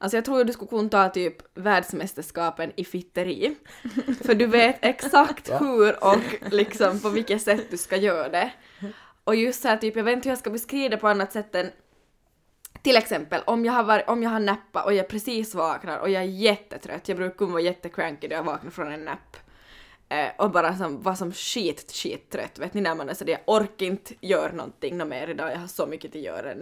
Alltså 0.00 0.16
jag 0.16 0.24
tror 0.24 0.44
du 0.44 0.52
skulle 0.52 0.68
kunna 0.68 0.88
ta 0.88 1.08
typ 1.08 1.36
världsmästerskapen 1.54 2.72
i 2.76 2.84
fitteri. 2.84 3.56
För 4.24 4.34
du 4.34 4.46
vet 4.46 4.78
exakt 4.82 5.50
hur 5.60 6.04
och 6.04 6.52
liksom 6.52 7.00
på 7.00 7.08
vilket 7.08 7.42
sätt 7.42 7.70
du 7.70 7.76
ska 7.76 7.96
göra 7.96 8.28
det. 8.28 8.52
Och 9.24 9.34
just 9.34 9.62
så 9.62 9.68
här 9.68 9.76
typ, 9.76 9.96
jag 9.96 10.04
vet 10.04 10.12
inte 10.12 10.28
hur 10.28 10.32
jag 10.32 10.38
ska 10.38 10.50
beskriva 10.50 10.88
det 10.88 10.96
på 10.96 11.08
annat 11.08 11.32
sätt 11.32 11.54
än 11.54 11.70
till 12.82 12.96
exempel 12.96 13.42
om 13.46 13.64
jag 13.64 13.72
har, 13.72 13.82
varit, 13.82 14.08
om 14.08 14.22
jag 14.22 14.30
har 14.30 14.40
nappat 14.40 14.86
och 14.86 14.94
jag 14.94 15.08
precis 15.08 15.54
vaknar 15.54 15.98
och 15.98 16.10
jag 16.10 16.22
är 16.22 16.26
jättetrött, 16.26 17.08
jag 17.08 17.16
brukar 17.16 17.46
vara 17.46 17.60
jättecranky 17.60 18.28
när 18.28 18.36
jag 18.36 18.42
vaknar 18.42 18.70
från 18.70 18.92
en 18.92 19.04
napp. 19.04 19.36
eh, 20.08 20.28
och 20.38 20.50
bara 20.50 20.76
som, 20.76 21.02
var 21.02 21.14
som 21.14 21.32
skit, 21.32 21.92
skit 21.92 22.30
trött. 22.30 22.58
Vet 22.58 22.74
ni 22.74 22.80
när 22.80 22.94
man 22.94 23.08
är 23.08 23.14
sådär, 23.14 23.32
jag 23.32 23.40
orkar 23.60 23.86
inte 23.86 24.14
göra 24.20 24.52
någonting 24.52 24.96
nå 24.96 25.04
mer 25.04 25.28
idag, 25.28 25.52
jag 25.52 25.58
har 25.58 25.66
så 25.66 25.86
mycket 25.86 26.14
att 26.16 26.22
göra 26.22 26.54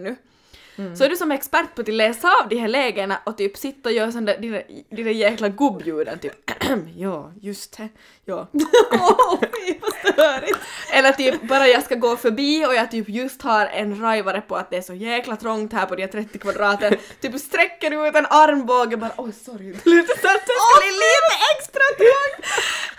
Mm. 0.77 0.95
Så 0.95 1.03
är 1.03 1.09
du 1.09 1.15
som 1.15 1.31
expert 1.31 1.75
på 1.75 1.81
att 1.81 1.87
läsa 1.87 2.27
av 2.43 2.49
de 2.49 2.55
här 2.55 2.67
lägena 2.67 3.19
och 3.25 3.37
typ 3.37 3.57
sitta 3.57 3.89
och 3.89 3.95
göra 3.95 4.11
sån 4.11 4.25
där, 4.25 4.37
där, 4.37 4.63
de 4.89 5.03
där 5.03 5.11
jäkla 5.11 5.49
gubbljuden 5.49 6.19
typ 6.19 6.51
ja, 6.95 7.31
just 7.41 7.77
det, 7.77 7.89
ja. 8.27 8.47
Åh, 8.91 9.39
fy 9.41 9.73
vad 9.81 10.13
störigt! 10.13 10.59
Eller 10.93 11.11
typ 11.11 11.41
bara 11.41 11.67
jag 11.67 11.83
ska 11.83 11.95
gå 11.95 12.17
förbi 12.17 12.65
och 12.65 12.75
jag 12.75 12.91
typ 12.91 13.09
just 13.09 13.41
har 13.41 13.65
en 13.65 14.01
rajvare 14.01 14.41
på 14.41 14.55
att 14.55 14.69
det 14.69 14.77
är 14.77 14.81
så 14.81 14.93
jäkla 14.93 15.35
trångt 15.35 15.73
här 15.73 15.85
på 15.85 15.95
de 15.95 16.01
här 16.01 16.09
30 16.09 16.39
kvadraten. 16.39 16.95
Typ 17.21 17.39
sträcker 17.39 18.07
ut 18.07 18.15
en 18.15 18.25
armbåge 18.29 18.97
bara 18.97 19.11
oj 19.17 19.31
sorry, 19.45 19.65
det 19.65 19.89
lite 19.89 20.13
det 20.13 20.29
ska 20.57 20.81
bli 20.81 20.91
lite 20.91 21.33
extra 21.57 21.81
trångt. 21.97 22.45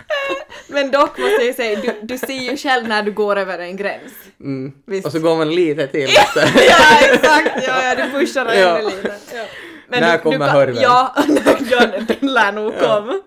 Men 0.67 0.91
dock 0.91 1.17
måste 1.17 1.43
jag 1.43 1.55
säga, 1.55 1.79
du, 1.81 1.95
du 2.01 2.17
ser 2.17 2.33
ju 2.51 2.57
själv 2.57 2.87
när 2.87 3.03
du 3.03 3.11
går 3.11 3.35
över 3.35 3.59
en 3.59 3.77
gräns. 3.77 4.11
Mm. 4.39 4.73
Visst. 4.85 5.05
Och 5.05 5.11
så 5.11 5.19
går 5.19 5.37
man 5.37 5.55
lite 5.55 5.87
till 5.87 6.09
efter. 6.09 6.41
ja 6.69 7.13
exakt, 7.13 7.67
ja, 7.67 7.83
ja 7.83 7.95
du 7.95 8.11
pushar 8.11 8.45
den 8.45 8.59
Ja. 8.59 8.77
lite. 8.77 9.15
Ja. 9.33 9.43
När 9.87 10.11
du, 10.11 10.17
kommer 10.17 10.37
du 10.39 10.45
hörven? 10.45 10.81
Ja, 10.81 11.15
ja, 11.69 11.79
den 12.07 12.33
lär 12.33 12.51
nog 12.51 12.79
komma. 12.79 13.21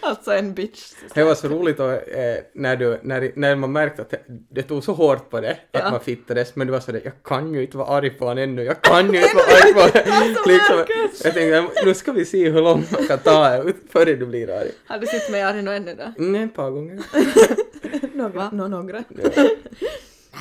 Alltså 0.00 0.32
en 0.32 0.54
bitch. 0.54 0.92
Det 1.14 1.24
var 1.24 1.34
så 1.34 1.48
roligt 1.48 1.76
då, 1.76 1.90
eh, 1.90 2.36
när, 2.52 2.76
du, 2.76 2.98
när, 3.02 3.32
när 3.36 3.56
man 3.56 3.72
märkte 3.72 4.02
att 4.02 4.10
det, 4.10 4.20
det 4.28 4.62
tog 4.62 4.84
så 4.84 4.92
hårt 4.92 5.30
på 5.30 5.40
det, 5.40 5.50
att 5.50 5.58
Ja. 5.72 5.90
man 5.90 6.00
fittades, 6.00 6.56
men 6.56 6.66
du 6.66 6.72
var 6.72 6.80
sådär, 6.80 7.00
jag 7.04 7.12
kan 7.24 7.54
ju 7.54 7.62
inte 7.62 7.76
vara 7.76 7.88
arg 7.88 8.10
på 8.10 8.24
honom 8.24 8.42
ännu, 8.44 8.62
jag 8.64 8.82
kan 8.82 9.12
ju 9.12 9.20
inte 9.22 9.34
vara 9.36 9.46
arg 9.46 9.72
på 9.74 9.80
honom. 10.10 10.36
liksom, 10.46 10.84
jag 11.24 11.34
tänkte, 11.34 11.84
nu 11.84 11.94
ska 11.94 12.12
vi 12.12 12.24
se 12.24 12.48
hur 12.50 12.62
långt 12.62 12.90
man 12.90 13.06
kan 13.06 13.18
ta 13.18 13.62
ut 13.62 13.76
före 13.92 14.14
du 14.14 14.26
blir 14.26 14.50
arg. 14.50 14.70
Har 14.86 14.98
du 14.98 15.06
sett 15.06 15.30
mig 15.30 15.42
arg 15.42 15.62
nu 15.62 15.74
ännu 15.76 15.94
då? 15.94 16.22
Mm, 16.24 16.48
ett 16.48 16.54
par 16.54 16.70
gånger. 16.70 17.02
Några. 18.16 18.50
Nå, 18.50 18.68
några. 18.68 19.04
Ja. 19.08 19.30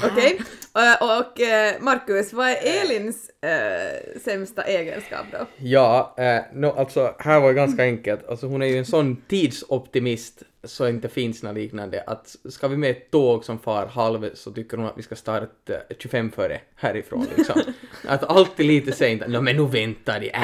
Okej. 0.03 0.41
Och, 0.71 1.17
och 1.17 1.41
eh, 1.41 1.75
Markus, 1.79 2.33
vad 2.33 2.49
är 2.49 2.81
Elins 2.81 3.29
eh, 3.29 4.19
sämsta 4.23 4.63
egenskap 4.63 5.25
då? 5.31 5.37
Ja, 5.57 6.15
eh, 6.17 6.41
no, 6.53 6.65
alltså 6.65 7.15
här 7.19 7.39
var 7.39 7.47
det 7.47 7.53
ganska 7.53 7.83
enkelt. 7.83 8.27
Alltså 8.29 8.47
hon 8.47 8.61
är 8.61 8.65
ju 8.65 8.77
en 8.77 8.85
sån 8.85 9.21
tidsoptimist 9.27 10.43
så 10.65 10.87
inte 10.87 11.07
finns 11.09 11.43
något 11.43 11.55
liknande. 11.55 12.03
Att 12.07 12.35
ska 12.49 12.67
vi 12.67 12.77
med 12.77 12.89
ett 12.91 13.11
tåg 13.11 13.43
som 13.45 13.59
far 13.59 13.85
halv 13.85 14.29
så 14.33 14.51
tycker 14.51 14.77
hon 14.77 14.85
att 14.85 14.97
vi 14.97 15.03
ska 15.03 15.15
starta 15.15 15.73
eh, 15.73 15.95
25 15.99 16.31
före 16.31 16.59
härifrån 16.75 17.27
liksom. 17.37 17.61
Att 18.07 18.23
alltid 18.23 18.65
lite 18.65 18.91
sent. 18.91 19.27
No 19.27 19.41
men 19.41 19.55
nu 19.55 19.65
väntar 19.65 20.19
de. 20.19 20.29
Äh, 20.29 20.41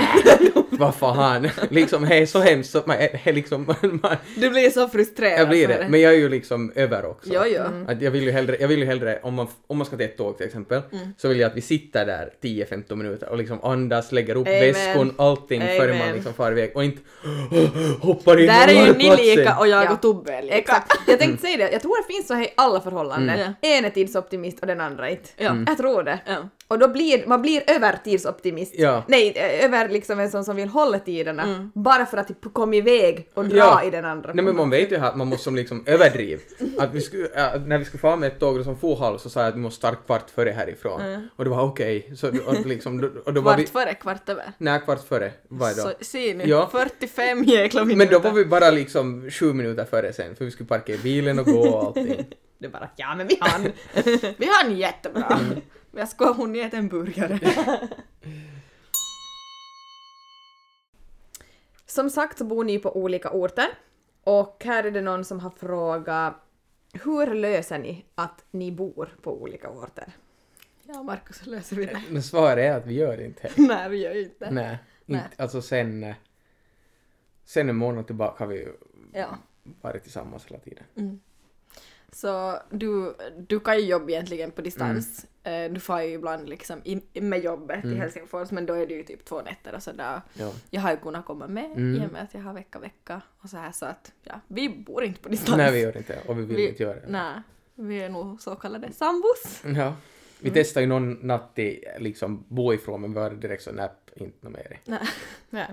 vad 0.70 0.96
fan. 0.96 1.50
liksom, 1.70 2.06
det 2.06 2.16
är 2.18 2.26
så 2.26 2.40
hemskt 2.40 2.72
så 2.72 2.82
man, 2.86 2.98
är 3.00 3.34
liksom, 3.34 3.66
man, 3.82 4.16
Du 4.36 4.50
blir 4.50 4.70
så 4.70 4.88
frustrerad. 4.88 5.40
jag 5.40 5.50
blir 5.50 5.68
det. 5.68 5.88
Men 5.90 6.02
jag 6.02 6.14
är 6.14 6.18
ju 6.18 6.30
liksom 6.30 6.72
över 6.76 7.06
också. 7.06 7.30
Jo, 7.34 7.42
jo. 7.46 7.62
Att 7.88 8.02
jag 8.02 8.12
vill 8.12 8.24
ju 8.24 8.32
hellre, 8.32 8.58
jag 8.60 8.68
vill 8.68 8.80
ju 8.80 8.86
hellre 8.86 9.20
om, 9.24 9.34
man, 9.34 9.48
om 9.68 9.78
man 9.78 9.86
ska 9.88 9.98
till 9.98 10.06
ett 10.06 10.18
tåg 10.18 10.38
till 10.38 10.46
exempel, 10.48 10.82
Mm. 10.92 11.14
så 11.18 11.28
vill 11.28 11.40
jag 11.40 11.50
att 11.52 11.58
vi 11.58 11.62
sitter 11.62 12.06
där 12.06 12.30
10-15 12.42 12.96
minuter 12.96 13.30
och 13.30 13.38
liksom 13.38 13.64
andas, 13.64 14.12
lägger 14.12 14.36
upp 14.36 14.48
Amen. 14.48 14.60
väskon, 14.60 15.14
allting 15.18 15.62
före 15.62 15.94
man 15.94 16.02
Amen. 16.02 16.16
liksom 16.16 16.34
far 16.34 16.52
iväg 16.52 16.72
och 16.76 16.84
inte 16.84 17.02
hoppar 18.00 18.40
in 18.40 18.48
Där 18.48 18.68
är 18.68 18.86
ju 18.88 18.94
ni 18.94 19.16
lika 19.36 19.58
och 19.58 19.68
jag 19.68 19.84
Ja. 19.86 19.92
och 19.94 20.02
Lika. 20.14 20.56
Exakt. 20.56 20.94
Jag 21.08 21.20
tänkte 21.20 21.42
säga 21.42 21.58
det, 21.58 21.72
jag 21.72 21.82
tror 21.82 22.08
det 22.08 22.14
finns 22.14 22.28
så 22.28 22.34
här 22.34 22.44
i 22.44 22.54
alla 22.58 22.82
förhållanden. 22.82 23.40
Mm. 23.40 23.54
En 23.62 23.86
är 23.86 23.90
tidsoptimist 23.90 24.60
och 24.60 24.68
den 24.68 24.82
andra 24.82 25.10
inte. 25.10 25.30
Ja. 25.38 25.56
Jag 25.68 25.78
tror 25.78 26.04
det. 26.04 26.20
Ja. 26.26 26.50
Och 26.72 26.80
då 26.80 26.88
blir 26.88 27.28
man 27.28 27.42
blir 27.42 27.64
övertidsoptimist. 27.68 28.74
Ja. 28.78 29.04
Nej, 29.08 29.34
över 29.64 29.90
liksom 29.90 30.20
en 30.20 30.32
sån 30.32 30.46
som 30.46 30.56
vill 30.56 30.70
hålla 30.70 31.00
tiderna. 31.00 31.44
Mm. 31.44 31.72
Bara 31.76 32.06
för 32.06 32.18
att 32.18 32.28
typ 32.28 32.54
komma 32.54 32.76
iväg 32.76 33.30
och 33.34 33.46
dra 33.46 33.58
Ja. 33.58 33.84
i 33.84 33.90
den 33.90 34.06
andra. 34.06 34.34
Nej 34.34 34.46
men 34.46 34.56
man 34.56 34.70
vet 34.70 34.92
ju 34.92 34.96
att 34.96 35.16
man 35.18 35.28
måste 35.28 35.44
som 35.44 35.56
liksom 35.56 35.84
överdriva. 35.86 36.42
Att 36.78 36.94
vi 36.94 37.02
skulle, 37.02 37.26
äh, 37.26 37.62
när 37.62 37.78
vi 37.78 37.86
skulle 37.86 38.02
fara 38.02 38.16
med 38.16 38.28
ett 38.28 38.40
tåg 38.40 38.64
som 38.64 38.78
for 38.78 38.96
halv 38.96 39.18
så 39.18 39.30
sa 39.30 39.40
jag 39.40 39.50
att 39.50 39.56
vi 39.56 39.60
måste 39.60 39.78
starta 39.78 39.98
kvart 40.06 40.30
före 40.30 40.50
härifrån. 40.50 41.28
Och 41.36 41.44
det 41.44 41.50
var 41.50 41.64
okej. 41.64 42.12
Så 42.16 42.28
och 42.28 42.66
liksom, 42.66 43.22
och 43.26 43.34
då 43.34 43.42
var 43.42 43.58
vi... 43.58 43.64
Kvart 43.66 43.84
före, 43.84 43.94
kvart 43.94 44.30
över. 44.30 44.54
Nej, 44.58 44.80
kvart 44.86 45.08
före. 45.08 45.32
Vad 45.48 45.70
är 45.70 45.74
Så 45.74 45.88
då? 45.88 45.94
se 46.02 46.34
nu, 46.34 46.44
Ja. 46.48 46.70
45 46.72 47.44
jäkla 47.44 47.86
minuter. 47.86 47.98
Men 48.12 48.22
då 48.24 48.30
var 48.30 48.36
vi 48.38 48.46
bara 48.46 48.72
liksom 48.72 49.30
sju 49.32 49.54
minuter 49.54 49.86
före 49.86 50.14
sen 50.14 50.36
för 50.36 50.46
vi 50.46 50.52
skulle 50.52 50.68
parkera 50.68 50.98
bilen 51.04 51.40
och 51.40 51.46
gå 51.46 51.60
och 51.60 51.84
allting. 51.88 52.26
Det 52.60 52.68
är 52.68 52.72
bara 52.72 52.90
ja 52.96 53.16
men 53.16 53.28
vi 53.28 53.38
hann. 53.42 53.64
Vi 54.38 54.46
har 54.46 54.66
en 54.66 54.78
jättebra. 54.78 55.40
Mm. 55.42 55.62
Jag 55.92 56.10
ska 56.10 56.26
ha 56.26 56.34
hunnit 56.34 56.66
äta 56.66 56.78
en 56.78 56.88
burgare. 56.88 57.40
Som 61.86 62.10
sagt 62.10 62.38
så 62.38 62.46
bor 62.46 62.64
ni 62.64 62.80
på 62.80 62.98
olika 62.98 63.30
orter. 63.32 63.68
Och 64.24 64.62
här 64.66 64.84
är 64.84 64.92
det 64.92 65.02
någon 65.02 65.26
som 65.26 65.40
har 65.40 65.50
frågat 65.50 66.34
hur 66.94 67.34
löser 67.34 67.80
ni 67.80 68.06
att 68.16 68.46
ni 68.52 68.72
bor 68.72 69.16
på 69.22 69.42
olika 69.42 69.70
orter? 69.70 70.14
Ja, 70.84 71.04
Markus, 71.04 71.38
så 71.38 71.50
löser 71.50 71.76
vi 71.76 71.86
det. 71.86 72.02
Men 72.10 72.24
svaret 72.24 72.58
är 72.58 72.74
att 72.78 72.86
vi 72.86 72.94
gör 72.94 73.22
inte 73.22 73.42
det. 73.56 73.62
Nej, 73.68 73.90
vi 73.90 73.98
gör 73.98 74.22
inte. 74.22 74.52
Nej, 74.52 74.78
Nej. 75.06 75.22
inte, 75.24 75.44
alltså 75.44 75.62
sen, 75.62 76.14
sen 77.46 77.70
en 77.70 77.76
månad 77.76 78.06
tillbaka 78.08 78.44
har 78.44 78.48
vi 78.50 78.56
ju 78.58 78.74
Ja. 79.14 79.38
varit 79.82 80.04
tillsammans 80.04 80.46
hela 80.46 80.60
tiden. 80.60 80.84
Så 82.12 82.58
du, 82.70 83.16
du 83.38 83.60
kan 83.60 83.78
ju 83.80 83.86
jobba 83.86 84.10
egentligen 84.10 84.52
på 84.52 84.62
distans. 84.62 85.26
Mm. 85.44 85.66
Eh, 85.66 85.74
Du 85.74 85.80
får 85.80 86.02
ju 86.02 86.14
ibland 86.14 86.50
liksom 86.50 86.82
in, 86.84 87.02
med 87.14 87.44
jobbet 87.44 87.82
till 87.82 87.98
Helsingfors 87.98 88.52
men 88.52 88.66
då 88.66 88.74
är 88.74 88.88
det 88.88 88.94
ju 88.94 89.04
typ 89.04 89.26
två 89.26 89.42
nätter 89.42 89.76
och 89.76 89.84
sådär. 89.84 90.22
Ja. 90.34 90.52
Jag 90.70 90.82
har 90.82 90.92
ju 90.92 90.98
kunnat 90.98 91.26
komma 91.26 91.48
med 91.48 91.66
Mm. 91.66 91.96
i 91.96 92.08
och 92.08 92.12
med 92.12 92.22
att 92.24 92.34
jag 92.34 92.42
har 92.42 92.54
vecka 92.54 92.80
vecka 92.80 93.22
och 93.42 93.50
så 93.50 93.58
här 93.58 93.72
så 93.72 93.86
att 93.86 94.12
ja, 94.24 94.40
vi 94.48 94.70
bor 94.70 95.04
inte 95.04 95.20
på 95.22 95.30
distans. 95.30 95.58
Nej, 95.58 95.72
vi 95.72 95.80
gör 95.82 95.98
inte 95.98 96.20
och 96.28 96.38
vi 96.40 96.46
vill 96.46 96.56
Vi- 96.56 96.70
inte 96.70 96.84
göra 96.84 97.00
det. 97.00 97.08
Nej, 97.08 97.42
vi 97.76 98.02
är 98.02 98.10
nog 98.10 98.42
så 98.42 98.56
kallade 98.56 98.92
sambos. 98.92 99.62
Ja. 99.76 99.94
Vi 100.40 100.48
Mm. 100.50 100.54
testade 100.54 100.84
ju 100.84 100.88
någon 100.90 101.12
natt 101.14 101.60
i 101.60 101.84
liksom 102.00 102.46
bo 102.48 102.74
ifrån 102.74 103.02
men 103.02 103.10
vi 103.14 103.20
var 103.20 103.30
direkt 103.30 103.64
så 103.64 103.72
näpp, 103.72 104.10
inte 104.16 104.38
något 104.46 104.54
mer. 104.54 104.80
Nej. 104.86 105.00
Ja. 105.50 105.66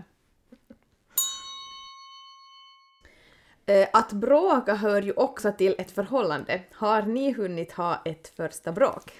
Att 3.92 4.12
bråka 4.12 4.74
hör 4.74 5.02
ju 5.02 5.12
också 5.12 5.52
till 5.52 5.74
ett 5.78 5.90
förhållande. 5.90 6.60
Har 6.72 7.02
ni 7.02 7.32
hunnit 7.32 7.72
ha 7.72 8.02
ett 8.04 8.32
första 8.36 8.72
bråk? 8.72 9.12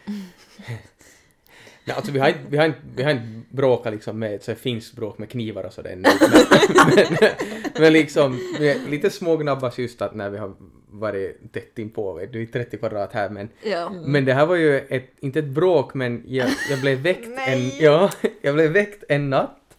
Nej, 1.85 1.97
alltså 1.97 2.13
vi 2.13 2.19
har 2.19 2.29
inte, 2.29 2.41
vi 2.49 2.57
har 2.57 2.67
inte, 2.67 2.79
vi 2.95 3.03
har 3.03 3.11
inte 3.11 3.43
bråkat 3.51 3.93
liksom 3.93 4.19
med 4.19 4.43
så 4.43 4.51
här 4.51 4.59
finskt 4.59 4.97
bråk 4.97 5.19
med 5.19 5.31
knivar 5.31 5.65
och 5.65 5.73
sådär 5.73 5.91
ännu. 5.91 6.09
Men, 6.97 7.07
men, 7.21 7.31
men 7.79 7.93
liksom, 7.93 8.41
vi 8.59 8.71
är 8.71 8.91
lite 8.91 9.11
smågnabbas 9.11 9.79
just 9.79 10.03
att 10.03 10.15
när 10.15 10.31
vi 10.31 10.39
har 10.39 10.55
varit 10.91 11.53
tätt 11.53 11.79
inpå, 11.79 12.13
vet 12.13 12.33
du, 12.33 12.43
i 12.43 12.47
30 12.47 12.77
kvadrat 12.77 13.13
här 13.13 13.31
men 13.31 13.49
Ja. 13.63 13.91
Men 13.91 14.25
det 14.25 14.35
här 14.35 14.47
var 14.47 14.57
ju 14.57 14.79
ett, 14.79 15.11
inte 15.21 15.39
ett 15.39 15.49
bråk 15.49 15.95
men 15.95 16.23
jag, 16.27 16.49
jag 16.71 16.81
blev 16.81 16.99
väckt 16.99 17.39
en, 17.49 17.69
ja, 17.81 18.11
jag 18.43 18.55
blev 18.55 18.71
väckt 18.71 19.05
en 19.09 19.31
natt. 19.31 19.77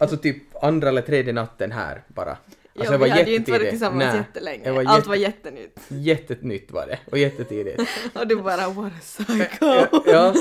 Alltså 0.00 0.16
typ 0.16 0.42
andra 0.64 0.88
eller 0.88 1.02
tredje 1.02 1.32
natten 1.32 1.72
här 1.72 2.02
bara. 2.08 2.36
Alltså 2.74 2.84
ja, 2.84 2.92
jag 2.94 2.98
var 2.98 3.06
vi 3.06 3.10
hade 3.12 3.30
ju 3.30 3.36
inte 3.36 3.52
varit 3.52 3.70
tillsammans 3.70 4.04
Nej, 4.04 4.16
jättelänge. 4.16 4.66
jag 4.66 4.72
var 4.74 4.84
Allt 4.84 4.96
jätte- 4.98 5.08
var 5.08 5.16
jättenytt. 5.16 5.80
Jättenytt 5.88 6.70
var 6.70 6.86
det 6.86 6.98
och 7.12 7.18
jättetidigt. 7.18 7.82
Och 8.14 8.26
du 8.26 8.36
bara 8.36 8.68
what 8.68 8.92
a 8.92 8.96
psycho. 9.00 9.66
ja, 9.66 9.86
ja. 10.06 10.34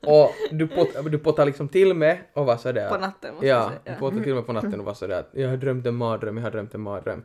Och 0.06 0.30
du, 0.50 0.66
pot, 0.68 0.88
du 1.10 1.18
pottade 1.18 1.46
liksom 1.46 1.68
till 1.68 1.94
mig 1.94 2.22
och 2.32 2.46
var 2.46 2.56
sådär. 2.56 2.88
På 2.88 2.96
natten 2.98 3.34
måste 3.34 3.46
jag 3.46 3.58
Ja, 3.58 3.68
säga. 3.84 3.94
du 3.94 4.00
pottade 4.00 4.22
till 4.24 4.34
mig 4.34 4.42
på 4.42 4.52
natten 4.58 4.80
och 4.80 4.86
var 4.86 4.94
sådär 4.94 5.18
att 5.18 5.30
jag 5.32 5.48
har 5.48 5.56
drömt 5.56 5.86
en 5.86 5.94
mardröm, 5.94 6.36
jag 6.36 6.44
har 6.44 6.50
drömt 6.50 6.74
en 6.74 6.80
mardröm. 6.80 7.24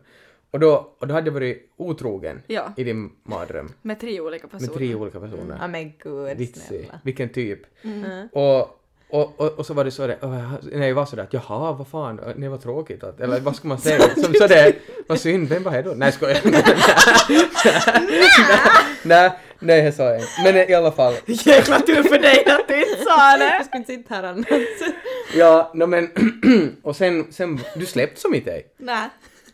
Och 0.51 0.59
då, 0.59 0.93
och 0.99 1.07
då 1.07 1.13
hade 1.13 1.27
jag 1.27 1.33
varit 1.33 1.71
otrogen 1.77 2.41
Ja. 2.47 2.73
i 2.77 2.83
din 2.83 3.11
mardröm 3.23 3.73
Med 3.81 3.99
tre 3.99 4.19
olika 4.21 4.47
personer. 4.47 4.67
med 4.69 4.77
tre 4.77 4.95
olika 4.95 5.19
personer. 5.19 5.57
Ja 5.61 5.67
men 5.67 5.93
gud 6.03 6.55
snälla. 6.57 6.99
Vilken 7.03 7.29
typ. 7.29 7.59
Mm. 7.81 8.27
Och, 8.27 8.78
och, 9.09 9.39
och, 9.39 9.59
och 9.59 9.65
så 9.65 9.73
var 9.73 9.83
det 9.83 9.91
så 9.91 10.07
där, 10.07 10.17
oh, 10.21 10.53
nej 10.61 10.87
jag 10.87 10.95
var 10.95 11.05
sådär 11.05 11.23
att 11.23 11.33
jaha 11.33 11.71
vad 11.71 11.87
fan, 11.87 12.19
nej 12.35 12.49
vad 12.49 12.61
tråkigt 12.61 13.03
att, 13.03 13.19
eller 13.19 13.39
vad 13.39 13.55
ska 13.55 13.67
man 13.67 13.79
säga, 13.79 14.01
som 14.15 14.33
sådär, 14.33 14.73
vad 15.07 15.19
synd, 15.19 15.49
vem 15.49 15.63
var 15.63 15.71
det 15.71 15.81
då? 15.81 15.91
Nej 15.91 16.11
skojar. 16.11 16.39
nej, 19.03 19.31
nej 19.59 19.81
det 19.81 19.91
sa 19.91 20.03
jag 20.03 20.15
inte. 20.15 20.27
Men 20.43 20.69
i 20.69 20.73
alla 20.73 20.91
fall, 20.91 21.13
Jäkla 21.25 21.79
tur 21.79 22.03
för 22.03 22.19
dig 22.19 22.45
att 22.45 22.67
du 22.67 22.79
inte 22.79 23.03
sa 23.03 23.37
det! 23.37 23.43
Jag 23.43 23.65
skulle 23.65 23.79
inte 23.79 23.93
sitta 23.93 24.15
här 24.15 24.23
annars. 24.23 24.45
ja, 25.35 25.71
no, 25.73 25.85
men 25.85 26.09
och 26.83 26.95
sen, 26.95 27.27
sen, 27.31 27.59
du 27.75 27.85
släppte 27.85 28.21
som 28.21 28.35
inte 28.35 28.51
dig. 28.51 28.67
Nej. 28.77 29.09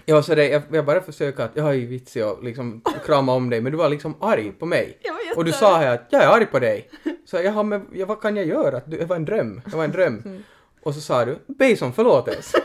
Jag 0.06 0.16
var 0.16 0.22
sådär, 0.22 0.44
jag, 0.44 0.62
jag 0.72 0.86
bara 0.86 1.02
försökte 1.02 1.44
att 1.44 1.52
jag 1.54 1.76
är 1.76 1.86
vitsig 1.86 2.26
och 2.26 2.44
liksom 2.44 2.82
krama 3.06 3.34
om 3.34 3.50
dig, 3.50 3.62
men 3.62 3.72
du 3.72 3.78
var 3.78 3.90
liksom 3.90 4.16
arg 4.22 4.52
på 4.52 4.66
mig. 4.66 4.98
Och 5.36 5.46
du 5.46 5.52
sa 5.52 5.78
här 5.78 5.94
att 5.94 6.08
jag 6.10 6.24
är 6.24 6.28
arg 6.28 6.46
på 6.46 6.60
dig. 6.60 6.90
Så 7.26 7.38
jag, 7.38 7.66
men 7.66 7.88
ja, 7.94 8.06
vad 8.06 8.22
kan 8.22 8.36
jag 8.36 8.46
göra? 8.46 8.82
Du, 8.86 8.98
det 8.98 9.06
var 9.06 9.16
en 9.16 9.26
dröm. 9.26 9.62
Det 9.66 9.78
var 9.78 9.84
en 9.84 9.92
dröm. 9.92 10.22
Mm. 10.26 10.44
Och 10.84 10.96
så 10.96 11.02
sa 11.02 11.26
du, 11.26 11.38
base 11.48 11.86
om 11.86 11.94
förlåtelse. 11.94 12.58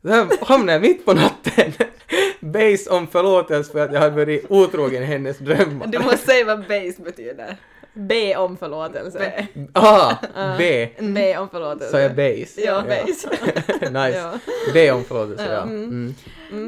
Där 0.00 0.46
hamnade 0.46 0.72
jag 0.72 0.82
mitt 0.82 1.04
på 1.04 1.12
natten. 1.12 1.72
Base 2.40 2.90
om 2.90 3.06
förlåtelse 3.06 3.72
för 3.72 3.78
att 3.78 3.92
jag 3.92 4.00
hade 4.00 4.16
varit 4.16 4.44
otrogen 4.48 5.02
i 5.02 5.06
hennes 5.06 5.38
drömmar. 5.38 5.86
Du 5.86 5.98
måste 5.98 6.16
säga 6.16 6.44
vad 6.44 6.60
base 6.60 7.02
betyder. 7.04 7.56
Be 7.96 8.36
om 8.36 8.56
förlåtelse. 8.56 9.46
Ah, 9.72 10.14
B. 10.58 10.88
Be 10.98 11.38
om 11.38 11.48
förlåtelse. 11.48 11.90
Så 11.90 11.98
jag 11.98 12.10
base. 12.10 12.60
Ja, 12.60 12.82
base. 12.82 13.28
nice. 13.80 14.18
Ja. 14.18 14.32
B 14.72 14.90
om 14.90 15.04
förlåtelse, 15.04 15.52
ja. 15.52 15.62
Mm. 15.62 16.14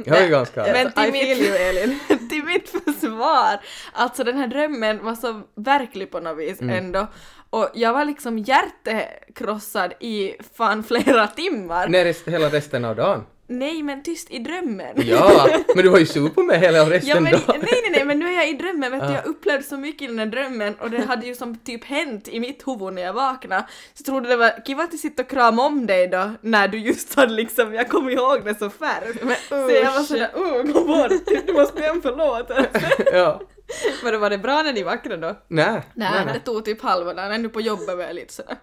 Jag 0.07 0.18
är 0.18 0.24
ju 0.24 0.31
ganska... 0.31 0.62
Men 0.62 0.93
till 0.93 1.05
I 1.05 1.12
feel 1.12 1.39
mitt- 1.39 1.47
you 1.49 1.57
Elin. 1.57 1.99
till 2.31 2.45
mitt 2.45 2.68
försvar, 2.68 3.61
alltså 3.93 4.24
den 4.24 4.37
här 4.37 4.47
drömmen 4.47 5.05
var 5.05 5.14
så 5.14 5.41
verklig 5.55 6.11
på 6.11 6.20
något 6.20 6.39
vis 6.39 6.61
ändå. 6.61 7.07
Och 7.51 7.68
jag 7.74 7.93
var 7.93 8.05
liksom 8.05 8.39
hjärtekrossad 8.39 9.93
i 10.01 10.33
fan 10.57 10.85
flera 10.85 11.26
timmar. 11.26 11.89
Nej, 11.89 12.05
rest, 12.05 12.29
hela 12.29 12.49
resten 12.49 12.85
av 12.85 12.97
dagen. 12.97 13.24
Nej 13.51 13.82
men 13.82 14.03
tyst 14.03 14.30
i 14.30 14.38
drömmen. 14.38 14.94
Ja, 14.96 15.49
men 15.74 15.84
du 15.84 15.90
var 15.90 15.99
ju 15.99 16.07
super 16.07 16.42
med 16.42 16.61
hela 16.61 16.90
resten 16.90 17.09
Ja, 17.09 17.20
men, 17.20 17.32
nej, 17.32 17.59
nej, 17.62 17.90
nej, 17.90 18.05
men 18.05 18.18
nu 18.18 18.28
är 18.28 18.32
jag 18.32 18.49
i 18.49 18.53
drömmen, 18.53 18.92
vet 18.92 19.01
du, 19.01 19.07
Ja. 19.07 19.14
jag 19.14 19.26
upplevde 19.26 19.62
så 19.64 19.76
mycket 19.76 20.03
i 20.03 20.07
den 20.07 20.18
här 20.18 20.26
drömmen 20.26 20.74
och 20.74 20.90
det 20.90 21.05
hade 21.05 21.26
ju 21.26 21.34
som 21.34 21.57
typ 21.57 21.84
hänt 21.84 22.28
i 22.28 22.40
mitt 22.40 22.66
huvud 22.68 22.92
när 22.94 23.03
jag 23.03 23.12
vaknade. 23.12 23.62
Så 23.94 24.01
jag 24.01 24.07
trodde 24.07 24.28
det 24.28 24.36
var 24.36 24.64
kiva 24.66 24.82
att 24.82 24.99
sitta 24.99 25.22
och 25.22 25.28
krama 25.30 25.62
om 25.66 25.86
dig 25.86 26.09
då, 26.09 26.30
när 26.40 26.68
du 26.68 26.78
just 26.78 27.14
hade 27.14 27.32
liksom, 27.32 27.74
jag 27.74 27.88
kommer 27.88 28.11
ihåg 28.11 28.44
det 28.44 28.55
så 28.59 28.70
färskt. 28.70 29.49
Så 29.49 29.55
jag 29.70 29.92
var 29.92 30.03
sådär, 30.03 30.30
oh, 30.34 30.72
kom 30.72 30.86
bort, 30.86 31.12
du 31.46 31.53
måste 31.53 31.80
be 31.80 31.90
om 31.90 32.03
förlåtelse. 32.03 32.70
ja. 33.12 33.40
Men 34.03 34.21
var 34.21 34.31
det 34.31 34.39
bra 34.39 34.62
när 34.62 34.73
ni 34.73 34.83
vaknade 34.83 35.27
då? 35.27 35.37
Nej, 35.49 35.83
Nej, 35.95 36.11
nej, 36.25 36.35
det 36.35 36.41
tog 36.41 36.64
typ 36.64 36.83
halva 36.83 37.14
dagen, 37.14 37.33
ännu 37.33 37.49
på 37.49 37.61
jobbet 37.61 37.97
var 37.97 38.05
jag 38.05 38.14
lite 38.14 38.35
sådär. 38.35 38.57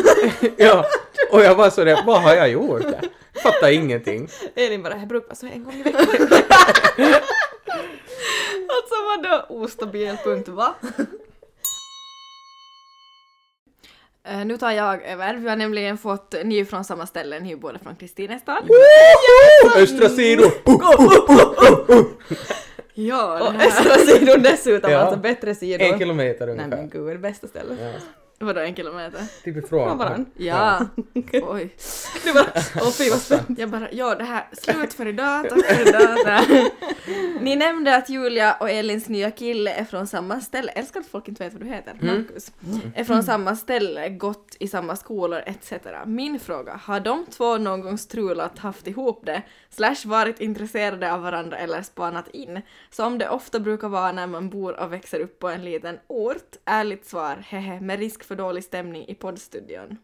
Ja, 0.56 0.84
och 1.30 1.40
jag 1.40 1.54
var 1.54 1.70
sådär, 1.70 2.02
vad 2.06 2.22
har 2.22 2.34
jag 2.34 2.48
gjort? 2.50 2.82
där? 2.82 3.08
Fattar 3.42 3.70
ingenting. 3.70 4.28
Elin 4.54 4.82
bara, 4.82 4.96
jag 4.96 5.08
brukar 5.08 5.34
så 5.34 5.46
en 5.46 5.64
gång 5.64 5.74
i 5.74 5.82
veckan. 5.82 6.06
Alltså 8.68 8.94
vadå 9.06 9.46
ostabil 9.48 10.16
punkt 10.24 10.48
va? 10.48 10.74
Eh, 14.28 14.44
nu 14.44 14.56
tar 14.58 14.70
jag 14.70 15.02
över, 15.04 15.34
vi 15.34 15.48
har 15.48 15.56
nämligen 15.56 15.98
fått, 15.98 16.34
ni 16.44 16.58
är 16.58 16.64
från 16.64 16.84
samma 16.84 17.06
ställe, 17.06 17.40
ni 17.40 17.52
är 17.52 17.56
båda 17.56 17.78
från 17.78 17.96
Kristinestad. 17.96 18.68
Östra 19.76 20.08
sidor! 20.08 20.52
Ja, 22.98 23.48
Och 23.48 23.54
östra 23.54 23.94
sidor 24.06 24.38
dessutom, 24.38 24.90
Ja. 24.90 24.98
alltså 24.98 25.20
bättre 25.20 25.54
sidor. 25.54 25.86
En 25.86 25.98
kilometer 25.98 26.46
Nej 26.46 26.52
ungefär. 26.54 26.76
men 26.76 26.88
gud, 26.88 27.20
bästa 27.20 27.46
stället. 27.48 27.78
Ja, 27.80 27.90
Vadå 28.38 28.60
en 28.60 28.76
kilometer? 28.76 29.20
typ 29.44 29.68
Från 29.68 29.80
ifrån. 29.80 29.98
varann. 29.98 30.26
Ja. 30.36 30.86
Oj. 31.32 31.74
Du 32.24 32.32
bara, 32.32 32.46
åh 32.80 32.90
fy 32.90 33.10
vad 33.10 33.18
spännande. 33.20 33.60
Jag 33.60 33.70
bara, 33.70 33.88
ja 33.92 34.14
det 34.14 34.24
här, 34.24 34.48
slut 34.52 34.94
för 34.94 35.06
idag, 35.06 35.48
tack 35.48 35.64
för 35.64 35.88
idag. 35.88 36.42
Ni 37.40 37.56
nämnde 37.56 37.96
att 37.96 38.08
Julia 38.10 38.54
och 38.60 38.70
Elins 38.70 39.08
nya 39.08 39.30
kille 39.30 39.70
är 39.72 39.84
från 39.84 40.06
samma 40.06 40.40
ställe, 40.40 40.72
jag 40.74 40.78
älskar 40.82 41.00
att 41.00 41.06
folk 41.06 41.28
inte 41.28 41.44
vet 41.44 41.52
vad 41.52 41.62
du 41.62 41.68
heter, 41.68 41.96
Marcus. 42.00 42.52
Är 42.94 43.04
från 43.04 43.22
samma 43.22 43.56
ställe, 43.56 44.08
gått 44.08 44.56
i 44.60 44.68
samma 44.68 44.96
skolor 44.96 45.42
etc. 45.46 45.72
Min 46.06 46.40
fråga, 46.40 46.80
har 46.84 47.00
de 47.00 47.26
två 47.30 47.58
någon 47.58 47.80
gång 47.80 47.98
strulat, 47.98 48.58
haft 48.58 48.86
ihop 48.86 49.26
det, 49.26 49.42
slash 49.70 49.96
varit 50.04 50.40
intresserade 50.40 51.12
av 51.12 51.22
varandra 51.22 51.56
eller 51.58 51.82
spanat 51.82 52.28
in? 52.28 52.60
Som 52.90 53.18
det 53.18 53.28
ofta 53.28 53.60
brukar 53.60 53.88
vara 53.88 54.12
när 54.12 54.26
man 54.26 54.50
bor 54.50 54.80
och 54.80 54.92
växer 54.92 55.20
upp 55.20 55.38
på 55.38 55.48
en 55.48 55.64
liten 55.64 55.98
ort. 56.06 56.56
Ärligt 56.64 57.06
svar, 57.06 57.36
hehe, 57.48 57.80
med 57.80 57.98
risk 57.98 58.24
för 58.26 58.36
dålig 58.36 58.64
stämning 58.64 59.08
i 59.08 59.14
poddstudion. 59.14 59.98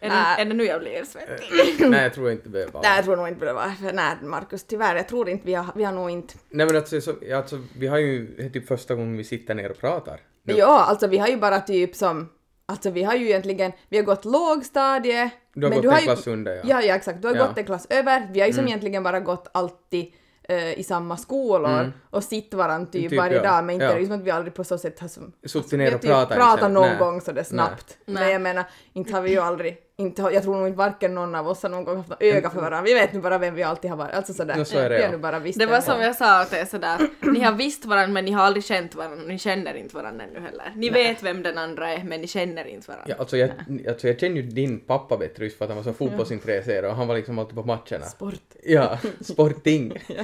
Är 0.00 0.08
det, 0.08 0.14
Nej. 0.14 0.40
är 0.40 0.44
det 0.44 0.54
nu 0.54 0.64
jag 0.64 0.80
blir 0.80 1.04
svettig? 1.04 1.90
Nej, 1.90 2.02
jag 2.02 2.14
tror 2.14 2.30
inte 2.30 2.48
det 2.48 2.66
var. 2.74 2.82
Nej, 2.82 2.96
jag 2.96 3.04
tror 3.04 3.16
nog 3.16 3.28
inte 3.28 3.44
det 3.44 3.52
var. 3.52 3.70
för 3.70 3.92
Nej, 3.92 4.16
Markus, 4.22 4.64
tyvärr, 4.64 4.96
jag 4.96 5.08
tror 5.08 5.28
inte 5.28 5.46
vi 5.46 5.54
har, 5.54 5.66
vi 5.74 5.84
har 5.84 5.92
nog 5.92 6.10
inte... 6.10 6.34
Nej 6.50 6.66
men 6.66 6.76
alltså, 6.76 7.00
så, 7.00 7.14
alltså, 7.34 7.58
vi 7.78 7.86
har 7.86 7.98
ju, 7.98 8.34
det 8.36 8.42
är 8.44 8.48
typ 8.50 8.68
första 8.68 8.94
gången 8.94 9.16
vi 9.16 9.24
sitter 9.24 9.54
ner 9.54 9.70
och 9.70 9.78
pratar. 9.78 10.20
Nu. 10.42 10.54
Ja, 10.54 10.84
alltså 10.84 11.06
vi 11.06 11.18
har 11.18 11.28
ju 11.28 11.36
bara 11.36 11.60
typ 11.60 11.94
som... 11.96 12.28
Alltså 12.66 12.90
vi 12.90 13.02
har 13.02 13.14
ju 13.14 13.26
egentligen, 13.26 13.72
vi 13.88 13.96
har 13.96 14.04
gått 14.04 14.24
lågstadie. 14.24 15.30
Du 15.54 15.66
har 15.66 15.70
men 15.70 15.82
gått 15.82 15.92
en 15.92 15.98
ju, 15.98 16.04
klass 16.04 16.26
under, 16.26 16.54
ja. 16.54 16.62
Ja, 16.64 16.82
ja 16.82 16.94
exakt. 16.94 17.22
Du 17.22 17.28
har 17.28 17.34
Ja. 17.36 17.46
gått 17.46 17.58
en 17.58 17.64
klass 17.64 17.86
över. 17.90 18.28
Vi 18.32 18.40
har 18.40 18.46
ju 18.46 18.52
som 18.52 18.60
Mm. 18.60 18.68
egentligen 18.68 19.02
bara 19.02 19.20
gått 19.20 19.48
alltid 19.54 20.04
eh, 20.04 20.10
i 20.56 20.82
samma 20.84 21.16
skolor 21.16 21.70
Mm. 21.80 21.92
och 22.10 22.24
sitt 22.24 22.54
varandra 22.54 22.90
typ, 22.92 23.10
Typ, 23.10 23.18
varje 23.18 23.36
ja. 23.36 23.42
dag 23.42 23.64
men 23.64 23.74
inte 23.74 23.84
Ja. 23.84 23.90
är 23.90 23.94
det 23.94 24.00
ju 24.00 24.06
som 24.06 24.14
att 24.16 24.22
vi 24.22 24.30
aldrig 24.30 24.54
på 24.54 24.64
så 24.64 24.78
sätt 24.78 25.00
har 25.00 25.08
som... 25.08 25.32
Suttit 25.46 25.72
vi 25.72 25.76
ner 25.76 25.86
har 25.86 25.94
och 25.94 26.00
typ 26.00 26.10
pratat. 26.10 26.36
pratat 26.38 26.70
någon 26.70 26.88
Nej. 26.88 26.98
gång 26.98 27.20
sådär 27.20 27.42
snabbt. 27.42 27.98
Nej. 28.04 28.14
Men 28.22 28.32
jag 28.32 28.40
menar, 28.42 28.64
inte 28.92 29.12
har 29.12 29.22
vi 29.22 29.30
ju 29.30 29.38
aldrig, 29.38 29.76
inte, 30.00 30.22
jag 30.22 30.42
tror 30.42 30.56
nog 30.56 30.66
inte 30.66 30.78
varken 30.78 31.14
någon 31.14 31.34
av 31.34 31.48
oss 31.48 31.62
har 31.62 31.70
någon 31.70 31.84
gång 31.84 31.96
haft 31.96 32.08
något 32.08 32.22
öga 32.22 32.50
för 32.50 32.60
varandra. 32.60 32.82
Vi 32.82 32.94
vet 32.94 33.12
nu 33.12 33.20
bara 33.20 33.38
vem 33.38 33.54
vi 33.54 33.62
alltid 33.62 33.90
har 33.90 33.98
varit. 33.98 34.14
Alltså 34.14 34.34
sådär. 34.34 34.54
Ja, 34.58 34.64
så 34.64 34.78
är 34.78 34.90
det, 34.90 34.96
vi 34.96 35.00
ja. 35.00 35.06
har 35.06 35.12
nu 35.12 35.18
bara 35.18 35.38
visst 35.38 35.58
Det 35.58 35.66
var 35.66 35.80
som 35.80 36.00
jag 36.00 36.16
sa 36.16 36.42
åt 36.42 36.52
er 36.52 36.64
sådär, 36.64 36.98
ni 37.20 37.40
har 37.40 37.52
visst 37.52 37.84
varandra 37.84 38.12
men 38.12 38.24
ni 38.24 38.30
har 38.30 38.44
aldrig 38.44 38.64
känt 38.64 38.94
varandra, 38.94 39.24
ni 39.26 39.38
känner 39.38 39.74
inte 39.74 39.96
varandra 39.96 40.24
ännu 40.24 40.40
heller. 40.40 40.72
Ni 40.76 40.90
vet 40.90 41.22
vem 41.22 41.42
den 41.42 41.58
andra 41.58 41.90
är 41.90 42.04
men 42.04 42.20
ni 42.20 42.26
känner 42.26 42.66
inte 42.66 42.88
varandra. 42.88 43.06
Ja, 43.08 43.14
alltså, 43.18 43.36
jag, 43.36 43.50
alltså 43.88 44.06
jag 44.08 44.20
känner 44.20 44.36
ju 44.36 44.42
din 44.42 44.80
pappa 44.80 45.16
bättre 45.16 45.44
just 45.44 45.58
för 45.58 45.64
att 45.64 45.70
han 45.70 45.76
var 45.76 45.84
så 45.84 45.92
fotbollsintresserad 45.92 46.90
och 46.90 46.96
han 46.96 47.08
var 47.08 47.16
liksom 47.16 47.38
alltid 47.38 47.54
på 47.54 47.62
matcherna. 47.62 48.04
Sport. 48.04 48.34
Ja, 48.62 48.98
sporting. 49.20 49.92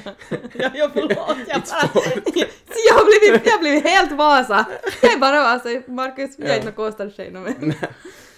Ja, 0.55 0.71
ja 0.75 0.91
förlåt. 0.93 1.39
Jag, 1.47 1.63
bara, 1.95 2.03
jag, 2.89 2.95
har 2.95 3.05
blivit, 3.05 3.47
jag 3.47 3.53
har 3.53 3.61
blivit 3.61 3.85
helt 3.85 4.13
Vasa. 4.13 4.67
Jag 5.03 5.13
är 5.13 5.19
bara 5.19 5.43
Vasa. 5.43 5.69
Marcus, 5.87 6.31
jag 6.39 6.49
är 6.49 6.55
inte 6.55 6.67
någon 6.67 6.75
Kåstad-tjej 6.75 7.31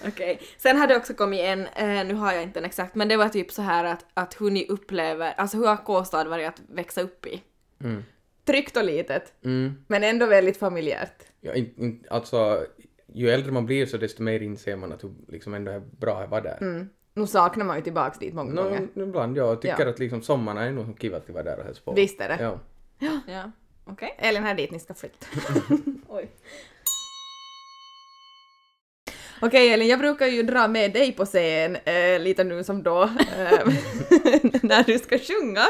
Okej. 0.09 0.41
Sen 0.59 0.77
hade 0.77 0.95
det 0.95 0.99
också 0.99 1.15
kommit 1.15 1.41
en, 1.41 1.61
eh, 1.67 2.07
nu 2.07 2.15
har 2.15 2.33
jag 2.33 2.43
inte 2.43 2.61
den 2.61 2.65
exakt, 2.67 2.95
men 2.95 3.09
det 3.09 3.17
var 3.17 3.29
typ 3.29 3.53
så 3.53 3.63
här 3.63 3.85
att, 3.85 4.05
att 4.15 4.41
hur 4.41 4.51
ni 4.51 4.67
upplever, 4.69 5.33
alltså 5.37 5.57
hur 5.57 5.67
har 5.67 5.77
K-stad 5.77 6.27
varit 6.29 6.49
att 6.49 6.61
växa 6.69 7.03
upp 7.03 7.27
i? 7.27 7.43
Mm. 7.85 8.05
Tryggt 8.45 8.77
och 8.77 8.85
litet, 8.85 9.33
Mm. 9.45 9.75
men 9.87 10.05
ändå 10.05 10.27
väldigt 10.27 10.57
familjärt. 10.57 11.23
Ja, 11.41 11.55
in, 11.55 11.75
in, 11.77 12.05
alltså, 12.11 12.67
ju 13.15 13.31
äldre 13.31 13.53
man 13.53 13.67
blir 13.67 13.87
så 13.87 13.97
desto 13.97 14.23
mer 14.23 14.41
inser 14.41 14.77
man 14.77 14.93
att 14.93 15.01
det 15.01 15.13
liksom 15.29 15.55
ändå 15.55 15.73
är 15.73 15.81
bra 15.81 16.23
att 16.23 16.31
vara 16.31 16.41
där. 16.41 16.59
Mm. 16.61 16.89
Nu 17.15 17.27
saknar 17.27 17.65
man 17.65 17.77
ju 17.77 17.83
tillbaks 17.83 18.19
dit 18.19 18.35
många 18.35 18.63
gånger. 18.63 18.89
Nå, 18.95 19.03
ibland, 19.03 19.37
ja. 19.37 19.47
Jag 19.47 19.63
tycker 19.63 19.85
Ja. 19.85 19.91
att 19.91 19.99
liksom 19.99 20.23
sommarna 20.23 20.65
är 20.65 20.71
nog 20.73 21.01
kiva 21.01 21.17
att 21.17 21.31
vara 21.31 21.43
där 21.43 21.59
och 21.59 21.65
hälsa 21.65 21.81
på. 21.85 21.93
Visst 21.93 22.21
är 22.21 22.29
det. 22.29 22.39
Ja. 22.43 22.59
Ja. 23.27 23.51
Okej. 23.85 24.15
Elin, 24.19 24.43
här 24.43 24.51
är 24.51 24.57
dit 24.57 24.71
ni 24.71 24.79
ska 24.79 24.95
flytta. 24.95 25.27
Oj. 26.09 26.29
Okej 29.41 29.73
Elin, 29.73 29.89
jag 29.89 29.99
brukar 29.99 30.27
ju 30.27 30.43
dra 30.43 30.69
med 30.69 30.93
dig 30.93 31.13
på 31.13 31.25
scen 31.25 31.77
eh, 31.85 32.21
lite 32.21 32.45
nu 32.45 32.65
som 32.65 32.83
då, 32.83 33.03
eh, 33.03 33.09
när 34.63 34.85
du 34.85 34.99
ska 34.99 35.19
sjunga. 35.19 35.67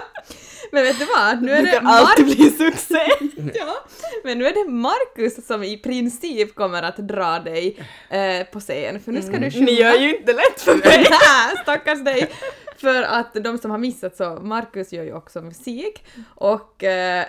Men 0.73 0.83
vet 0.83 0.99
du 0.99 1.05
vad? 1.05 1.43
Nu 1.43 1.53
är 1.53 1.63
det 1.63 1.79
alltid 1.81 2.27
Mar- 2.27 2.37
bli 2.37 2.51
succé! 2.51 3.07
ja, 3.55 3.77
men 4.25 4.39
nu 4.39 4.47
är 4.47 4.65
det 4.65 4.71
Marcus 4.73 5.47
som 5.47 5.63
i 5.63 5.77
princip 5.77 6.55
kommer 6.55 6.83
att 6.83 6.97
dra 6.97 7.39
dig 7.39 7.79
eh, 8.11 8.47
på 8.53 8.61
scen, 8.61 9.01
för 9.01 9.13
nu 9.13 9.23
ska 9.23 9.39
du 9.39 9.51
sjunga. 9.51 9.65
Ni 9.65 9.73
gör 9.73 9.95
ju 9.95 10.17
inte 10.17 10.33
lätt 10.33 10.61
för 10.61 10.75
mig! 10.75 11.07
Nej, 11.11 11.57
stackars 11.63 12.05
dig! 12.05 12.31
För 12.77 13.03
att 13.03 13.35
de 13.35 13.59
som 13.59 13.71
har 13.71 13.79
missat 13.79 14.17
så, 14.17 14.39
Marcus 14.43 14.93
gör 14.93 15.05
ju 15.05 15.15
också 15.15 15.41
musik 15.43 16.05
och 16.35 16.85
eh, 16.85 17.25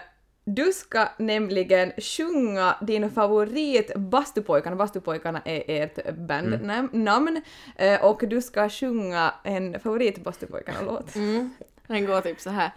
du 0.48 0.74
ska 0.74 1.08
nämligen 1.18 1.91
sjunga 1.98 2.76
din 2.82 3.12
favorit 3.12 3.95
Bastupojkarna, 3.95 4.76
Bastupojkarna 4.76 5.41
är 5.45 5.64
ert 5.68 6.16
bandnamn, 6.16 7.41
eh, 7.76 8.06
och 8.06 8.22
du 8.28 8.41
ska 8.41 8.70
sjunga 8.70 9.34
en 9.43 9.80
favorit 9.80 10.24
Bastupojkarna-låt. 10.24 11.16
Mm. 11.16 11.50
Den 11.88 12.06
går 12.06 12.22
typ 12.22 12.41
så 12.41 12.50
här. 12.50 12.72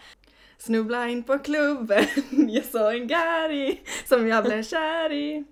Snubbla 0.58 1.08
in 1.08 1.22
på 1.22 1.38
klubben, 1.38 2.04
jag 2.48 2.64
såg 2.64 2.94
en 2.94 3.06
Gary 3.06 3.78
som 4.08 4.28
jag 4.28 4.44
blev 4.44 4.62
kär 4.62 5.12
i. 5.12 5.44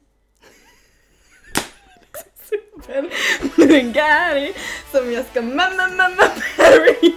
Super. 2.49 3.09
Nu 3.57 3.79
en 3.79 3.93
Gary 3.93 4.53
som 4.91 5.13
jag 5.13 5.27
ska 5.27 5.43
mamma 5.43 5.89
mamma 5.97 6.25
marry. 6.59 7.15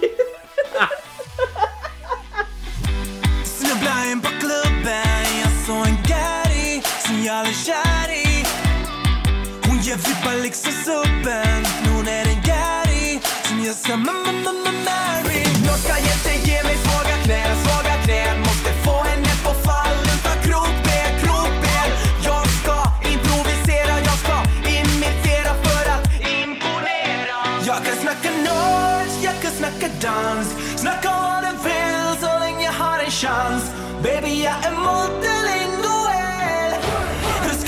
Snubbla 3.44 4.10
in 4.12 4.20
på 4.20 4.28
klubben, 4.28 4.71
jag 5.42 5.52
såg 5.66 5.86
en 5.86 5.96
Gary 6.10 6.82
som 7.06 7.24
jag 7.24 7.44
blev 7.44 7.54
kär 7.54 8.08
i. 8.12 8.46
Hon 9.66 9.78
ger 9.78 9.96
vippar 9.96 10.42
liksom 10.42 10.72
suppen, 10.72 11.66
hon 11.94 12.08
är 12.08 12.26
en 12.34 12.42
Gary 12.42 13.20
som 13.44 13.64
jag 13.64 13.76
ska 13.76 13.96
mamma 13.96 14.32
mamma 14.44 14.72
marry. 14.88 15.52
Ska 15.84 15.98
jenter 15.98 16.48
ge 16.48 16.62
mig 16.62 16.76
svaga 16.76 17.16
knän, 17.24 17.56
svaga 17.64 17.94
knän. 18.04 18.40
Måste 18.40 18.72
få 18.84 19.02
henne 19.02 19.32
på 19.44 19.54
fall 19.66 19.98
utan 20.14 20.36
krokben, 20.46 21.10
krokben. 21.22 21.88
Jag 22.24 22.46
ska 22.58 22.76
improvisera, 23.12 23.94
jag 24.08 24.18
ska 24.24 24.36
imitera 24.78 25.52
för 25.64 25.84
att 25.94 26.04
imponera. 26.36 27.38
Jag 27.66 27.84
kan 27.84 27.96
snacka 28.02 28.30
norsk, 28.30 29.18
jag 29.22 29.42
kan 29.42 29.52
snacka 29.52 29.88
dans 30.00 30.61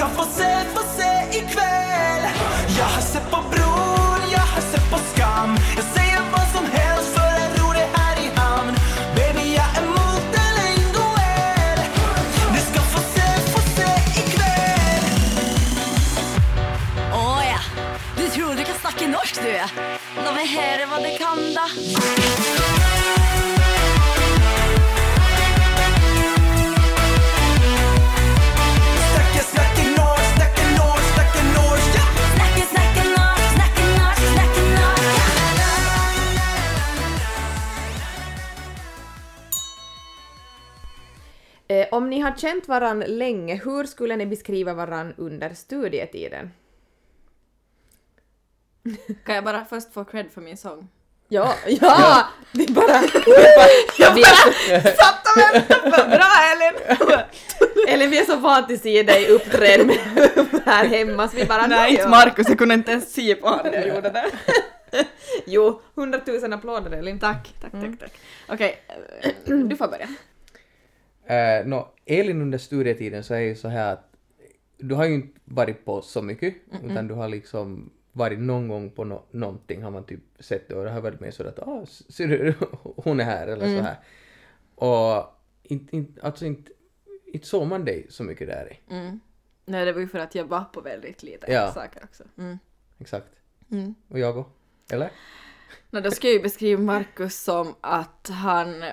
Du 0.04 0.10
ska 0.10 1.13
har 42.34 42.40
känt 42.40 42.68
varann 42.68 43.00
länge, 43.00 43.54
hur 43.64 43.84
skulle 43.84 44.16
ni 44.16 44.26
beskriva 44.26 44.74
varann 44.74 45.14
under 45.16 45.54
studietiden? 45.54 46.50
Kan 49.24 49.34
jag 49.34 49.44
bara 49.44 49.64
först 49.64 49.92
få 49.92 50.04
cred 50.04 50.26
för 50.34 50.40
min 50.40 50.56
sång? 50.56 50.88
Ja, 51.28 51.54
ja! 51.66 52.26
Det 52.52 52.64
är 52.64 52.72
bara... 52.72 53.02
Jag 53.98 54.14
bara 54.14 54.80
satt 54.96 55.26
och 55.26 55.54
väntade 55.54 55.90
på 55.90 56.08
bra 56.08 56.30
Elin! 56.52 56.98
Eller 57.88 58.08
vi 58.08 58.18
är 58.18 58.24
så 58.24 58.36
vana 58.36 58.66
att 58.66 58.80
se 58.80 59.02
dig 59.02 59.28
uppträda 59.28 59.84
med 59.84 59.98
här 60.64 60.84
hemma 60.84 61.28
så 61.28 61.36
vi 61.36 61.44
bara... 61.44 61.66
Nej, 61.66 61.90
inte 61.90 62.02
ja. 62.02 62.08
Markus, 62.08 62.48
jag 62.48 62.58
kunde 62.58 62.74
inte 62.74 62.90
ens 62.90 63.12
se 63.12 63.34
på 63.34 63.48
honom 63.48 63.66
när 63.72 63.86
jag 63.86 63.94
gjorde 63.94 64.10
det. 64.10 64.30
Jo, 65.46 65.80
hundratusen 65.94 66.52
applåder 66.52 66.90
Elin. 66.90 67.18
Tack, 67.18 67.54
tack, 67.60 67.72
tack, 67.72 67.98
tack. 68.00 68.12
Okej, 68.48 68.80
eh, 69.20 69.54
du 69.54 69.76
får 69.76 69.88
börja. 69.88 70.08
Uh, 71.30 71.66
nå, 71.68 71.88
Elin 72.04 72.42
under 72.42 72.58
studietiden 72.58 73.24
så 73.24 73.34
är 73.34 73.40
ju 73.40 73.54
så 73.54 73.68
här 73.68 73.92
att 73.92 74.16
du 74.76 74.94
har 74.94 75.04
ju 75.04 75.14
inte 75.14 75.40
varit 75.44 75.84
på 75.84 76.02
så 76.02 76.22
mycket 76.22 76.54
utan 76.82 77.08
du 77.08 77.14
har 77.14 77.28
liksom 77.28 77.90
varit 78.12 78.38
någon 78.38 78.68
gång 78.68 78.90
på 78.90 79.04
no 79.04 79.22
någonting 79.30 79.82
har 79.82 79.90
man 79.90 80.04
typ 80.04 80.20
sett 80.38 80.68
det 80.68 80.74
och 80.74 80.84
det 80.84 80.90
har 80.90 81.00
varit 81.00 81.20
med 81.20 81.34
så 81.34 81.48
att 81.48 81.58
ah, 81.58 81.86
ser 81.86 82.28
du, 82.28 82.54
hon 82.82 83.20
är 83.20 83.24
här 83.24 83.46
eller 83.46 83.66
så 83.78 83.82
här. 83.82 83.96
Och 84.74 85.40
inte, 85.62 85.96
inte, 85.96 86.22
alltså 86.22 86.46
inte, 86.46 86.72
inte 87.26 87.46
såg 87.46 87.66
man 87.66 87.84
dig 87.84 88.06
så 88.08 88.22
mycket 88.24 88.48
där 88.48 88.72
i. 88.72 88.94
Mm. 88.94 89.20
Nej, 89.64 89.84
det 89.84 89.92
var 89.92 90.00
ju 90.00 90.08
för 90.08 90.18
att 90.18 90.34
jag 90.34 90.44
var 90.44 90.64
på 90.64 90.80
väldigt 90.80 91.22
lite 91.22 91.52
Ja. 91.52 91.72
saker 91.72 92.04
också. 92.04 92.24
Mm. 92.38 92.58
Exakt. 92.98 93.28
Mm. 93.70 93.94
Och 94.08 94.18
jag 94.18 94.38
också. 94.38 94.52
Eller? 94.92 95.10
No, 95.90 96.00
då 96.00 96.10
ska 96.10 96.26
jag 96.26 96.34
ju 96.34 96.42
beskriva 96.42 96.82
Markus 96.82 97.42
som 97.42 97.74
att 97.80 98.28
han, 98.32 98.84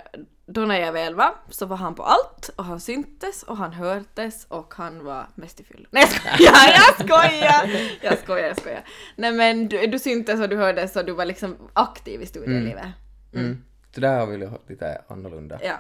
då 0.46 0.62
när 0.62 0.80
jag 0.80 1.14
var, 1.14 1.36
så 1.50 1.66
var 1.66 1.78
han 1.78 1.96
på 1.96 2.04
allt 2.04 2.50
och 2.56 2.66
han 2.66 2.80
syntes 2.80 3.44
och 3.44 3.58
han 3.58 3.74
hördes 3.74 4.46
och 4.46 4.74
han 4.74 5.04
var 5.04 5.28
mest 5.36 5.60
i 5.60 5.64
fyllan. 5.64 5.88
Nej 5.92 6.04
jag 6.04 6.12
skojar, 6.12 6.68
jag 6.76 7.06
skojar! 7.06 7.70
Jag 8.02 8.18
skojar, 8.18 8.48
jag 8.48 8.58
skojar. 8.58 8.84
Nej 9.16 9.32
men 9.32 9.68
du, 9.68 9.88
du 9.88 10.00
syntes 10.00 10.42
och 10.42 10.50
du 10.50 10.58
hördes 10.58 10.96
och 10.96 11.06
du 11.06 11.12
var 11.12 11.26
liksom 11.26 11.58
aktiv 11.74 12.22
i 12.22 12.26
studielivet. 12.26 12.86
Mm. 13.34 13.64
Så 13.96 14.02
där 14.02 14.20
har 14.20 14.28
vi 14.28 14.50
lite 14.68 15.02
annorlunda. 15.08 15.60
Ja. 15.64 15.78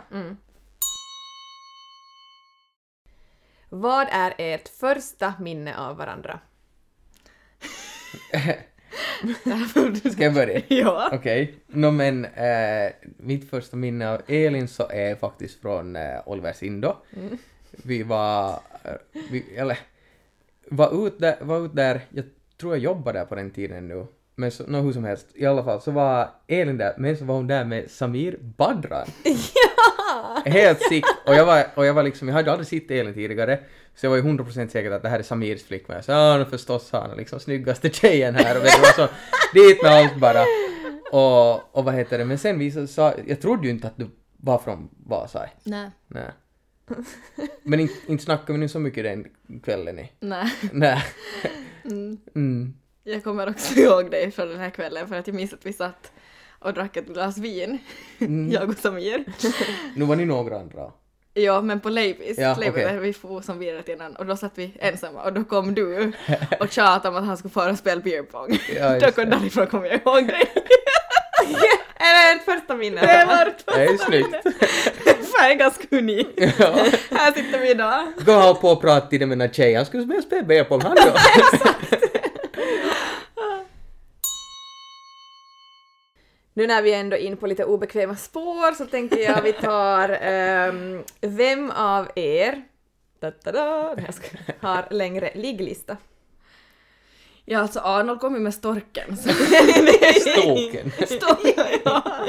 Vad 3.69 4.07
är 4.11 4.33
ert 4.37 4.67
första 4.67 5.33
minne 5.39 5.77
av 5.77 5.97
varandra? 5.97 6.39
Ska 10.11 10.23
jag 10.23 10.33
börja? 10.33 10.61
Ja. 10.67 11.09
Okej. 11.13 11.55
Nå 11.67 11.91
men 11.91 12.25
eh, 12.25 12.91
mitt 13.17 13.49
första 13.49 13.77
minne 13.77 14.09
av 14.09 14.21
Elin 14.27 14.67
så 14.67 14.89
är 14.89 15.15
faktiskt 15.15 15.61
från 15.61 15.95
eh, 15.95 16.19
Oliver 16.25 16.53
Sindo. 16.53 16.95
Vi 17.71 18.03
var, 18.03 18.49
eh, 18.83 18.91
vi, 19.31 19.55
eller, 19.55 19.79
var 20.69 21.07
ut, 21.07 21.19
där, 21.19 21.35
var 21.41 21.65
ut 21.65 21.75
där, 21.75 22.01
jag 22.09 22.25
tror 22.59 22.73
jag 22.73 22.83
jobbade 22.83 23.19
där 23.19 23.25
på 23.25 23.35
den 23.35 23.51
tiden 23.51 23.87
nu. 23.87 24.05
Men 24.35 24.51
så, 24.51 24.63
nå, 24.67 24.81
hur 24.81 24.93
som 24.93 25.03
helst, 25.03 25.27
i 25.35 25.45
alla 25.45 25.63
fall 25.63 25.81
så 25.81 25.91
var 25.91 26.29
Elin 26.47 26.77
där, 26.77 26.93
men 26.97 27.17
så 27.17 27.25
var 27.25 27.35
hon 27.35 27.47
där 27.47 27.65
med 27.65 27.91
Samir 27.91 28.37
Badran. 28.41 29.07
Helt 30.45 30.81
sick. 30.81 31.05
Och 31.25 31.35
jag 31.35 31.45
var, 31.45 31.65
och 31.75 31.85
jag 31.85 31.93
var 31.93 32.03
liksom, 32.03 32.27
jag 32.27 32.35
hade 32.35 32.51
aldrig 32.51 32.67
sett 32.67 32.91
Elin 32.91 33.13
tidigare, 33.13 33.59
så 33.95 34.05
jag 34.05 34.09
var 34.09 34.17
ju 34.17 34.23
100% 34.23 34.67
säker 34.67 34.91
att 34.91 35.01
det 35.01 35.09
här 35.09 35.19
är 35.19 35.23
Samirs 35.23 35.63
flickvän. 35.63 36.03
Så 36.03 36.11
ja, 36.11 36.37
nu 36.37 36.45
förstås 36.45 36.89
han 36.91 37.11
är 37.11 37.15
liksom 37.15 37.39
snyggaste 37.39 37.89
tjejen 37.89 38.35
här 38.35 38.57
och 38.57 38.63
vet 38.63 38.75
du 38.75 38.81
vad 38.81 38.95
så, 38.95 39.15
dit 39.53 39.83
med 39.83 39.91
allt 39.91 40.15
bara. 40.15 40.45
Och, 41.11 41.77
och 41.77 41.85
vad 41.85 41.93
heter 41.93 42.17
det, 42.17 42.25
men 42.25 42.37
sen 42.37 42.59
visade 42.59 42.85
det 42.85 42.87
sig, 42.87 43.23
jag 43.27 43.41
trodde 43.41 43.67
ju 43.67 43.69
inte 43.69 43.87
att 43.87 43.97
du 43.97 44.09
var 44.37 44.57
från 44.57 44.89
Vasa. 45.05 45.49
Nej. 45.63 45.89
Nej. 46.07 46.31
Men 47.63 47.79
inte, 47.79 47.93
inte 48.07 48.23
snackade 48.23 48.53
vi 48.53 48.59
nu 48.59 48.69
så 48.69 48.79
mycket 48.79 49.03
den 49.03 49.27
kvällen 49.63 49.99
i. 49.99 50.11
Nej. 50.19 50.53
Nej. 50.71 51.03
Mm. 52.35 52.73
Jag 53.03 53.23
kommer 53.23 53.49
också 53.49 53.79
ihåg 53.79 54.11
dig 54.11 54.31
från 54.31 54.47
den 54.47 54.59
här 54.59 54.69
kvällen 54.69 55.07
för 55.07 55.15
att 55.15 55.27
jag 55.27 55.35
minns 55.35 55.53
att 55.53 55.65
vi 55.65 55.73
satt 55.73 56.11
och 56.61 56.73
drack 56.73 56.97
ett 56.97 57.07
glas 57.07 57.37
vin, 57.37 57.79
jag 58.51 58.69
och 58.69 58.77
Samir. 58.77 59.23
Nu 59.95 60.05
var 60.05 60.15
ni 60.15 60.25
några 60.25 60.59
andra. 60.59 60.91
Ja, 61.33 61.61
men 61.61 61.79
på 61.79 61.89
Leifis, 61.89 62.37
Ja, 62.37 62.55
där 62.55 62.97
vi 62.99 63.13
for 63.13 63.41
som 63.41 63.59
vidare 63.59 63.83
till 63.83 63.93
innan 63.93 64.15
och 64.15 64.25
då 64.25 64.35
satt 64.37 64.51
vi 64.55 64.73
ensamma 64.79 65.23
och 65.23 65.33
då 65.33 65.43
kom 65.43 65.73
du 65.73 66.11
och 66.59 66.71
tjatade 66.71 67.09
om 67.09 67.15
att 67.15 67.25
han 67.25 67.37
skulle 67.37 67.51
fara 67.51 67.71
och 67.71 67.77
spela 67.77 68.01
beer 68.01 68.23
pong. 68.23 68.59
Ja, 68.75 68.99
då 68.99 69.11
kom 69.11 69.29
det. 69.29 69.35
därifrån 69.35 69.67
kommer 69.67 69.87
jag 69.87 69.95
ihåg 69.95 70.27
dig. 70.27 70.51
Är 71.95 72.35
det 72.35 72.39
ert 72.39 72.45
första 72.45 72.75
minne? 72.75 73.01
Det 73.01 73.25
var 73.25 73.45
ett 73.45 73.65
Det 73.65 73.83
är 73.83 73.97
snyggt. 73.97 74.35
Fan, 75.37 75.57
ganska 75.57 75.97
unik. 75.97 76.27
Ja. 76.35 76.85
Här 77.11 77.31
sitter 77.31 77.59
vi 77.59 77.71
idag. 77.71 78.13
Gå 78.25 78.49
och 78.49 78.61
på 78.61 78.69
och 78.69 78.81
prata 78.81 79.07
till 79.07 79.19
med 79.19 79.29
den 79.29 79.41
här 79.41 79.53
tjejen, 79.53 79.85
skulle 79.85 80.21
spela 80.21 80.43
B-pong 80.43 80.81
han 80.81 80.95
då. 80.95 81.11
Nu 86.53 86.67
när 86.67 86.81
vi 86.81 86.93
ändå 86.93 87.15
är 87.15 87.21
in 87.21 87.37
på 87.37 87.47
lite 87.47 87.65
obekväma 87.65 88.15
spår 88.15 88.75
så 88.75 88.85
tänker 88.85 89.17
jag 89.17 89.41
vi 89.41 89.53
tar 89.53 90.09
ehm, 90.21 91.03
vem 91.21 91.71
av 91.71 92.11
er 92.15 92.63
da, 93.19 93.31
da, 93.43 93.51
da, 93.51 93.95
har 94.59 94.87
längre 94.91 95.31
ligglista? 95.35 95.97
Ja, 97.45 97.59
alltså 97.59 97.79
Arnold 97.79 98.19
kom 98.19 98.33
ju 98.33 98.39
med 98.39 98.53
storken. 98.53 99.17
Så 99.17 99.29
Ståken. 100.19 100.91
Storken, 101.07 101.81
ja. 101.85 102.25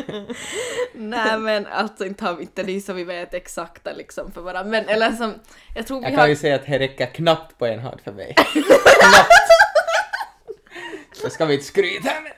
Nej 0.94 1.38
men 1.38 1.66
alltså 1.66 2.04
inte 2.04 2.24
har 2.24 2.34
vi 2.34 2.42
inte 2.42 2.62
det 2.62 2.80
så 2.80 2.92
vi 2.92 3.04
vet 3.04 3.34
exakta 3.34 3.92
liksom 3.92 4.32
för 4.32 4.40
varandra. 4.40 4.70
Men 4.70 4.88
eller 4.88 5.12
som, 5.12 5.34
jag 5.76 5.86
tror 5.86 6.00
vi 6.00 6.04
Jag 6.04 6.10
har... 6.10 6.18
kan 6.18 6.28
ju 6.28 6.36
säga 6.36 6.54
att 6.54 6.66
det 6.66 6.78
räcker 6.78 7.06
knappt 7.06 7.58
på 7.58 7.66
en 7.66 7.80
hand 7.80 8.00
för 8.00 8.12
mig. 8.12 8.34
knappt. 8.34 9.32
Så 11.12 11.30
ska 11.30 11.44
vi 11.44 11.54
inte 11.54 11.66
skryta 11.66 12.10
med. 12.20 12.32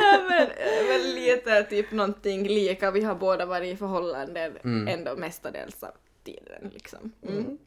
Nej 0.00 0.20
men 0.28 0.48
lite 1.36 1.62
typ 1.64 1.92
någonting 1.92 2.48
lika, 2.48 2.90
vi 2.90 3.00
har 3.02 3.14
båda 3.14 3.46
varit 3.46 3.74
i 3.74 3.76
förhållanden 3.76 4.52
ändå 4.88 5.16
mestadels 5.16 5.82
av 5.82 5.90
tiden 6.24 6.70
liksom. 6.74 7.12
Mm. 7.28 7.58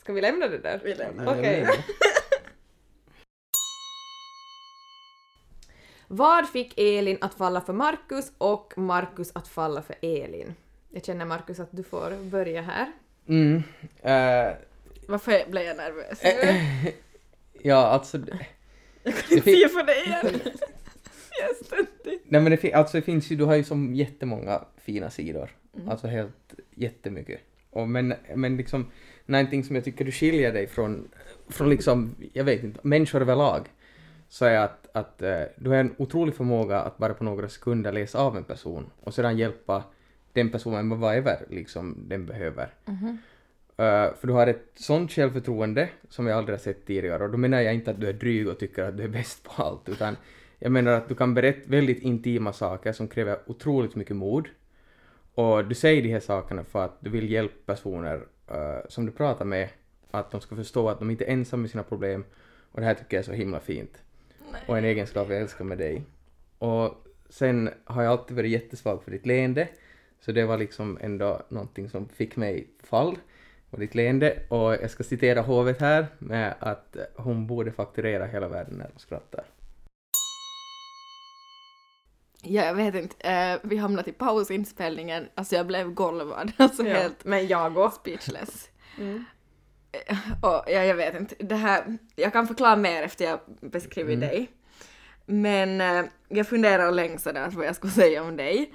Ska 0.00 0.12
vi 0.12 0.20
lämna 0.20 0.48
det 0.48 0.58
där? 0.58 0.80
Vi 0.84 0.94
lämnar. 0.94 1.38
Okej. 1.38 1.68
Vad 6.08 6.48
fick 6.48 6.78
Elin 6.78 7.18
att 7.20 7.34
falla 7.34 7.60
för 7.60 7.72
Markus 7.72 8.32
och 8.38 8.72
Markus 8.78 9.30
att 9.34 9.48
falla 9.48 9.82
för 9.82 9.96
Elin? 10.02 10.54
Jag 10.90 11.04
känner 11.04 11.24
Markus 11.24 11.60
att 11.60 11.68
du 11.70 11.82
får 11.82 12.10
börja 12.24 12.62
här. 12.62 12.92
Mm. 13.28 13.62
eh, 14.02 14.54
Varför 15.08 15.50
blev 15.50 15.64
jag 15.64 15.76
nervös? 15.76 16.20
ja, 17.62 17.76
alltså... 17.86 18.18
det- 18.18 18.46
Jag 19.02 19.14
kan 19.14 19.22
det 19.28 19.34
inte 19.34 19.44
fin- 19.44 19.56
se 19.62 19.68
för 19.68 19.82
dig 19.82 20.04
igen. 20.04 20.40
Jag 21.40 21.50
är 21.50 21.64
ständig. 21.64 22.20
Nej 22.24 22.40
men 22.40 22.58
det, 22.62 22.72
alltså, 22.72 22.96
det 22.96 23.02
finns 23.02 23.30
ju, 23.30 23.36
du 23.36 23.44
har 23.44 23.56
ju 23.56 23.64
som 23.64 23.94
jättemånga 23.94 24.64
fina 24.76 25.10
sidor. 25.10 25.50
Alltså 25.88 26.06
helt 26.06 26.54
jättemycket. 26.74 27.40
Och 27.70 27.88
men, 27.88 28.14
men 28.34 28.56
liksom, 28.56 28.86
någonting 29.26 29.64
som 29.64 29.76
jag 29.76 29.84
tycker 29.84 30.04
du 30.04 30.12
skiljer 30.12 30.52
dig 30.52 30.66
från, 30.66 31.08
från 31.48 31.70
liksom, 31.70 32.14
jag 32.32 32.44
vet 32.44 32.64
inte, 32.64 32.80
människor 32.82 33.20
överlag, 33.20 33.68
så 34.28 34.44
är 34.44 34.58
att, 34.58 34.88
att 34.92 35.22
eh, 35.22 35.42
du 35.56 35.70
har 35.70 35.76
en 35.76 35.94
otrolig 35.98 36.34
förmåga 36.34 36.80
att 36.80 36.98
bara 36.98 37.14
på 37.14 37.24
några 37.24 37.48
sekunder 37.48 37.92
läsa 37.92 38.18
av 38.18 38.36
en 38.36 38.44
person 38.44 38.90
och 39.00 39.14
sedan 39.14 39.38
hjälpa 39.38 39.84
den 40.32 40.50
personen 40.50 40.88
med 40.88 40.98
whatever 40.98 41.46
liksom 41.50 41.96
den 42.08 42.26
behöver. 42.26 42.74
Eh, 43.76 44.14
för 44.14 44.26
du 44.26 44.32
har 44.32 44.46
ett 44.46 44.70
sånt 44.74 45.12
självförtroende 45.12 45.88
som 46.08 46.26
jag 46.26 46.38
aldrig 46.38 46.58
har 46.58 46.62
sett 46.62 46.86
tidigare 46.86 47.24
och 47.24 47.30
då 47.30 47.38
menar 47.38 47.60
jag 47.60 47.74
inte 47.74 47.90
att 47.90 48.00
du 48.00 48.08
är 48.08 48.12
dryg 48.12 48.48
och 48.48 48.58
tycker 48.58 48.82
att 48.82 48.96
du 48.96 49.02
är 49.02 49.08
bäst 49.08 49.42
på 49.42 49.62
allt 49.62 49.88
utan 49.88 50.16
jag 50.58 50.72
menar 50.72 50.92
att 50.92 51.08
du 51.08 51.14
kan 51.14 51.34
berätta 51.34 51.70
väldigt 51.70 51.98
intima 52.02 52.52
saker 52.52 52.92
som 52.92 53.08
kräver 53.08 53.38
otroligt 53.46 53.94
mycket 53.94 54.16
mod 54.16 54.48
och 55.34 55.64
du 55.64 55.74
säger 55.74 56.02
de 56.02 56.08
här 56.08 56.20
sakerna 56.20 56.64
för 56.64 56.84
att 56.84 56.96
du 57.00 57.10
vill 57.10 57.30
hjälpa 57.30 57.74
personer 57.74 58.26
eh, 58.50 58.88
som 58.88 59.06
du 59.06 59.12
pratar 59.12 59.44
med 59.44 59.68
att 60.10 60.30
de 60.30 60.40
ska 60.40 60.56
förstå 60.56 60.88
att 60.88 60.98
de 60.98 61.10
inte 61.10 61.24
är 61.24 61.32
ensamma 61.32 61.60
med 61.60 61.70
sina 61.70 61.82
problem 61.82 62.24
och 62.72 62.80
det 62.80 62.86
här 62.86 62.94
tycker 62.94 63.16
jag 63.16 63.22
är 63.22 63.26
så 63.26 63.32
himla 63.32 63.60
fint. 63.60 64.02
Och 64.66 64.78
en 64.78 64.84
egenskap 64.84 65.30
jag 65.30 65.40
älskar 65.40 65.64
med 65.64 65.78
dig. 65.78 66.02
Och 66.58 67.06
sen 67.28 67.70
har 67.84 68.02
jag 68.02 68.12
alltid 68.12 68.36
varit 68.36 68.50
jättesvag 68.50 69.02
för 69.02 69.10
ditt 69.10 69.26
leende 69.26 69.68
så 70.20 70.32
det 70.32 70.44
var 70.44 70.58
liksom 70.58 70.98
ändå 71.00 71.42
någonting 71.48 71.90
som 71.90 72.08
fick 72.08 72.36
mig 72.36 72.66
fall. 72.82 73.16
och 73.70 73.78
ditt 73.78 73.94
leende 73.94 74.38
och 74.48 74.72
jag 74.72 74.90
ska 74.90 75.04
citera 75.04 75.40
hovet 75.40 75.80
här 75.80 76.06
med 76.18 76.54
att 76.58 76.96
hon 77.14 77.46
borde 77.46 77.72
fakturera 77.72 78.26
hela 78.26 78.48
världen 78.48 78.74
när 78.74 78.84
hon 78.84 78.98
skrattar. 78.98 79.44
Ja, 82.48 82.64
jag 82.64 82.74
vet 82.74 82.94
inte. 82.94 83.28
Eh, 83.30 83.58
vi 83.62 83.76
hamnade 83.76 84.10
i 84.10 84.12
pausinspelningen. 84.12 85.28
Alltså 85.34 85.54
jag 85.56 85.66
blev 85.66 85.90
golvad. 85.94 86.52
Alltså 86.56 86.82
Ja, 86.86 86.94
helt 86.94 87.24
men 87.24 87.46
jag 87.46 87.76
och. 87.78 87.92
speechless. 87.92 88.68
Mm. 88.98 89.24
Eh, 89.92 90.16
Och 90.42 90.64
ja, 90.66 90.84
jag 90.84 90.94
vet 90.94 91.14
inte. 91.20 91.34
Det 91.38 91.54
här, 91.56 91.98
jag 92.16 92.32
kan 92.32 92.46
förklara 92.46 92.76
mer 92.76 93.02
efter 93.02 93.24
jag 93.24 93.40
beskriver 93.60 94.16
dig. 94.16 94.50
Men 95.26 95.80
eh, 95.80 96.04
jag 96.28 96.48
funderar 96.48 96.92
länge 96.92 97.18
sådär 97.18 97.50
vad 97.50 97.66
jag 97.66 97.76
skulle 97.76 97.92
säga 98.02 98.22
om 98.22 98.36
dig. 98.36 98.72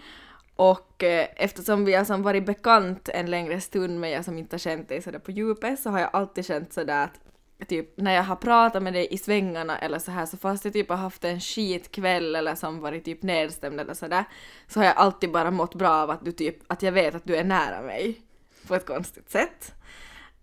Och 0.56 1.04
eh, 1.04 1.28
eftersom 1.36 1.86
vi 1.86 1.94
har 1.94 2.06
som 2.06 2.24
varit 2.24 2.46
bekant 2.46 3.10
en 3.10 3.26
längre 3.32 3.62
stund 3.62 4.00
men 4.00 4.10
jag 4.10 4.26
som 4.26 4.38
inte 4.38 4.54
har 4.54 4.60
känt 4.60 4.90
dig 4.90 5.02
sådär 5.02 5.20
på 5.20 5.32
djupet 5.32 5.80
så 5.80 5.90
har 5.90 6.00
jag 6.00 6.10
alltid 6.14 6.46
känt 6.46 6.74
sådär 6.74 7.04
att 7.04 7.20
typ 7.68 7.98
när 7.98 8.14
jag 8.14 8.24
har 8.24 8.36
pratat 8.36 8.84
med 8.84 8.94
dig 8.94 9.08
i 9.12 9.18
svängarna 9.18 9.78
eller 9.78 10.00
så 10.00 10.12
här 10.12 10.26
så 10.26 10.38
fast 10.38 10.66
jag 10.66 10.74
typ 10.74 10.90
har 10.90 10.96
haft 10.96 11.24
en 11.24 11.40
skitkväll 11.40 12.36
eller 12.36 12.56
som 12.56 12.80
varit 12.80 13.06
typ 13.06 13.24
nedstämd 13.24 13.80
eller 13.80 13.94
sådär 13.94 14.26
så 14.68 14.80
har 14.80 14.86
jag 14.86 14.98
alltid 14.98 15.32
bara 15.32 15.52
mått 15.52 15.76
bra 15.76 15.90
av 15.90 16.10
att 16.10 16.26
du 16.26 16.32
typ, 16.32 16.56
att 16.68 16.82
jag 16.82 16.92
vet 16.92 17.16
att 17.16 17.26
du 17.26 17.36
är 17.36 17.44
nära 17.44 17.82
mig 17.82 18.22
på 18.68 18.76
ett 18.76 18.86
konstigt 18.86 19.32
sätt. 19.32 19.74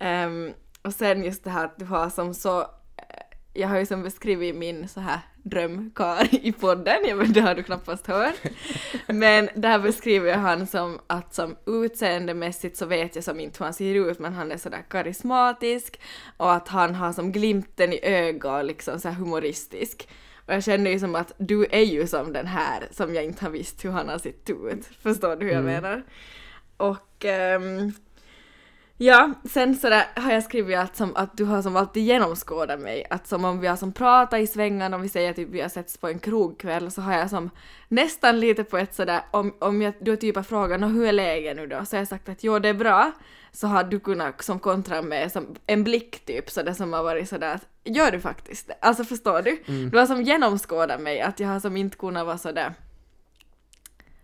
Um, 0.01 0.53
och 0.83 0.95
sen 0.95 1.25
just 1.25 1.45
det 1.45 1.51
här 1.51 1.65
att 1.65 1.79
du 1.79 1.85
har 1.85 2.11
som 2.11 2.35
så, 2.35 2.61
eh, 2.61 2.67
jag 3.53 3.69
har 3.69 3.79
ju 3.79 3.87
som 3.87 4.03
beskrivit 4.03 4.57
min 4.57 4.89
så 4.89 5.01
här 5.01 5.21
drömkar 5.49 6.29
i 6.31 6.53
podden, 6.53 6.97
jag 7.09 7.17
vet, 7.17 7.35
det 7.35 7.41
har 7.41 7.55
du 7.55 7.63
knappast 7.63 8.07
hört. 8.07 8.41
Men 9.07 9.49
där 9.55 9.79
beskriver 9.79 10.31
jag 10.31 10.39
han 10.39 10.67
som 10.67 11.01
att 11.07 11.35
som 11.35 11.57
utseendemässigt 11.67 12.77
så 12.77 12.87
vet 12.87 13.15
jag 13.15 13.25
som 13.25 13.41
inte 13.41 13.59
hur 13.59 13.65
han 13.65 13.75
ser 13.75 13.95
ut 13.95 14.19
men 14.19 14.33
han 14.33 14.53
är 14.53 14.57
sådär 14.57 14.85
karismatisk 14.91 16.01
och 16.37 16.53
att 16.53 16.69
han 16.69 16.95
har 16.95 17.13
som 17.13 17.33
glimten 17.33 17.93
i 17.93 18.01
ögat 18.03 18.67
liksom 18.67 19.01
så 19.01 19.09
här 19.09 19.17
humoristisk. 19.17 20.09
Och 20.47 20.55
jag 20.55 20.65
känner 20.65 20.91
ju 20.91 20.99
som 20.99 21.15
att 21.15 21.33
du 21.39 21.67
är 21.71 21.85
ju 21.85 22.07
som 22.07 22.33
den 22.33 22.47
här 22.47 22.89
som 22.91 23.15
jag 23.15 23.25
inte 23.25 23.45
har 23.45 23.51
visst 23.51 23.85
hur 23.85 23.91
han 23.91 24.09
har 24.09 24.19
sett 24.19 24.51
ut. 24.51 24.87
Förstår 25.03 25.37
du 25.37 25.47
hur 25.47 25.53
jag 25.53 25.65
menar? 25.65 26.03
Och 26.77 27.25
ehm, 27.25 27.93
Ja, 29.01 29.31
sen 29.45 29.77
sådär 29.77 30.05
har 30.17 30.33
jag 30.33 30.43
skrivit 30.45 30.79
att, 30.79 30.97
som, 30.97 31.17
att 31.17 31.37
du 31.37 31.45
har 31.45 31.63
som 31.63 31.77
alltid 31.77 32.03
genomskådat 32.03 32.81
mig. 32.81 33.07
Att 33.11 33.27
som 33.27 33.45
om 33.45 33.61
vi 33.61 33.67
har 33.67 33.77
som 33.77 33.93
pratat 33.93 34.41
i 34.41 34.47
svängarna 34.47 34.97
och 34.97 35.05
vi 35.05 35.09
säger 35.09 35.33
typ 35.33 35.49
vi 35.49 35.61
har 35.61 35.69
setts 35.69 35.97
på 35.99 36.09
en 36.09 36.19
krogkväll 36.19 36.91
så 36.91 37.01
har 37.01 37.13
jag 37.13 37.31
som 37.31 37.51
nästan 37.89 38.41
lite 38.41 38.65
på 38.65 38.79
ett 38.79 38.95
sådär 38.95 39.21
om, 39.31 39.55
om 39.59 39.83
jag, 39.83 39.95
du 40.01 40.17
typ 40.17 40.37
har 40.37 40.43
frågat 40.43 40.81
"Nå, 40.81 40.87
hur 40.87 41.07
är 41.07 41.13
läget 41.13 41.57
nu 41.57 41.67
då? 41.67 41.85
Så 41.85 41.97
har 41.97 42.01
jag 42.01 42.09
sagt 42.09 42.29
att 42.29 42.45
jo 42.45 42.59
det 42.59 42.69
är 42.69 42.75
bra. 42.75 43.13
Så 43.53 43.67
har 43.67 43.85
du 43.85 44.01
kunnat 44.01 44.45
som 44.45 44.59
kontra 44.59 45.03
med 45.03 45.33
som 45.33 45.47
en 45.67 45.85
blick 45.85 46.25
typ 46.25 46.51
sådär 46.51 46.73
som 46.73 46.93
har 46.93 47.03
varit 47.03 47.29
sådär 47.29 47.55
att 47.55 47.67
gör 47.85 48.11
du 48.11 48.21
faktiskt 48.21 48.69
det? 48.69 48.75
Alltså 48.81 49.05
förstår 49.05 49.43
du? 49.43 49.63
Du 49.91 49.99
har 49.99 50.07
som 50.07 50.23
genomskådat 50.23 51.01
mig 51.01 51.21
att 51.21 51.41
jag 51.41 51.49
har 51.49 51.61
som 51.61 51.77
inte 51.77 51.97
kunnat 51.97 52.27
vara 52.27 52.39
sådär 52.39 52.75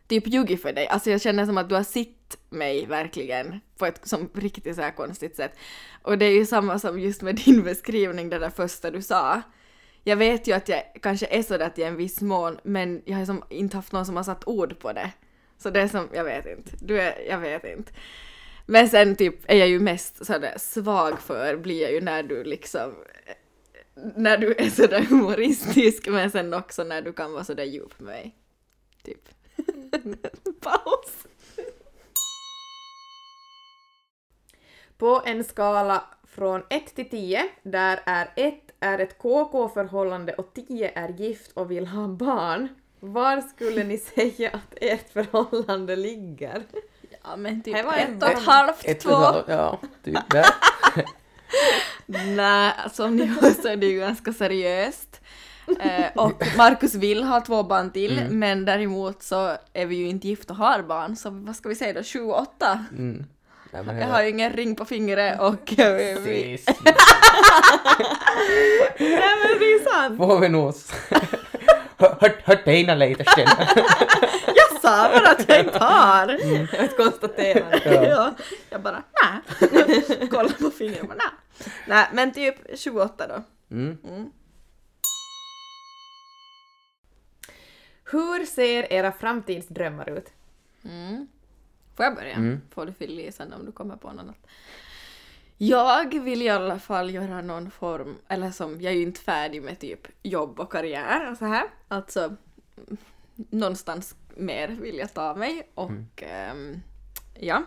typ 0.08 0.26
ljugit 0.26 0.62
för 0.62 0.72
dig. 0.72 0.88
Alltså 0.88 1.10
jag 1.10 1.20
känner 1.20 1.46
som 1.46 1.58
att 1.58 1.68
du 1.68 1.74
har 1.74 1.82
sett 1.82 2.36
mig 2.50 2.86
verkligen 2.86 3.60
på 3.78 3.86
ett 3.86 4.00
som 4.08 4.30
riktigt 4.34 4.76
så 4.76 4.82
här 4.82 4.90
konstigt 4.90 5.36
sätt. 5.36 5.52
Och 6.02 6.18
det 6.18 6.24
är 6.26 6.32
ju 6.32 6.46
samma 6.46 6.78
som 6.78 7.00
just 7.00 7.22
med 7.22 7.36
din 7.36 7.62
beskrivning, 7.62 8.30
det 8.30 8.38
där 8.38 8.50
första 8.50 8.90
du 8.90 9.02
sa. 9.02 9.42
Jag 10.04 10.16
vet 10.16 10.46
ju 10.46 10.52
att 10.52 10.68
jag 10.68 10.82
kanske 11.02 11.26
är 11.26 11.42
sådär 11.42 11.68
till 11.68 11.84
en 11.84 11.96
viss 11.96 12.20
mån, 12.20 12.58
men 12.62 13.02
jag 13.04 13.16
har 13.16 13.24
som 13.24 13.42
inte 13.50 13.76
haft 13.76 13.92
någon 13.92 14.06
som 14.06 14.16
har 14.16 14.24
satt 14.24 14.48
ord 14.48 14.78
på 14.78 14.92
det. 14.92 15.12
Så 15.58 15.70
det 15.70 15.80
är 15.80 15.88
som, 15.88 16.08
jag 16.12 16.24
vet 16.24 16.46
inte. 16.46 16.70
Du 16.80 17.00
är, 17.00 17.14
jag 17.28 17.38
vet 17.38 17.64
inte. 17.64 17.92
Men 18.66 18.88
sen 18.88 19.16
typ 19.16 19.50
är 19.50 19.56
jag 19.56 19.68
ju 19.68 19.80
mest 19.80 20.26
sådär 20.26 20.54
svag 20.58 21.20
för, 21.20 21.56
blir 21.56 21.82
jag 21.82 21.92
ju 21.92 22.00
när 22.00 22.22
du 22.22 22.44
liksom 22.44 22.94
när 24.16 24.38
du 24.38 24.54
är 24.58 24.70
sådär 24.70 25.00
humoristisk 25.00 26.08
men 26.08 26.30
sen 26.30 26.54
också 26.54 26.84
när 26.84 27.02
du 27.02 27.12
kan 27.12 27.32
vara 27.32 27.44
sådär 27.44 27.64
djup 27.64 28.00
med 28.00 28.06
mig. 28.06 28.34
Typ. 29.02 29.28
Paus. 30.60 31.26
På 34.98 35.22
en 35.26 35.44
skala 35.44 36.04
från 36.34 36.62
1 36.70 36.94
till 36.94 37.10
10, 37.10 37.48
där 37.62 38.00
är 38.06 38.30
1 38.36 38.54
är 38.80 38.98
ett 38.98 39.18
KK-förhållande 39.18 40.32
och 40.34 40.54
10 40.54 40.92
är 40.94 41.08
gift 41.08 41.52
och 41.54 41.70
vill 41.70 41.86
ha 41.86 42.08
barn. 42.08 42.68
Var 43.00 43.40
skulle 43.40 43.84
ni 43.84 43.98
säga 44.14 44.50
att 44.50 44.74
ert 44.80 45.12
förhållande 45.12 45.96
ligger? 45.96 46.62
Ja 47.22 47.36
men 47.36 47.62
typ 47.62 47.76
Det 47.76 47.82
var 47.82 47.94
ett 47.96 48.22
och 48.22 48.28
ett 48.30 48.42
halvt, 48.42 48.84
Ett 48.84 49.00
två. 49.00 49.10
och 49.10 49.16
ett 49.18 49.28
halvt- 49.34 49.48
Ja, 49.48 49.78
typ 50.04 50.30
där. 50.30 50.46
Nej, 52.36 52.72
som 52.92 53.16
ni 53.16 53.24
hör 53.26 53.50
så 53.50 53.68
är 53.68 53.76
det 53.76 53.86
ju 53.86 53.98
ganska 54.00 54.32
seriöst. 54.32 55.20
Eh, 55.80 56.04
och 56.14 56.42
Markus 56.56 56.94
vill 56.94 57.22
ha 57.24 57.40
två 57.40 57.62
barn 57.62 57.90
till, 57.90 58.18
Mm. 58.18 58.38
men 58.38 58.64
däremot 58.64 59.22
så 59.22 59.56
är 59.72 59.86
vi 59.86 59.96
ju 59.96 60.08
inte 60.08 60.28
gifta 60.28 60.52
och 60.52 60.56
har 60.58 60.82
barn, 60.82 61.16
så 61.16 61.30
vad 61.30 61.56
ska 61.56 61.68
vi 61.68 61.74
säga 61.74 61.92
då, 61.92 62.02
sju, 62.02 62.20
åtta? 62.30 62.84
Mm. 62.98 63.24
Nej, 63.70 63.84
Jag 64.00 64.06
har 64.08 64.22
ju 64.22 64.28
ingen 64.28 64.52
ring 64.52 64.76
på 64.76 64.84
fingret 64.84 65.40
och... 65.40 65.72
vi-. 65.76 66.58
Nej 68.98 69.36
men 69.42 69.58
det 69.58 69.64
är 69.72 69.84
sant! 69.92 70.16
Får 70.18 70.40
vi 70.40 70.48
nog... 70.48 70.74
Hört, 72.44 72.66
Eina 72.68 72.94
Leitersten. 72.94 73.46
Jag 74.54 74.80
sa 74.82 75.08
bara 75.08 75.30
att 75.30 75.48
jag 75.48 75.60
inte 75.60 75.78
har! 75.78 76.28
Ett 76.84 76.96
konstaterande. 76.96 77.80
Ja. 77.84 78.04
Ja. 78.04 78.34
Jag 78.70 78.80
bara 78.82 79.02
nä. 79.22 79.40
Kolla 80.30 80.48
på 80.60 80.70
fingret 80.70 81.02
och 81.02 81.08
bara 81.08 81.14
nä. 81.14 81.30
Nej 81.86 82.06
men 82.12 82.32
typ 82.32 82.54
28 82.78 83.26
då. 83.28 83.42
Mm. 83.76 83.98
Hur 88.04 88.46
ser 88.46 88.92
era 88.92 89.12
framtidsdrömmar 89.12 90.08
ut? 90.10 90.32
Mm. 90.84 91.28
Får 91.96 92.04
jag 92.04 92.14
börja? 92.14 92.34
Mm. 92.34 92.60
Får 92.70 92.86
du 92.86 92.92
fylla 92.92 93.22
i 93.22 93.32
sen 93.32 93.52
om 93.52 93.66
du 93.66 93.72
kommer 93.72 93.96
på 93.96 94.12
något 94.12 94.20
annat. 94.20 94.36
Jag 95.58 96.20
vill 96.20 96.42
i 96.42 96.48
alla 96.48 96.78
fall 96.78 97.10
göra 97.10 97.42
någon 97.42 97.70
form, 97.70 98.16
eller 98.28 98.50
som, 98.50 98.80
jag 98.80 98.92
är 98.92 98.96
ju 98.96 99.02
inte 99.02 99.20
färdig 99.20 99.62
med 99.62 99.78
typ 99.78 100.08
jobb 100.22 100.60
och 100.60 100.72
karriär 100.72 101.30
och 101.30 101.36
så 101.36 101.44
här. 101.44 101.64
Alltså, 101.88 102.20
mm, 102.20 102.96
någonstans 103.34 104.14
mer 104.36 104.68
vill 104.68 104.98
jag 104.98 105.14
ta 105.14 105.34
mig 105.34 105.68
och 105.74 106.22
ehm, 106.22 106.80
ja. 107.40 107.62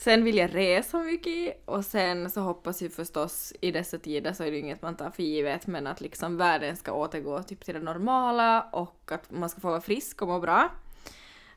Sen 0.00 0.24
vill 0.24 0.36
jag 0.36 0.54
resa 0.54 0.98
mycket 0.98 1.62
och 1.64 1.84
sen 1.84 2.30
så 2.30 2.40
hoppas 2.40 2.82
jag 2.82 2.92
förstås 2.92 3.52
i 3.60 3.70
dessa 3.70 3.98
tider 3.98 4.32
så 4.32 4.42
är 4.44 4.50
det 4.50 4.56
ju 4.56 4.62
inget 4.62 4.82
man 4.82 4.96
tar 4.96 5.10
för 5.10 5.22
givet 5.22 5.66
men 5.66 5.86
att 5.86 6.00
liksom 6.00 6.36
världen 6.36 6.76
ska 6.76 6.92
återgå 6.92 7.42
typ 7.42 7.64
till 7.64 7.74
det 7.74 7.80
normala 7.80 8.62
och 8.72 9.12
att 9.12 9.30
man 9.30 9.48
ska 9.48 9.60
få 9.60 9.68
vara 9.68 9.80
frisk 9.80 10.22
och 10.22 10.28
må 10.28 10.40
bra. 10.40 10.68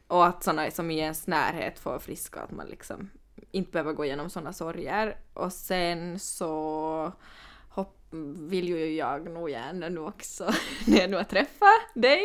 Och 0.07 0.25
att 0.25 0.43
såna 0.43 0.71
som 0.71 0.91
i 0.91 0.99
ens 0.99 1.27
närhet 1.27 1.79
får 1.79 1.89
vara 1.89 1.99
friska, 1.99 2.39
att 2.39 2.51
man 2.51 2.67
liksom 2.67 3.09
inte 3.51 3.71
behöver 3.71 3.93
gå 3.93 4.05
igenom 4.05 4.29
såna 4.29 4.53
sorger. 4.53 5.17
Och 5.33 5.53
sen 5.53 6.19
så 6.19 7.11
vill 8.49 8.67
ju 8.67 8.95
jag 8.95 9.29
nog 9.29 9.49
gärna 9.49 9.89
nu 9.89 9.99
också, 9.99 10.53
när 10.87 10.97
jag 10.97 11.09
nu 11.09 11.17
har 11.17 11.23
träffat 11.23 11.93
dig. 11.93 12.21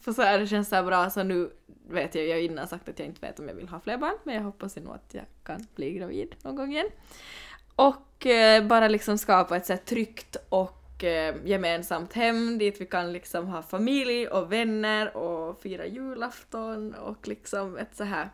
För 0.00 0.12
så 0.12 0.22
här, 0.22 0.38
det 0.38 0.46
känns 0.46 0.68
så 0.68 0.82
bra, 0.82 1.10
så 1.10 1.22
nu 1.22 1.50
vet 1.88 2.14
jag, 2.14 2.26
jag 2.26 2.34
har 2.34 2.40
innan 2.40 2.68
sagt 2.68 2.88
att 2.88 2.98
jag 2.98 3.08
inte 3.08 3.26
vet 3.26 3.38
om 3.38 3.48
jag 3.48 3.54
vill 3.54 3.68
ha 3.68 3.80
fler 3.80 3.98
barn, 3.98 4.16
men 4.24 4.34
jag 4.34 4.42
hoppas 4.42 4.76
ju 4.76 4.80
nog 4.80 4.94
att 4.94 5.14
jag 5.14 5.24
kan 5.42 5.66
bli 5.74 5.92
gravid 5.92 6.34
någon 6.42 6.56
gång 6.56 6.72
igen. 6.72 6.88
Och 7.76 8.26
eh, 8.26 8.66
bara 8.66 8.88
liksom 8.88 9.18
skapa 9.18 9.56
ett 9.56 9.66
så 9.66 9.72
här 9.72 9.80
tryggt 9.80 10.36
och 10.48 11.04
eh, 11.04 11.34
gemensamt 11.44 12.12
hem 12.12 12.58
dit 12.58 12.80
vi 12.80 12.86
kan 12.86 13.12
liksom 13.12 13.46
ha 13.46 13.62
familj 13.62 14.28
och 14.28 14.52
vänner 14.52 15.16
och 15.16 15.62
fira 15.62 15.86
julafton 15.86 16.94
och 16.94 17.28
liksom 17.28 17.76
ett 17.76 17.96
så 17.96 18.04
här 18.04 18.30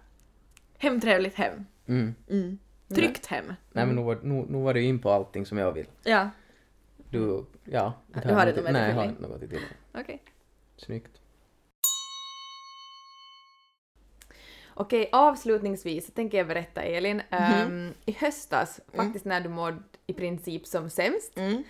hemtrevligt 0.78 1.34
hem. 1.34 1.66
Mm. 1.86 2.14
Mm. 2.30 2.58
Tryggt 2.94 3.26
hem. 3.26 3.44
Nej 3.72 3.86
men 3.86 3.96
nu 3.96 4.02
var, 4.02 4.18
nu, 4.22 4.46
nu 4.48 4.58
var 4.58 4.74
du 4.74 4.82
in 4.82 4.98
på 4.98 5.10
allting 5.10 5.46
som 5.46 5.58
jag 5.58 5.72
vill. 5.72 5.86
Ja, 6.02 6.30
Du, 7.10 7.44
ja. 7.64 7.92
Du 8.24 8.28
har 8.34 8.36
något- 8.46 8.48
inte 8.48 8.62
med 8.62 8.72
Nej, 8.72 8.88
jag 8.88 8.96
har 8.96 9.04
inte 9.04 9.22
något 9.22 9.40
till. 9.40 9.60
okej. 9.94 10.22
Snyggt. 10.76 11.20
Okej, 14.74 15.08
avslutningsvis 15.12 16.06
tänker 16.14 16.38
jag 16.38 16.46
berätta 16.48 16.82
Elin. 16.82 17.16
Mhm. 17.16 17.42
Ehm, 17.42 17.94
I 18.06 18.12
höstas, 18.12 18.80
faktiskt 18.94 19.24
när 19.24 19.40
du 19.40 19.48
mådde 19.48 19.82
i 20.06 20.12
princip 20.12 20.66
som 20.66 20.90
sämst, 20.90 21.38
Mm. 21.38 21.62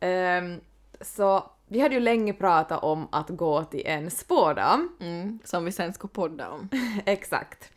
ehm, 0.00 0.60
så 1.00 1.50
vi 1.68 1.80
hade 1.80 1.94
ju 1.94 2.00
länge 2.00 2.32
pratat 2.32 2.82
om 2.82 3.08
att 3.12 3.28
gå 3.28 3.64
till 3.64 3.82
en 3.86 4.10
spådam. 4.10 4.96
Mm. 5.00 5.38
Som 5.44 5.64
vi 5.64 5.72
sen 5.72 5.92
ska 5.92 6.08
podda 6.08 6.50
om. 6.50 6.68
Exakt. 7.06 7.72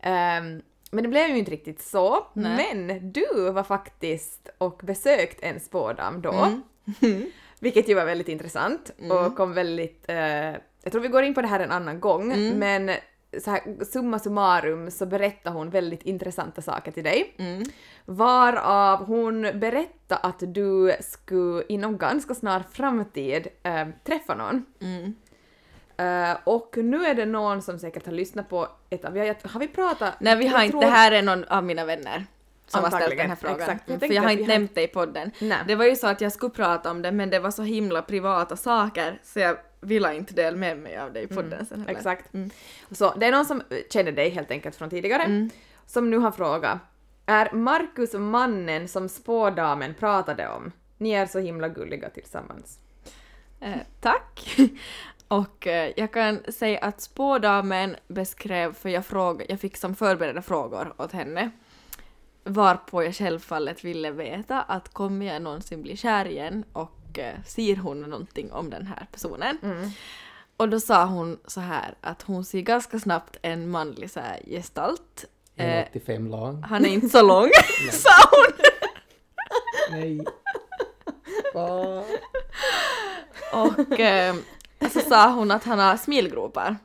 Ehm, 0.00 0.62
men 0.90 1.02
det 1.02 1.08
blev 1.08 1.28
ju 1.30 1.38
inte 1.38 1.50
riktigt 1.50 1.82
så. 1.82 2.26
Nej. 2.32 2.74
Men 2.74 3.12
du 3.12 3.50
var 3.50 3.62
faktiskt 3.62 4.48
och 4.58 4.80
besökt 4.84 5.38
en 5.42 5.60
spådam 5.60 6.22
då. 6.22 6.48
Mm. 7.02 7.24
Vilket 7.60 7.88
ju 7.88 7.94
var 7.94 8.04
väldigt 8.04 8.28
intressant 8.28 8.90
och 9.10 9.36
kom 9.36 9.52
väldigt... 9.54 10.04
eh, 10.08 10.16
jag 10.82 10.92
tror 10.92 11.00
vi 11.00 11.08
går 11.08 11.22
in 11.22 11.34
på 11.34 11.42
det 11.42 11.48
här 11.48 11.60
en 11.60 11.70
annan 11.70 12.00
gång, 12.00 12.32
Mm. 12.32 12.58
men 12.58 12.96
så 13.40 13.50
här, 13.50 13.84
summa 13.84 14.18
summarum 14.18 14.90
så 14.90 15.06
berättar 15.06 15.50
hon 15.50 15.70
väldigt 15.70 16.02
intressanta 16.02 16.62
saker 16.62 16.92
till 16.92 17.04
dig. 17.04 17.34
Mm. 17.38 17.62
Varav 18.04 19.04
hon 19.04 19.42
berättar 19.42 20.18
att 20.22 20.42
du 20.54 20.92
skulle 21.00 21.64
inom 21.68 21.98
ganska 21.98 22.34
snar 22.34 22.62
framtid 22.72 23.48
eh, 23.62 23.88
träffa 24.04 24.34
någon. 24.34 24.64
Mm. 24.80 25.14
Eh, 25.98 26.36
och 26.44 26.74
nu 26.76 27.06
är 27.06 27.14
det 27.14 27.26
någon 27.26 27.62
som 27.62 27.78
säkert 27.78 28.06
har 28.06 28.12
lyssnat 28.12 28.48
på 28.48 28.68
ett 28.90 29.04
av... 29.04 29.16
jag- 29.16 29.36
Har 29.44 29.60
vi 29.60 29.68
pratat? 29.68 30.14
Nej, 30.20 30.36
vi 30.36 30.46
har 30.46 30.58
jag 30.58 30.64
inte, 30.66 30.72
tror- 30.72 30.80
det 30.80 30.86
här 30.90 31.12
är 31.12 31.22
någon 31.22 31.44
av 31.44 31.64
mina 31.64 31.84
vänner 31.84 32.26
som 32.66 32.82
har 32.84 32.90
ställt 32.90 33.16
den 33.16 33.28
här 33.28 33.36
frågan. 33.36 33.60
exakt. 33.60 33.82
Jag 33.86 33.94
Mm, 33.96 34.08
för 34.08 34.14
jag 34.14 34.22
har 34.22 34.30
inte 34.30 34.44
nämnt 34.46 34.74
det 34.74 34.82
i 34.82 34.88
podden. 34.88 35.30
Nej. 35.40 35.58
Det 35.66 35.74
var 35.74 35.84
ju 35.84 35.96
så 35.96 36.06
att 36.06 36.20
jag 36.20 36.32
skulle 36.32 36.50
prata 36.50 36.90
om 36.90 37.02
det 37.02 37.12
men 37.12 37.30
det 37.30 37.38
var 37.38 37.50
så 37.50 37.62
himla 37.62 38.02
privata 38.02 38.56
saker 38.56 39.20
så 39.24 39.40
jag 39.40 39.56
ville 39.80 40.14
inte 40.14 40.34
dela 40.34 40.56
med 40.56 40.78
mig 40.78 40.98
av 40.98 41.12
det 41.12 41.20
i 41.20 41.26
podden 41.26 41.66
sen 41.66 41.80
heller. 41.80 41.92
Exakt. 41.98 42.34
Mm. 42.34 42.50
Så 42.90 43.14
det 43.14 43.26
är 43.26 43.32
någon 43.32 43.44
som 43.44 43.62
känner 43.92 44.12
dig 44.12 44.28
helt 44.30 44.50
enkelt 44.50 44.76
från 44.76 44.90
tidigare, 44.90 45.22
Mm. 45.22 45.50
som 45.86 46.10
nu 46.10 46.18
har 46.18 46.30
frågat. 46.30 46.78
Är 47.26 47.52
Markus 47.52 48.12
mannen 48.14 48.88
som 48.88 49.08
spådamen 49.08 49.94
pratade 49.94 50.48
om? 50.48 50.72
Ni 50.98 51.10
är 51.12 51.26
så 51.26 51.38
himla 51.38 51.68
gulliga 51.68 52.10
tillsammans. 52.10 52.78
Eh, 53.60 53.72
tack! 54.00 54.56
Och 55.28 55.66
eh, 55.66 55.92
jag 55.96 56.12
kan 56.12 56.40
säga 56.48 56.78
att 56.78 57.00
spådamen 57.00 57.96
beskrev, 58.08 58.74
för 58.74 58.88
jag, 58.88 59.06
fråga, 59.06 59.44
jag 59.48 59.60
fick 59.60 59.76
som 59.76 59.94
förberedda 59.94 60.42
frågor 60.42 60.94
åt 60.98 61.12
henne, 61.12 61.50
varpå 62.44 63.02
jag 63.02 63.14
självfallet 63.14 63.84
ville 63.84 64.10
veta 64.10 64.62
att 64.62 64.88
kommer 64.88 65.26
jag 65.26 65.42
någonsin 65.42 65.82
bli 65.82 65.96
kär 65.96 66.24
igen 66.24 66.64
och 66.72 67.18
eh, 67.18 67.34
ser 67.46 67.76
hon 67.76 68.00
någonting 68.00 68.52
om 68.52 68.70
den 68.70 68.86
här 68.86 69.06
personen? 69.12 69.58
Mm. 69.62 69.90
Och 70.56 70.68
då 70.68 70.80
sa 70.80 71.04
hon 71.04 71.38
så 71.46 71.60
här 71.60 71.94
att 72.00 72.22
hon 72.22 72.44
ser 72.44 72.60
ganska 72.60 72.98
snabbt 72.98 73.36
en 73.42 73.70
manlig 73.70 74.10
så 74.10 74.20
här 74.20 74.40
gestalt. 74.46 75.24
Eh, 75.56 75.64
1,85 75.66 76.30
lång. 76.30 76.62
han 76.62 76.84
är 76.84 76.88
inte 76.88 77.08
så 77.08 77.22
lång, 77.26 77.50
sa 77.92 78.10
hon! 78.30 78.52
Nej. 79.90 80.20
Och 83.52 84.00
eh, 84.00 84.34
så 84.92 85.00
sa 85.00 85.32
hon 85.32 85.50
att 85.50 85.64
han 85.64 85.78
har 85.78 85.96
smilgropar. 85.96 86.76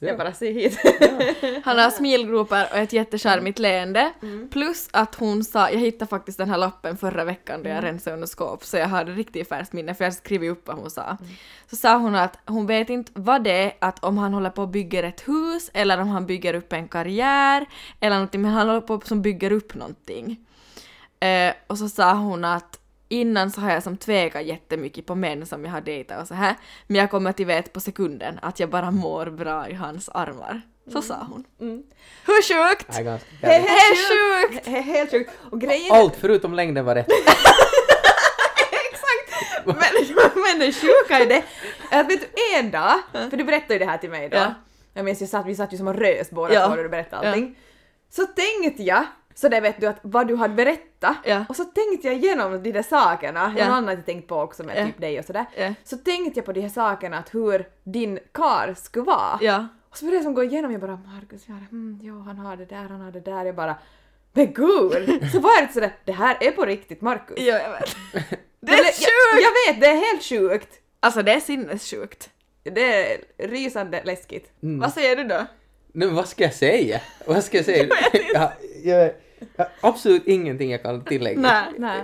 Jag 0.00 0.18
bara 0.18 0.32
ser 0.32 0.52
hit. 0.52 0.78
Han 1.64 1.78
har 1.78 1.90
smilgropar 1.90 2.68
och 2.72 2.78
ett 2.78 2.92
jättecharmigt 2.92 3.58
leende. 3.58 4.12
Plus 4.50 4.88
att 4.92 5.14
hon 5.14 5.44
sa, 5.44 5.70
jag 5.70 5.78
hittade 5.78 6.08
faktiskt 6.08 6.38
den 6.38 6.50
här 6.50 6.58
lappen 6.58 6.96
förra 6.96 7.24
veckan 7.24 7.62
då 7.62 7.68
jag 7.68 7.84
rensade 7.84 8.14
under 8.14 8.26
skåp 8.26 8.64
så 8.64 8.76
jag 8.76 8.88
hade 8.88 9.12
riktigt 9.12 9.48
färskt 9.48 9.72
minne 9.72 9.94
för 9.94 10.04
jag 10.04 10.14
skrivit 10.14 10.50
upp 10.50 10.66
vad 10.66 10.76
hon 10.76 10.90
sa. 10.90 11.16
Så 11.70 11.76
sa 11.76 11.96
hon 11.96 12.14
att 12.14 12.38
hon 12.46 12.66
vet 12.66 12.90
inte 12.90 13.12
vad 13.14 13.44
det 13.44 13.52
är, 13.52 13.72
att 13.78 14.04
om 14.04 14.18
han 14.18 14.34
håller 14.34 14.50
på 14.50 14.62
och 14.62 14.68
bygger 14.68 15.02
ett 15.02 15.28
hus 15.28 15.70
eller 15.74 16.00
om 16.00 16.08
han 16.08 16.26
bygger 16.26 16.54
upp 16.54 16.72
en 16.72 16.88
karriär 16.88 17.66
eller 18.00 18.16
någonting, 18.16 18.42
men 18.42 18.50
han 18.50 18.68
håller 18.68 18.80
på 18.80 19.00
som 19.04 19.22
bygger 19.22 19.52
upp 19.52 19.74
någonting. 19.74 20.36
Eh, 21.20 21.52
och 21.66 21.78
så 21.78 21.88
sa 21.88 22.14
hon 22.14 22.44
att 22.44 22.77
innan 23.08 23.50
så 23.50 23.60
har 23.60 23.70
jag 23.72 23.82
som 23.82 23.96
tvekat 23.96 24.44
jättemycket 24.44 25.06
på 25.06 25.14
män 25.14 25.46
som 25.46 25.64
jag 25.64 25.72
har 25.72 25.80
dejtat 25.80 26.22
och 26.22 26.28
så 26.28 26.34
här. 26.34 26.54
Men 26.86 26.96
jag 26.96 27.10
kommer 27.10 27.32
till 27.32 27.46
vet 27.46 27.72
på 27.72 27.80
sekunden 27.80 28.38
att 28.42 28.60
jag 28.60 28.70
bara 28.70 28.90
mår 28.90 29.26
bra 29.26 29.68
i 29.68 29.74
hans 29.74 30.08
armar. 30.08 30.62
Så 30.92 31.02
sa 31.02 31.26
hon. 31.30 31.44
Hur 32.26 32.42
sjukt? 32.42 32.86
Det 32.86 32.92
här 32.92 33.00
är 33.00 33.04
ganska 33.04 33.26
Det 33.40 33.46
är 33.46 33.60
galet. 33.60 34.52
sjukt! 34.52 34.66
He- 34.66 34.80
Helt 34.82 35.10
sjukt. 35.10 35.30
Och 35.50 35.60
grejen 35.60 35.94
Allt 35.96 36.16
förutom 36.16 36.54
längden 36.54 36.84
var 36.84 36.94
rätt. 36.94 37.06
men, 39.64 39.76
men 40.34 40.58
det 40.58 40.72
sjuka 40.72 41.18
är 41.18 41.26
det 41.26 41.42
att 41.90 42.08
vet 42.10 42.20
du 42.20 42.56
en 42.58 42.70
dag, 42.70 42.94
för 43.12 43.36
du 43.36 43.44
berättade 43.44 43.72
ju 43.74 43.78
det 43.78 43.84
här 43.84 43.98
till 43.98 44.10
mig 44.10 44.28
då. 44.28 44.36
Ja. 44.36 44.54
Jag 44.94 45.04
minns, 45.04 45.20
jag 45.20 45.30
satt, 45.30 45.46
vi 45.46 45.54
satt 45.54 45.72
ju 45.72 45.76
som 45.76 45.88
och 45.88 45.94
rös 45.94 46.30
båda 46.30 46.54
Ja. 46.54 46.66
två 46.68 46.74
när 46.74 46.82
du 46.82 46.88
berättade 46.88 47.28
allting. 47.28 47.56
Så 48.10 48.26
tänkte 48.26 48.82
jag, 48.82 49.04
så 49.40 49.48
det 49.48 49.60
vet 49.60 49.80
du 49.80 49.86
att 49.86 49.98
vad 50.02 50.28
du 50.28 50.36
hade 50.36 50.54
berättat, 50.54 51.16
Ja. 51.24 51.44
och 51.48 51.56
så 51.56 51.64
tänkte 51.64 52.06
jag 52.08 52.16
igenom 52.16 52.62
de 52.62 52.72
där 52.72 52.82
sakerna, 52.82 53.54
Ja. 53.58 53.64
någon 53.64 53.74
annan 53.74 53.88
hade 53.88 54.02
tänkt 54.02 54.28
på 54.28 54.36
också 54.36 54.62
med 54.64 54.76
Ja. 54.80 54.86
typ 54.86 55.00
dig 55.00 55.18
och 55.18 55.24
sådär. 55.24 55.46
Ja. 55.56 55.74
Så 55.84 55.96
tänkte 55.96 56.38
jag 56.38 56.44
på 56.46 56.52
de 56.52 56.60
här 56.60 56.68
sakerna, 56.68 57.18
att 57.18 57.34
hur 57.34 57.68
din 57.84 58.18
kar 58.32 58.74
skulle 58.74 59.04
vara. 59.04 59.38
Ja. 59.40 59.66
Och 59.90 59.96
så 59.96 60.04
började 60.04 60.16
jag 60.16 60.24
som 60.24 60.34
gå 60.34 60.42
igenom, 60.44 60.72
jag 60.72 60.80
bara 60.80 60.96
Markus, 61.14 61.42
ja, 61.46 61.54
mm, 61.70 61.98
jo, 62.02 62.20
han 62.20 62.38
har 62.38 62.56
det 62.56 62.64
där, 62.64 62.76
han 62.88 63.00
har 63.00 63.10
det 63.12 63.20
där, 63.20 63.44
jag 63.44 63.54
bara 63.54 63.76
men 64.32 64.52
gud! 64.52 65.30
Så 65.32 65.40
var 65.40 65.66
det 65.66 65.72
sådär, 65.72 65.92
det 66.04 66.12
här 66.12 66.36
är 66.40 66.50
på 66.50 66.64
riktigt 66.64 67.00
Markus. 67.00 67.38
Ja, 67.38 67.58
jag 67.58 67.70
vet. 67.70 67.96
Det 68.60 68.72
Eller, 68.72 68.82
är 68.82 68.92
sjukt! 68.92 69.08
Jag, 69.32 69.42
jag 69.42 69.74
vet, 69.74 69.80
det 69.80 69.86
är 69.86 69.96
helt 70.10 70.22
sjukt. 70.22 70.80
Alltså 71.00 71.22
det 71.22 71.32
är 71.32 71.40
sinnessjukt. 71.40 72.30
Det 72.62 73.12
är 73.12 73.20
rysande 73.48 74.02
läskigt. 74.04 74.50
Vad 74.60 74.92
säger 74.92 75.16
du 75.16 75.24
då? 75.24 75.46
Nu, 75.92 76.06
vad 76.06 76.28
ska 76.28 76.44
jag 76.44 76.54
säga? 76.54 77.00
Vad 77.26 77.44
ska 77.44 77.56
jag 77.56 77.66
säga? 77.66 77.86
Jag, 78.12 78.22
jag, 78.34 78.50
jag, 78.84 79.12
absolut 79.80 80.26
ingenting 80.26 80.70
jag 80.70 80.82
kan 80.82 81.04
tillägga. 81.04 81.40
Nej. 81.40 81.64
Nej. 81.78 82.00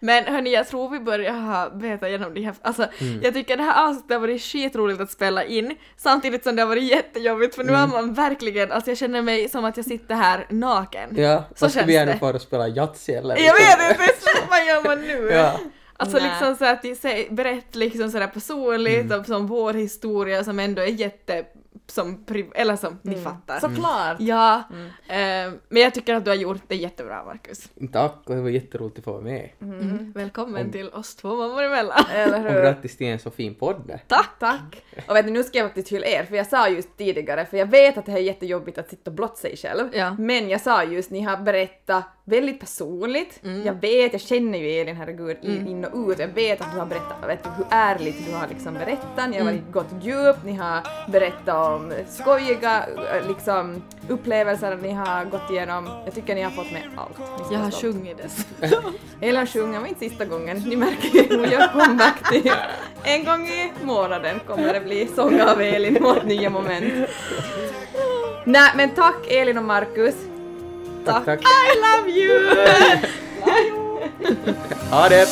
Men 0.00 0.24
hörni, 0.24 0.52
jag 0.52 0.68
tror 0.68 0.88
vi 0.88 1.00
börjar 1.00 1.32
ha 1.32 1.70
beta 1.70 2.08
igenom 2.08 2.34
de 2.34 2.40
här... 2.44 2.54
Alltså, 2.62 2.86
jag 3.22 3.34
tycker 3.34 3.56
det 3.56 3.62
här 3.62 3.88
avsnittet 3.88 4.10
har 4.12 4.18
varit 4.20 4.42
skitroligt 4.42 5.00
att 5.00 5.10
spela 5.10 5.44
in, 5.44 5.76
samtidigt 5.96 6.42
som 6.44 6.56
det 6.56 6.62
har 6.62 6.68
varit 6.68 6.82
jättejobbigt 6.84 7.54
för 7.54 7.64
nu 7.64 7.72
har 7.72 7.86
man 7.86 8.14
verkligen... 8.14 8.72
Alltså 8.72 8.90
jag 8.90 8.98
känner 8.98 9.22
mig 9.22 9.48
som 9.48 9.64
att 9.64 9.76
jag 9.76 9.86
sitter 9.86 10.14
här 10.14 10.46
naken. 10.50 11.10
Ja, 11.16 11.44
Så 11.54 11.68
känns 11.68 11.86
vi 11.88 11.94
göra 11.94 12.04
nu 12.04 12.12
det. 12.12 12.18
för 12.18 12.34
att 12.34 12.42
spela 12.42 12.68
Yatzy 12.68 13.12
eller? 13.12 13.36
Jag 13.36 13.54
vet 13.54 13.90
inte, 13.90 14.10
vad 14.50 14.66
gör 14.66 14.84
man 14.84 15.00
nu? 15.00 15.28
Ja. 15.32 15.60
Alltså 15.96 16.18
Nej. 16.18 16.28
liksom 16.28 16.56
så 16.56 16.64
att 16.64 16.82
berättar 17.30 17.78
liksom 17.78 18.10
sådär 18.10 18.26
personligt 18.26 19.04
Mm. 19.04 19.18
om 19.18 19.24
som 19.24 19.46
vår 19.46 19.72
historia 19.74 20.44
som 20.44 20.58
ändå 20.58 20.82
är 20.82 20.86
jätte... 20.86 21.44
Som 21.86 22.24
eller 22.54 22.76
som 22.76 22.98
ni 23.02 23.14
fattar. 23.16 23.60
Såklart. 23.60 24.16
Ja, 24.20 24.62
eh, 25.08 25.52
men 25.68 25.82
jag 25.82 25.94
tycker 25.94 26.14
att 26.14 26.24
du 26.24 26.30
har 26.30 26.36
gjort 26.36 26.62
det 26.68 26.76
jättebra 26.76 27.24
Marcus. 27.24 27.68
Tack, 27.92 28.22
och 28.26 28.34
det 28.34 28.40
var 28.42 28.48
jätteroligt 28.48 28.98
att 28.98 29.04
få 29.04 29.12
vara 29.12 29.22
med. 29.22 29.50
Mm. 29.62 30.12
Välkommen 30.12 30.72
till 30.72 30.88
oss 30.88 31.14
två 31.16 31.36
mammor 31.36 31.62
emellan. 31.62 32.04
Eller 32.14 32.46
Och 32.46 32.52
hur? 32.52 32.60
grattis 32.62 32.96
till 32.96 33.06
en 33.06 33.18
så 33.18 33.30
fin 33.30 33.54
podd. 33.54 33.98
Tack! 34.08 34.30
Tack! 34.38 34.82
Och 35.08 35.16
vet 35.16 35.26
ni, 35.26 35.32
nu 35.32 35.42
ska 35.44 35.58
jag 35.58 35.66
faktiskt 35.66 35.92
hylla 35.92 36.06
er, 36.06 36.24
för 36.24 36.36
jag 36.36 36.46
sa 36.46 36.68
just 36.68 36.96
tidigare, 36.96 37.46
för 37.46 37.56
jag 37.56 37.66
vet 37.66 37.98
att 37.98 38.06
det 38.06 38.12
här 38.12 38.18
är 38.18 38.22
jättejobbigt 38.22 38.78
att 38.78 38.90
sitta 38.90 39.10
och 39.10 39.14
blotta 39.14 39.36
sig 39.36 39.56
själv, 39.56 39.88
Ja. 39.96 40.16
men 40.18 40.48
jag 40.48 40.60
sa 40.60 40.84
just, 40.84 41.10
ni 41.10 41.20
har 41.20 41.36
berättat 41.36 42.04
väldigt 42.26 42.60
personligt. 42.60 43.40
Mm. 43.44 43.62
Jag 43.66 43.74
vet, 43.80 44.12
jag 44.12 44.20
känner 44.22 44.58
ju 44.58 44.70
Elin, 44.70 44.96
herregud, 44.96 45.36
in, 45.42 45.66
in 45.68 45.84
och 45.84 46.10
ut. 46.10 46.18
Jag 46.18 46.28
vet 46.28 46.60
att 46.60 46.72
du 46.72 46.78
har 46.78 46.86
berättat, 46.86 47.28
vet 47.28 47.44
du, 47.44 47.50
hur 47.50 47.66
ärligt 47.70 48.26
du 48.26 48.34
har 48.34 48.48
liksom 48.48 48.74
berättat, 48.74 49.30
ni 49.30 49.36
har 49.38 49.50
Mm. 49.50 49.62
gått 49.72 49.86
djupt, 50.02 50.44
ni 50.44 50.54
har 50.54 50.80
berättat 51.12 51.70
om 51.72 51.92
skojiga 52.08 52.84
eh, 52.86 53.28
liksom, 53.28 53.82
upplevelser 54.08 54.76
ni 54.82 54.92
har 54.92 55.24
gått 55.24 55.50
igenom. 55.50 55.88
Jag 56.04 56.14
tycker 56.14 56.34
ni 56.34 56.42
har 56.42 56.50
fått 56.50 56.72
med 56.72 56.82
allt. 56.96 57.50
Jag 57.52 57.58
har 57.58 57.70
sjungit 57.70 58.18
dess. 58.18 58.46
Eller 59.20 59.46
sjunga, 59.46 59.80
men 59.80 59.88
inte 59.88 60.00
sista 60.08 60.24
gången. 60.24 60.56
Ni 60.66 60.76
märker 60.76 61.08
ju, 61.08 61.36
hon 61.40 61.50
gör 61.50 61.68
comeback 61.72 62.30
till 62.30 62.50
en 63.04 63.24
gång 63.24 63.46
i 63.48 63.72
månaden 63.82 64.40
kommer 64.46 64.72
det 64.74 64.80
bli 64.80 65.06
sång 65.16 65.40
av 65.40 65.60
Elin 65.60 66.04
och 66.04 66.26
nya 66.26 66.50
moment. 66.50 67.08
Nej 68.44 68.72
men 68.76 68.90
tack 68.90 69.26
Elin 69.30 69.58
och 69.58 69.64
Markus. 69.64 70.14
Tack, 71.04 71.24
tack. 71.26 71.40
I 71.44 71.76
love 71.84 72.08
you! 72.08 72.48
Ha 74.90 75.08
det! 75.10 75.28